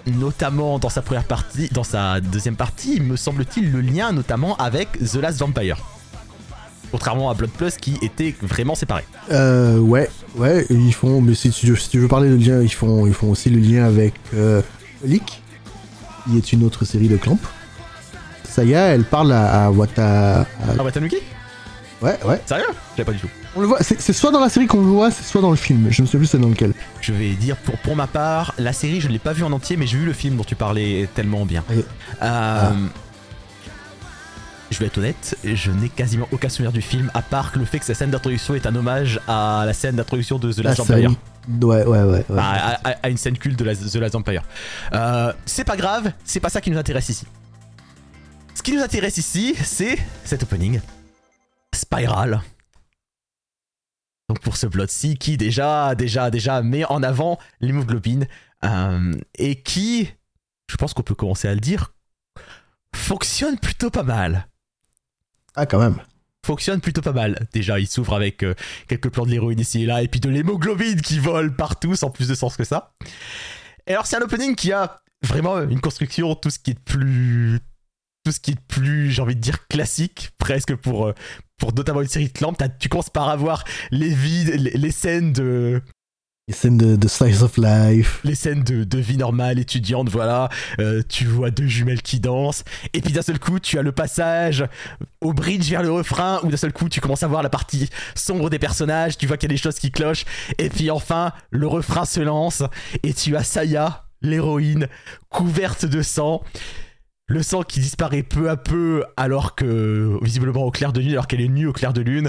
[0.07, 4.89] notamment dans sa première partie, dans sa deuxième partie, me semble-t-il, le lien notamment avec
[4.99, 5.77] The Last Vampire.
[6.91, 9.05] Contrairement à Blood Plus qui était vraiment séparé.
[9.31, 12.61] Euh, ouais, ouais, ils font, mais si tu, veux- si tu veux parler de lien,
[12.63, 14.63] ils font, ils font aussi le lien avec euh,
[15.05, 15.43] Leak,
[16.27, 17.39] qui est une autre série de Clamp.
[18.45, 20.41] Saya, elle parle à, à Wata.
[20.41, 20.47] à-
[20.79, 21.17] Ah, Watanuki?
[22.03, 22.41] Ouais, ouais.
[22.47, 22.65] Sérieux?
[22.97, 23.29] J'avais pas du tout.
[23.57, 25.57] On le voit, c'est soit dans la série qu'on le voit, c'est soit dans le
[25.57, 25.89] film.
[25.91, 26.73] Je me souviens plus c'est dans lequel.
[27.01, 29.53] Je vais dire pour, pour ma part, la série je ne l'ai pas vue en
[29.53, 31.65] entier, mais j'ai vu le film dont tu parlais tellement bien.
[32.23, 32.71] Euh,
[34.71, 37.65] Je vais être honnête, je n'ai quasiment aucun souvenir du film, à part que le
[37.65, 40.79] fait que sa scène d'introduction est un hommage à la scène d'introduction de The Last
[40.79, 41.11] La Vampire.
[41.11, 42.25] scène- Ouais, ouais, ouais.
[42.29, 42.39] ouais.
[42.39, 44.43] À, à- à une scène culte de la, The Last Vampire.
[44.93, 47.27] Euh, c'est pas grave, c'est pas ça qui nous intéresse ici.
[48.55, 50.81] Ce qui nous intéresse ici, c'est cet opening.
[51.75, 52.41] Spiral.
[54.29, 58.29] Donc pour ce Blood-Sea qui déjà, déjà, déjà met en avant l'hémoglobine
[58.65, 60.09] euh, et qui,
[60.71, 61.93] je pense qu'on peut commencer à le dire,
[62.95, 64.47] fonctionne plutôt pas mal.
[65.57, 65.97] Ah, quand même.
[66.47, 67.47] Fonctionne plutôt pas mal.
[67.53, 68.55] Déjà, il s'ouvre avec euh,
[68.89, 72.11] quelques plans de l'héroïne ici et là, et puis de l'hémoglobine qui vole partout sans
[72.11, 72.95] plus de sens que ça.
[73.87, 76.81] Et alors, c'est un opening qui a vraiment une construction, tout ce qui est de
[76.81, 77.61] plus.
[78.25, 81.15] Tout ce qui est de plus, j'ai envie de dire, classique, presque pour, euh,
[81.57, 82.59] pour notamment une série de clampes.
[82.59, 85.81] T'as- Tu commences par avoir les vides, les scènes de,
[86.51, 88.19] Les scènes de, Slice of Life.
[88.25, 90.49] les scènes de, de vie normale étudiante, voilà.
[90.81, 92.65] Euh, tu vois deux jumelles qui dansent.
[92.93, 94.65] Et puis d'un seul coup, tu as le passage
[95.21, 97.89] au bridge vers le refrain, où d'un seul coup, tu commences à voir la partie
[98.17, 99.17] sombre des personnages.
[99.17, 100.25] Tu vois qu'il y a des choses qui clochent.
[100.59, 102.65] Et puis enfin, le refrain se lance.
[103.05, 104.89] Et tu as Saya, l'héroïne,
[105.29, 106.43] couverte de sang.
[107.29, 111.29] Le sang qui disparaît peu à peu, alors que, visiblement au clair de lune, alors
[111.29, 112.29] qu'elle est nue au clair de lune,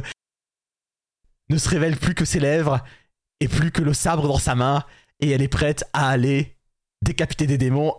[1.50, 2.84] ne se révèle plus que ses lèvres
[3.42, 4.86] et plus que le sabre dans sa main
[5.20, 6.56] et elle est prête à aller
[7.02, 7.94] décapiter des démons.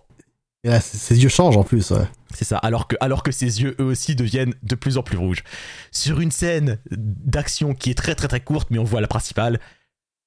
[0.64, 2.06] Et là, ses yeux changent en plus, ouais.
[2.32, 5.18] C'est ça, alors que, alors que ses yeux eux aussi deviennent de plus en plus
[5.18, 5.42] rouges.
[5.90, 9.60] Sur une scène d'action qui est très très très courte, mais on voit la principale,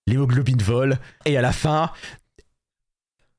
[0.06, 1.92] l'hémoglobine vole, et à la fin,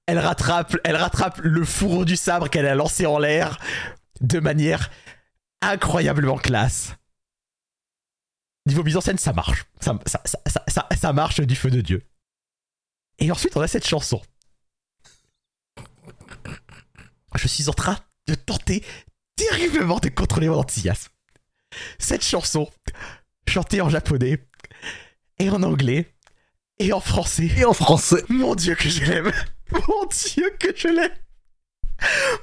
[0.06, 3.58] elle rattrape, elle rattrape le fourreau du sabre qu'elle a lancé en l'air
[4.22, 4.90] de manière
[5.60, 6.94] incroyablement classe.
[8.66, 9.64] Niveau mise en scène, ça marche.
[9.80, 12.02] Ça, ça, ça, ça, ça- ça marche du feu de Dieu.
[13.18, 14.20] Et ensuite, on a cette chanson.
[17.36, 18.84] Je suis en train de tenter
[19.36, 21.10] terriblement de contrôler mon enthousiasme.
[21.98, 22.70] Cette chanson,
[23.48, 24.46] chantée en japonais,
[25.38, 26.14] et en anglais,
[26.78, 27.50] et en français.
[27.56, 28.22] Et en français.
[28.28, 29.32] Mon dieu que je l'aime
[29.70, 31.14] Mon dieu que je l'aime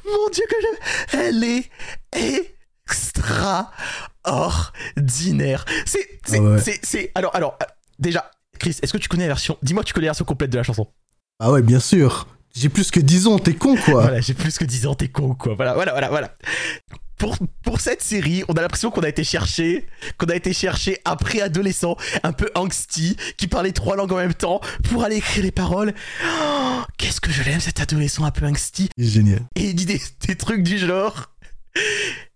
[0.05, 2.55] Mon dieu que je l'aime Elle est
[4.25, 6.07] extraordinaire C'est...
[6.25, 6.37] C'est...
[6.37, 6.59] Ah ouais.
[6.61, 7.65] c'est, c'est- Alors, alors, euh,
[7.99, 8.29] déjà,
[8.59, 9.57] Chris, est-ce que tu connais la version...
[9.61, 10.87] Dis-moi tu connais la version complète de la chanson.
[11.39, 12.27] Ah ouais, bien sûr.
[12.55, 14.01] J'ai plus que 10 ans, t'es con, quoi.
[14.03, 15.55] Voilà, j'ai plus que 10 ans, t'es con, quoi.
[15.55, 16.35] Voilà, voilà, voilà, voilà.
[17.17, 19.87] Pour, pour cette série, on a l'impression qu'on a été chercher,
[20.17, 24.33] qu'on a été chercher un préadolescent un peu angsty, qui parlait trois langues en même
[24.33, 25.93] temps, pour aller écrire les paroles.
[26.25, 28.89] Oh, Qu'est-ce que je l'aime, cet adolescent un peu angsty.
[28.97, 29.41] Génial.
[29.55, 31.31] Et il dit des, des trucs du genre.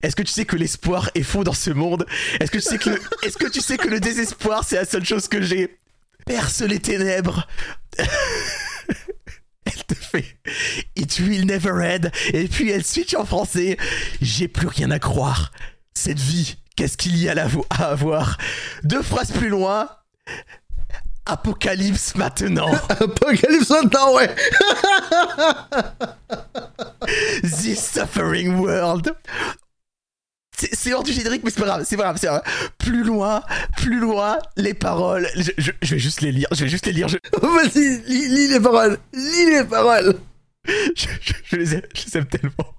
[0.02, 2.06] Est-ce que tu sais que l'espoir est faux dans ce monde?
[2.40, 4.86] Est-ce que tu sais que le, est-ce que tu sais que le désespoir c'est la
[4.86, 5.78] seule chose que j'ai?
[6.26, 7.48] Perce les ténèbres.
[7.98, 10.38] elle te fait
[10.96, 13.78] It will never end et puis elle switch en français.
[14.22, 15.52] J'ai plus rien à croire.
[15.94, 18.38] Cette vie, qu'est-ce qu'il y a là à avoir?
[18.84, 19.90] Deux phrases plus loin.
[21.26, 22.72] Apocalypse maintenant.
[22.90, 24.30] Apocalypse Now, ouais.
[27.50, 29.16] The Suffering World.
[30.58, 32.42] C'est hors du générique, mais c'est pas grave, c'est grave.
[32.80, 33.44] Plus loin,
[33.78, 35.28] plus loin, les paroles.
[35.36, 38.98] Je, vais juste les lire, je vais juste les lire, je, Vas-y, lis, les paroles.
[39.14, 40.20] Lis les paroles.
[40.66, 42.76] je, les aime, je les aime tellement.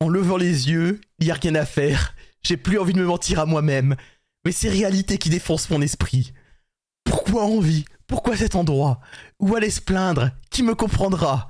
[0.00, 2.14] En levant les yeux, il y a rien à faire.
[2.42, 3.96] J'ai plus envie de me mentir à moi-même.
[4.44, 6.32] Mais c'est réalité qui défonce mon esprit.
[7.08, 9.00] Pourquoi on vit Pourquoi cet endroit?
[9.40, 10.30] Où aller se plaindre?
[10.50, 11.48] Qui me comprendra?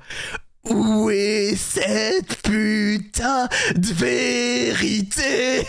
[0.69, 5.67] Où est cette putain de vérité?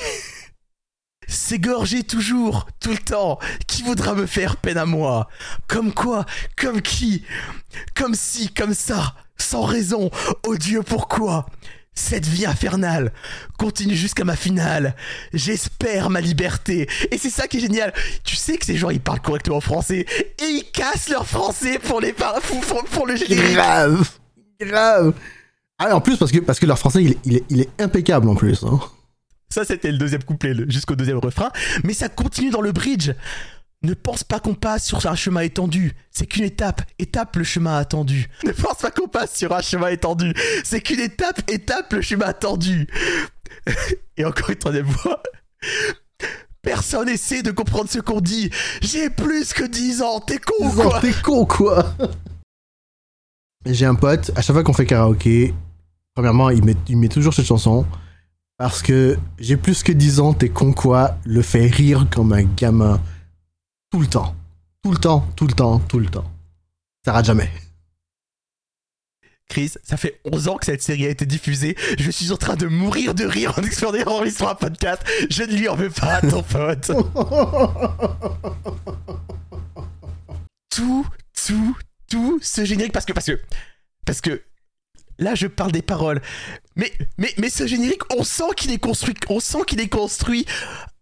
[1.26, 3.40] S'égorger toujours, tout le temps.
[3.66, 5.28] Qui voudra me faire peine à moi?
[5.66, 6.24] Comme quoi?
[6.56, 7.24] Comme qui?
[7.96, 10.10] Comme si, comme ça, sans raison.
[10.46, 11.46] Oh Dieu, pourquoi?
[11.94, 13.12] Cette vie infernale
[13.58, 14.94] continue jusqu'à ma finale.
[15.34, 16.88] J'espère ma liberté.
[17.10, 17.92] Et c'est ça qui est génial.
[18.24, 20.06] Tu sais que ces gens, ils parlent correctement français
[20.38, 23.54] et ils cassent leur français pour les par- pour, le générique.
[23.54, 24.08] Grave.
[24.60, 25.14] Grave.
[25.78, 27.70] Ah, en plus, parce que, parce que leur français, il, est- il est, il est
[27.80, 28.62] impeccable en plus.
[28.64, 28.78] Hein.
[29.48, 31.50] Ça, c'était le deuxième couplet le- jusqu'au deuxième refrain.
[31.84, 33.10] Mais ça continue dans le bridge.
[33.82, 35.94] Ne pense pas qu'on passe sur un chemin étendu.
[36.10, 36.82] C'est qu'une étape.
[36.98, 38.28] Étape le chemin attendu.
[38.44, 40.34] Ne pense pas qu'on passe sur un chemin étendu.
[40.64, 41.40] C'est qu'une étape.
[41.50, 42.86] Étape le chemin attendu.
[44.18, 45.22] Et encore une troisième fois.
[46.60, 48.50] Personne essaie de comprendre ce qu'on dit.
[48.82, 50.20] J'ai plus que 10 ans.
[50.20, 51.94] T'es con quoi T'es con, quoi.
[53.64, 55.54] J'ai un pote, à chaque fois qu'on fait karaoké,
[56.14, 57.86] premièrement, il met, il met toujours cette chanson.
[58.58, 62.42] Parce que j'ai plus que 10 ans, t'es con, quoi, le fait rire comme un
[62.42, 63.00] gamin.
[63.90, 64.36] Tout le temps.
[64.84, 66.30] Tout le temps, tout le temps, tout le temps.
[67.04, 67.50] Ça rate jamais.
[69.48, 71.76] Chris, ça fait 11 ans que cette série a été diffusée.
[71.98, 73.62] Je suis en train de mourir de rire en
[74.08, 75.02] enregistrant un podcast.
[75.28, 76.86] Je ne lui en veux pas ton pote.
[80.70, 81.04] tout,
[81.44, 81.76] tout,
[82.08, 83.40] tout ce générique parce que parce que
[84.06, 84.40] parce que
[85.18, 86.22] là je parle des paroles,
[86.80, 90.46] Mais, mais, mais ce générique, on sent qu'il est construit, on sent qu'il est construit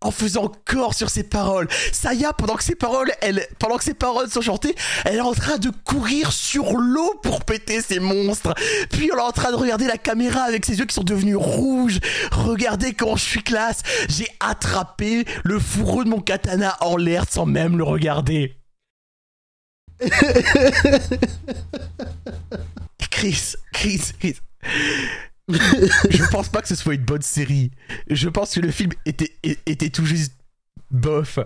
[0.00, 1.68] en faisant corps sur ses paroles.
[1.92, 4.74] Saya, pendant que ses paroles, elle, pendant que ses paroles sont chantées,
[5.04, 8.54] elle est en train de courir sur l'eau pour péter ces monstres.
[8.90, 11.36] Puis elle est en train de regarder la caméra avec ses yeux qui sont devenus
[11.36, 12.00] rouges.
[12.32, 13.82] Regardez comment je suis classe.
[14.08, 18.56] J'ai attrapé le fourreau de mon katana en l'air sans même le regarder.
[23.10, 24.40] Chris, Chris, Chris.
[26.10, 27.70] je pense pas que ce soit une bonne série.
[28.10, 30.32] Je pense que le film était, était tout juste
[30.90, 31.38] bof.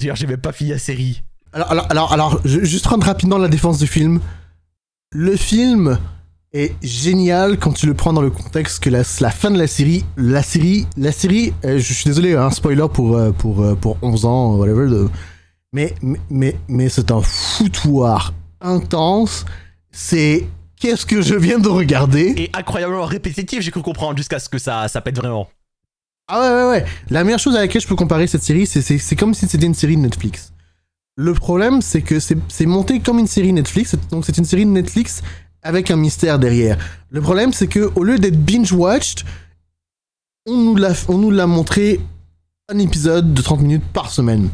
[0.00, 1.22] D'ailleurs, j'ai même pas fini la série.
[1.52, 4.20] Alors, alors, alors, juste rendre rapidement la défense du film.
[5.12, 5.98] Le film
[6.52, 9.66] est génial quand tu le prends dans le contexte que la, la fin de la
[9.66, 13.74] série, la série, la série, euh, je suis désolé, un spoiler pour, euh, pour, euh,
[13.74, 15.06] pour 11 ans, whatever,
[15.72, 15.94] mais,
[16.30, 19.44] mais, mais c'est un foutoir intense.
[19.90, 20.46] C'est
[20.80, 24.58] qu'est-ce que je viens de regarder Et incroyablement répétitif, j'ai cru comprendre jusqu'à ce que
[24.58, 25.48] ça, ça pète vraiment.
[26.28, 26.84] Ah ouais, ouais, ouais.
[27.10, 29.74] La meilleure chose à laquelle je peux comparer cette série, c'est- comme si c'était une
[29.74, 30.52] série de Netflix.
[31.16, 34.70] Le problème, c'est que c'est monté comme une série Netflix, donc c'est une série de
[34.70, 35.22] Netflix
[35.62, 36.76] avec un mystère derrière.
[37.10, 39.24] Le problème, c'est que au lieu d'être binge-watched,
[40.46, 40.56] on
[41.18, 42.00] nous l'a montré
[42.70, 44.50] un épisode de 30 minutes par semaine.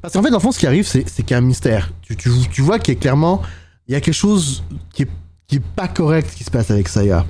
[0.00, 1.40] Parce qu'en fait, dans le fond, ce qui arrive, c'est c'est qu'il y a un
[1.42, 1.92] mystère.
[2.02, 3.42] Tu, tu, tu vois qu'il y a clairement,
[3.88, 4.62] il y a quelque chose
[4.92, 5.08] qui est,
[5.52, 7.26] qui est pas correct qui se passe avec Saya.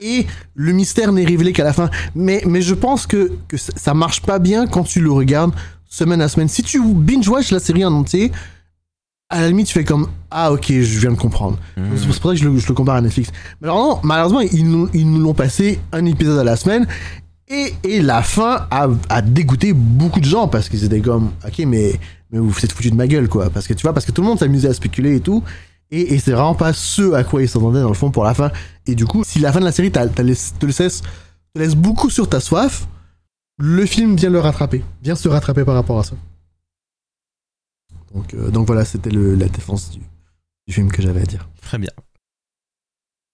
[0.00, 0.26] Et
[0.56, 1.88] le mystère n'est révélé qu'à la fin.
[2.16, 5.54] Mais, mais je pense que, que ça marche pas bien quand tu le regardes
[5.88, 6.48] semaine à semaine.
[6.48, 8.32] Si tu binge-watch la série en entier,
[9.30, 11.56] à la limite, tu fais comme Ah, ok, je viens de comprendre.
[11.76, 13.30] C'est pour ça que je le, je le compare à Netflix.
[13.60, 16.84] Mais alors, non, malheureusement, ils nous, ils nous l'ont passé un épisode à la semaine.
[17.46, 21.60] Et, et la fin a, a dégoûté beaucoup de gens parce qu'ils étaient comme Ok,
[21.64, 21.92] mais,
[22.32, 23.50] mais vous vous êtes foutu de ma gueule, quoi.
[23.50, 25.44] Parce que tu vois, parce que tout le monde s'amusait à spéculer et tout.
[25.92, 28.50] Et, c'est vraiment pas ce à quoi ils s'attendaient dans le fond pour la fin.
[28.86, 32.88] Et du coup, si la fin de la série te, laisse, beaucoup sur ta soif,
[33.58, 36.16] le film vient le rattraper, vient se rattraper par rapport à ça.
[38.14, 40.00] Donc, euh, voilà, c'était la défense du,
[40.72, 41.50] film que j'avais à dire.
[41.60, 41.90] Très bien.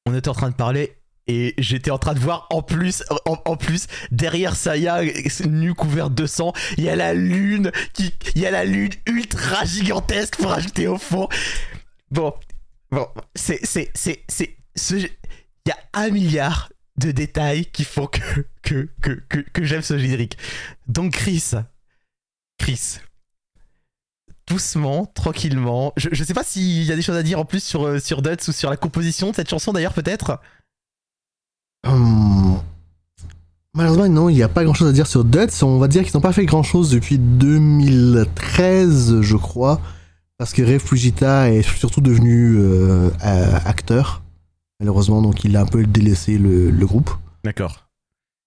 [0.06, 0.96] On était en train de parler
[1.28, 5.02] et j'étais en train de voir en plus, en, plus, derrière Saya,
[5.46, 8.90] nu couverte de sang, il y a la lune qui, il y a la lune
[9.06, 11.28] ultra gigantesque pour ajouter au fond.
[12.10, 12.32] Bon,
[12.90, 15.10] bon, c'est, c'est, c'est, c'est, ce, il
[15.66, 19.98] y a un milliard de détails qui font que, que, que, que, que j'aime ce
[19.98, 20.36] générique.
[20.86, 21.50] Donc Chris,
[22.58, 22.98] Chris,
[24.46, 25.92] doucement, tranquillement.
[25.96, 27.98] Je, je sais pas s'il y a des choses à dire en plus sur, euh,
[27.98, 30.40] sur Duts ou sur la composition de cette chanson d'ailleurs, peut-être.
[31.86, 32.60] Hum,
[33.74, 35.62] Malheureusement, non, il n'y a pas grand chose à dire sur Duts.
[35.62, 39.80] On va dire qu'ils n'ont pas fait grand chose depuis 2013, je crois.
[40.38, 43.10] Parce que Ray Fujita est surtout devenu euh,
[43.64, 44.22] acteur.
[44.80, 47.10] Malheureusement, donc il a un peu délaissé le, le groupe.
[47.44, 47.88] D'accord.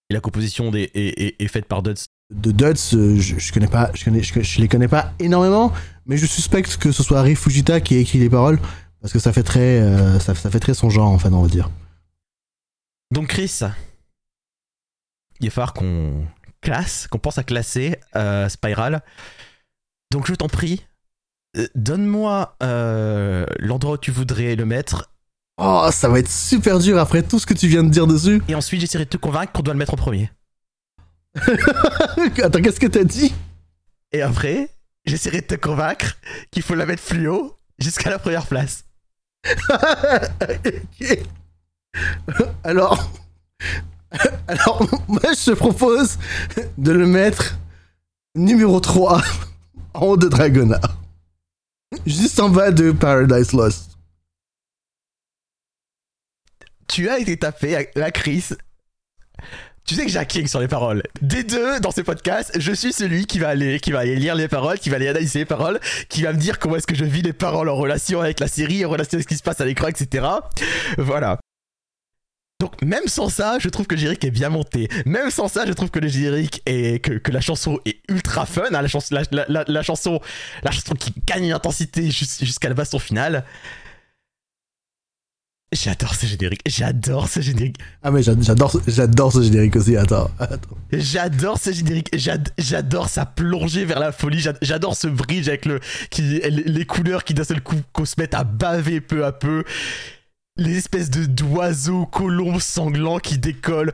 [0.09, 2.05] Et la composition des, est, est- est faite par Duts.
[2.33, 5.73] De Duds, euh, je, je connais pas, je, connais, je, je les connais pas énormément,
[6.05, 8.59] mais je suspecte que ce soit Ray Fujita qui a écrit les paroles.
[9.01, 11.49] Parce que ça fait très, euh, ça, ça fait très son genre, enfin, on va
[11.49, 11.69] dire.
[13.11, 13.59] Donc Chris,
[15.41, 16.25] il va falloir qu'on
[16.61, 19.01] classe, qu'on pense à classer euh, Spiral.
[20.11, 20.85] Donc je t'en prie,
[21.75, 25.11] donne-moi euh, l'endroit où tu voudrais le mettre.
[25.57, 28.41] Oh, ça va être super dur après tout ce que tu viens de dire dessus.
[28.47, 30.31] Et ensuite j'essaierai de te convaincre qu'on doit le mettre en premier.
[32.41, 33.33] Attends, qu'est-ce que t'as dit?
[34.11, 34.69] Et après,
[35.05, 36.17] j'essaierai de te convaincre
[36.51, 38.85] qu'il faut la mettre fluo jusqu'à la première place.
[42.63, 43.11] Alors,
[44.47, 46.17] alors, moi je te propose
[46.77, 47.57] de le mettre
[48.35, 49.21] numéro 3
[49.93, 50.79] en haut de Dragona.
[52.05, 53.91] Juste en bas de Paradise Lost.
[56.91, 58.57] tu as été tapé à la crise.
[59.85, 61.01] Tu sais que j'ai king sur les paroles.
[61.21, 64.35] Des deux, dans ces podcasts, je suis celui qui va aller, qui va aller lire
[64.35, 66.95] les paroles, qui va aller analyser les paroles, qui va me dire comment est-ce que
[66.95, 69.43] je vis les paroles en relation avec la série, en relation avec ce qui se
[69.43, 70.27] passe à l'écran, etc.
[70.97, 71.39] Voilà.
[72.61, 74.87] Donc même sans ça, je trouve que le générique est bien monté.
[75.07, 78.45] Même sans ça, je trouve que le générique est que, que la chanson est ultra
[78.45, 78.61] fun.
[78.71, 80.19] hein, la, chanson, la, la- la- la chanson,
[80.61, 83.43] la chanson qui gagne en intensité jus- jusqu'à la baston finale.
[85.73, 86.61] J'adore ce générique.
[86.67, 87.77] J'adore ce générique.
[88.03, 89.95] Ah, mais j'a- j'adore, ce- j'adore ce générique aussi.
[89.97, 90.77] Attends, attends.
[90.91, 95.65] J'adore ce générique, J'ad- j'adore sa plongée vers la folie, J'ad- j'adore ce bridge avec
[95.65, 95.79] le,
[96.11, 99.63] qui, les couleurs qui d'un seul coup qu'on se mette à baver peu à peu,
[100.61, 103.93] les espèces de d'oiseaux, colombes sanglants qui décollent.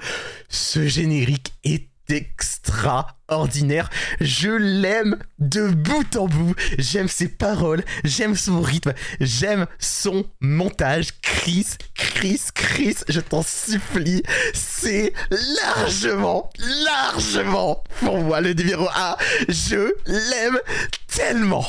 [0.50, 3.90] Ce générique est extraordinaire.
[4.22, 6.56] Je l'aime de bout en bout.
[6.78, 11.10] J'aime ses paroles, j'aime son rythme, j'aime son montage.
[11.22, 14.24] Chris, Chris, Chris, je t'en supplie,
[14.54, 16.50] c'est largement,
[16.86, 19.16] largement pour moi le numéro 1.
[19.50, 20.60] Je l'aime
[21.08, 21.66] tellement.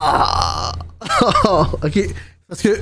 [0.00, 0.72] Ah
[1.82, 1.98] Ok,
[2.48, 2.80] parce que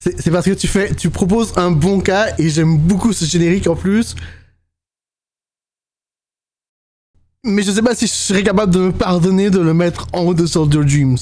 [0.00, 3.66] c'est parce que tu fais, tu proposes un bon cas et j'aime beaucoup ce générique
[3.66, 4.14] en plus.
[7.44, 10.20] Mais je sais pas si je serais capable de me pardonner de le mettre en
[10.22, 11.18] haut de Soldier Dreams.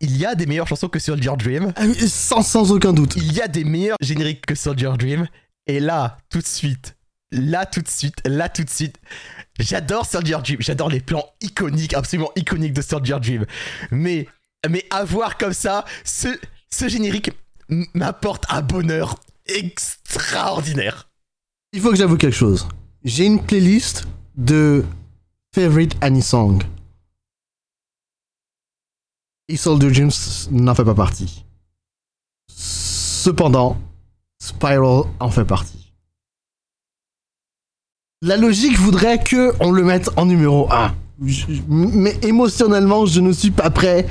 [0.00, 1.72] Il y a des meilleures chansons que Soldier Dream.
[1.76, 3.14] Ah, Sans, sans aucun doute.
[3.16, 5.28] Il y a des meilleurs génériques que Soldier Dream.
[5.66, 6.96] Et là, tout de suite,
[7.30, 8.96] là tout de suite, là tout de suite,
[9.58, 10.58] j'adore Soldier Dream.
[10.60, 13.46] J'adore les plans iconiques, absolument iconiques de Soldier Dream.
[13.92, 14.26] Mais,
[14.68, 16.28] mais avoir comme ça, ce,
[16.70, 17.30] ce générique
[17.94, 19.16] m'apporte un bonheur
[19.46, 21.08] extraordinaire.
[21.72, 22.68] Il faut que j'avoue quelque chose.
[23.04, 24.84] J'ai une playlist de
[25.54, 26.62] favorite Annie Song.
[29.54, 30.10] Soldier Dreams
[30.50, 31.44] n'en fait pas partie.
[32.48, 33.76] Cependant,
[34.40, 35.92] Spiral en fait partie.
[38.22, 40.94] La logique voudrait que on le mette en numéro 1.
[41.68, 44.06] Mais émotionnellement, je ne suis pas prêt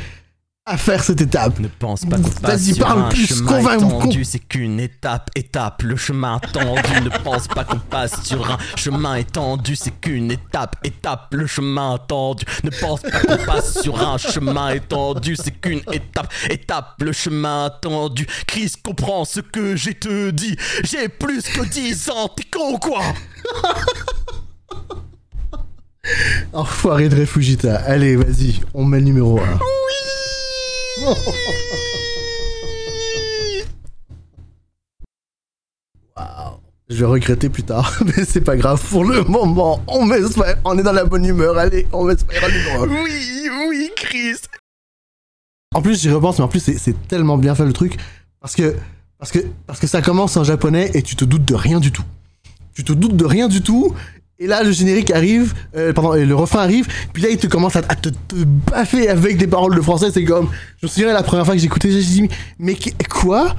[0.66, 1.60] à faire cette étape.
[1.60, 4.80] Ne pense pas qu'on passe Vas-y, sur parle un plus, chemin convainc- étendu, c'est qu'une
[4.80, 6.82] étape, étape, le chemin tendu.
[7.04, 11.98] ne pense pas qu'on passe sur un chemin étendu, c'est qu'une étape, étape, le chemin
[12.08, 12.46] tendu.
[12.64, 17.70] Ne pense pas qu'on passe sur un chemin étendu, c'est qu'une étape, étape, le chemin
[17.82, 18.26] tendu.
[18.48, 20.56] Chris comprend ce que j'ai te dit.
[20.84, 23.02] J'ai plus que 10 ans, t'es con ou quoi?
[26.54, 27.76] Enfoiré de Refugita.
[27.86, 29.44] Allez, vas-y, on met le numéro 1.
[36.90, 38.82] Je vais regretter plus tard, mais c'est pas grave.
[38.90, 41.58] Pour le moment, on est dans la bonne humeur.
[41.58, 42.16] Allez, on 1.
[42.88, 44.36] Oui, oui, Chris.
[45.74, 47.98] En plus, j'y repense, mais en plus, c'est- c'est tellement bien fait le truc.
[48.40, 48.76] Parce que,
[49.18, 51.92] parce, que, parce que ça commence en japonais et tu te doutes de rien du
[51.92, 52.04] tout.
[52.76, 53.96] Tu te doutes de rien du tout.
[54.40, 57.76] Et là, le générique arrive, euh, pardon, le refrain arrive, puis là, il te commence
[57.76, 60.08] à, te, baffer avec des paroles de français.
[60.12, 60.50] C'est comme.
[60.82, 63.56] Je me souviens la première fois que écouté, j'ai dit, mais qu- quoi?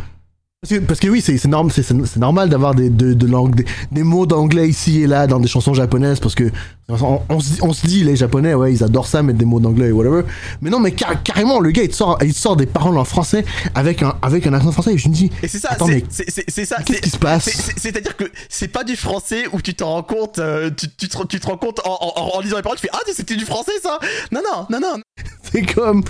[0.64, 3.12] Parce que, parce que oui, c'est c'est norm- c'est- c'est- c'est normal d'avoir des, de,
[3.14, 6.50] de langue- des, des mots d'anglais ici et là dans des chansons japonaises parce que
[6.88, 9.46] on, on se dit, on se dit, les japonais, ouais, ils adorent ça, mettre des
[9.46, 10.22] mots d'anglais et whatever.
[10.60, 12.98] Mais non, mais car- carrément, le gars, il te sort, il te sort des paroles
[12.98, 15.68] en français avec un, avec un accent français et je me dis, Et c'est ça,
[15.72, 16.76] Attends, c'est- ça.
[16.84, 19.92] qu'est-ce qui se passe c'est- c'est- C'est-à-dire que c'est pas du français où tu t'en
[19.92, 22.62] rends compte, euh, tu, tu te, tu te rends compte en, en- en lisant les
[22.62, 23.98] paroles, tu fais Ah, c'était du français ça
[24.30, 25.02] Non, non, non, non.
[25.52, 26.02] c'est comme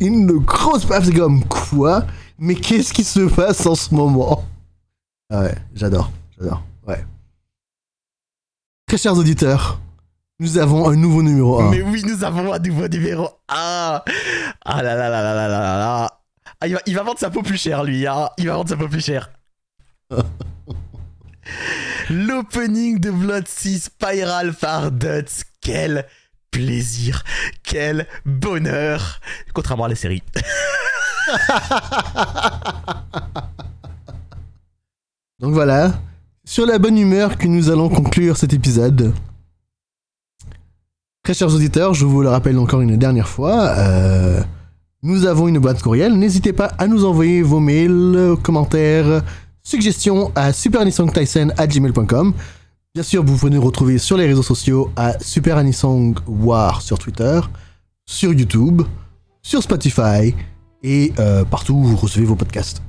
[0.00, 2.04] une grosse paf, c'est comme quoi?
[2.38, 4.44] mais qu'est-ce qui se passe en ce moment?
[5.30, 7.04] Ah Ouais, j'adore, j'adore, ouais.
[8.86, 9.80] Très chers auditeurs,
[10.38, 11.70] nous avons un nouveau numéro 1.
[11.70, 14.02] Mais oui, nous avons un nouveau numéro 1 Ah
[14.66, 16.20] là là là là là là là, là.
[16.60, 18.30] Ah, il, va, il, va, vendre sa peau plus cher, lui, hein.
[18.38, 19.30] Il va vendre sa peau plus cher
[22.10, 24.90] L'opening de Blood 6 Spiral par
[25.60, 26.06] quel
[26.50, 27.24] plaisir,
[27.62, 29.20] quel bonheur,
[29.52, 30.22] contrairement à la série.
[35.40, 35.92] Donc voilà,
[36.44, 39.12] sur la bonne humeur que nous allons conclure cet épisode.
[41.22, 44.42] Très chers auditeurs, je vous le rappelle encore une dernière fois, euh,
[45.02, 46.18] nous avons une boîte courriel.
[46.18, 49.22] N'hésitez pas à nous envoyer vos mails, commentaires,
[49.62, 52.32] suggestions à superanissongtyson@gmail.com.
[52.94, 57.40] Bien sûr, vous pouvez nous retrouver sur les réseaux sociaux à superanissongwar sur Twitter,
[58.06, 58.82] sur YouTube,
[59.42, 60.34] sur Spotify
[60.82, 62.82] et euh, partout où vous recevez vos podcasts.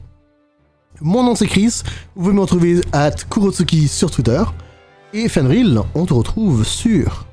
[1.01, 1.81] Mon nom c'est Chris,
[2.15, 4.41] vous pouvez me retrouver à Kurotsuki sur Twitter.
[5.13, 7.25] Et Fenril, on te retrouve sur.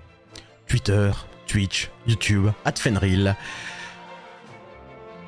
[0.66, 1.10] Twitter,
[1.46, 3.36] Twitch, YouTube, Fenril.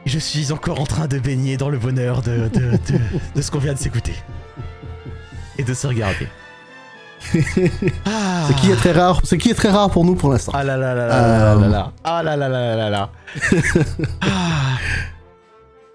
[0.06, 3.00] Je suis encore en train de baigner dans le bonheur de, de, de,
[3.34, 4.14] de ce qu'on vient de s'écouter.
[5.58, 6.28] Et de se regarder.
[8.06, 8.46] Ah.
[8.48, 10.52] Ce qui est très rare, ce qui est très rare pour nous pour l'instant.
[10.54, 11.92] Ah là là là là là là là.
[12.04, 13.10] Ah là là là là là là.
[14.20, 14.78] Ah.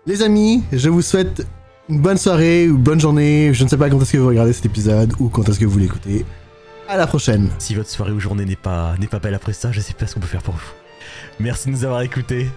[0.06, 1.46] Les amis, je vous souhaite
[1.88, 3.54] une bonne soirée ou bonne journée.
[3.54, 5.66] Je ne sais pas quand est-ce que vous regardez cet épisode ou quand est-ce que
[5.66, 6.26] vous l'écoutez.
[6.90, 7.50] À la prochaine.
[7.58, 10.06] Si votre soirée ou journée n'est pas, n'est pas belle après ça, je sais pas
[10.06, 10.72] ce qu'on peut faire pour vous.
[11.40, 12.50] Merci de nous avoir écoutés.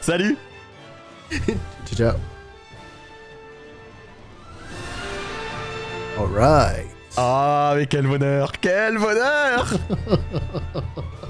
[0.00, 0.36] Salut
[1.30, 2.16] Ciao, ciao.
[6.18, 6.86] Alright.
[7.16, 9.74] Ah mais quel bonheur Quel bonheur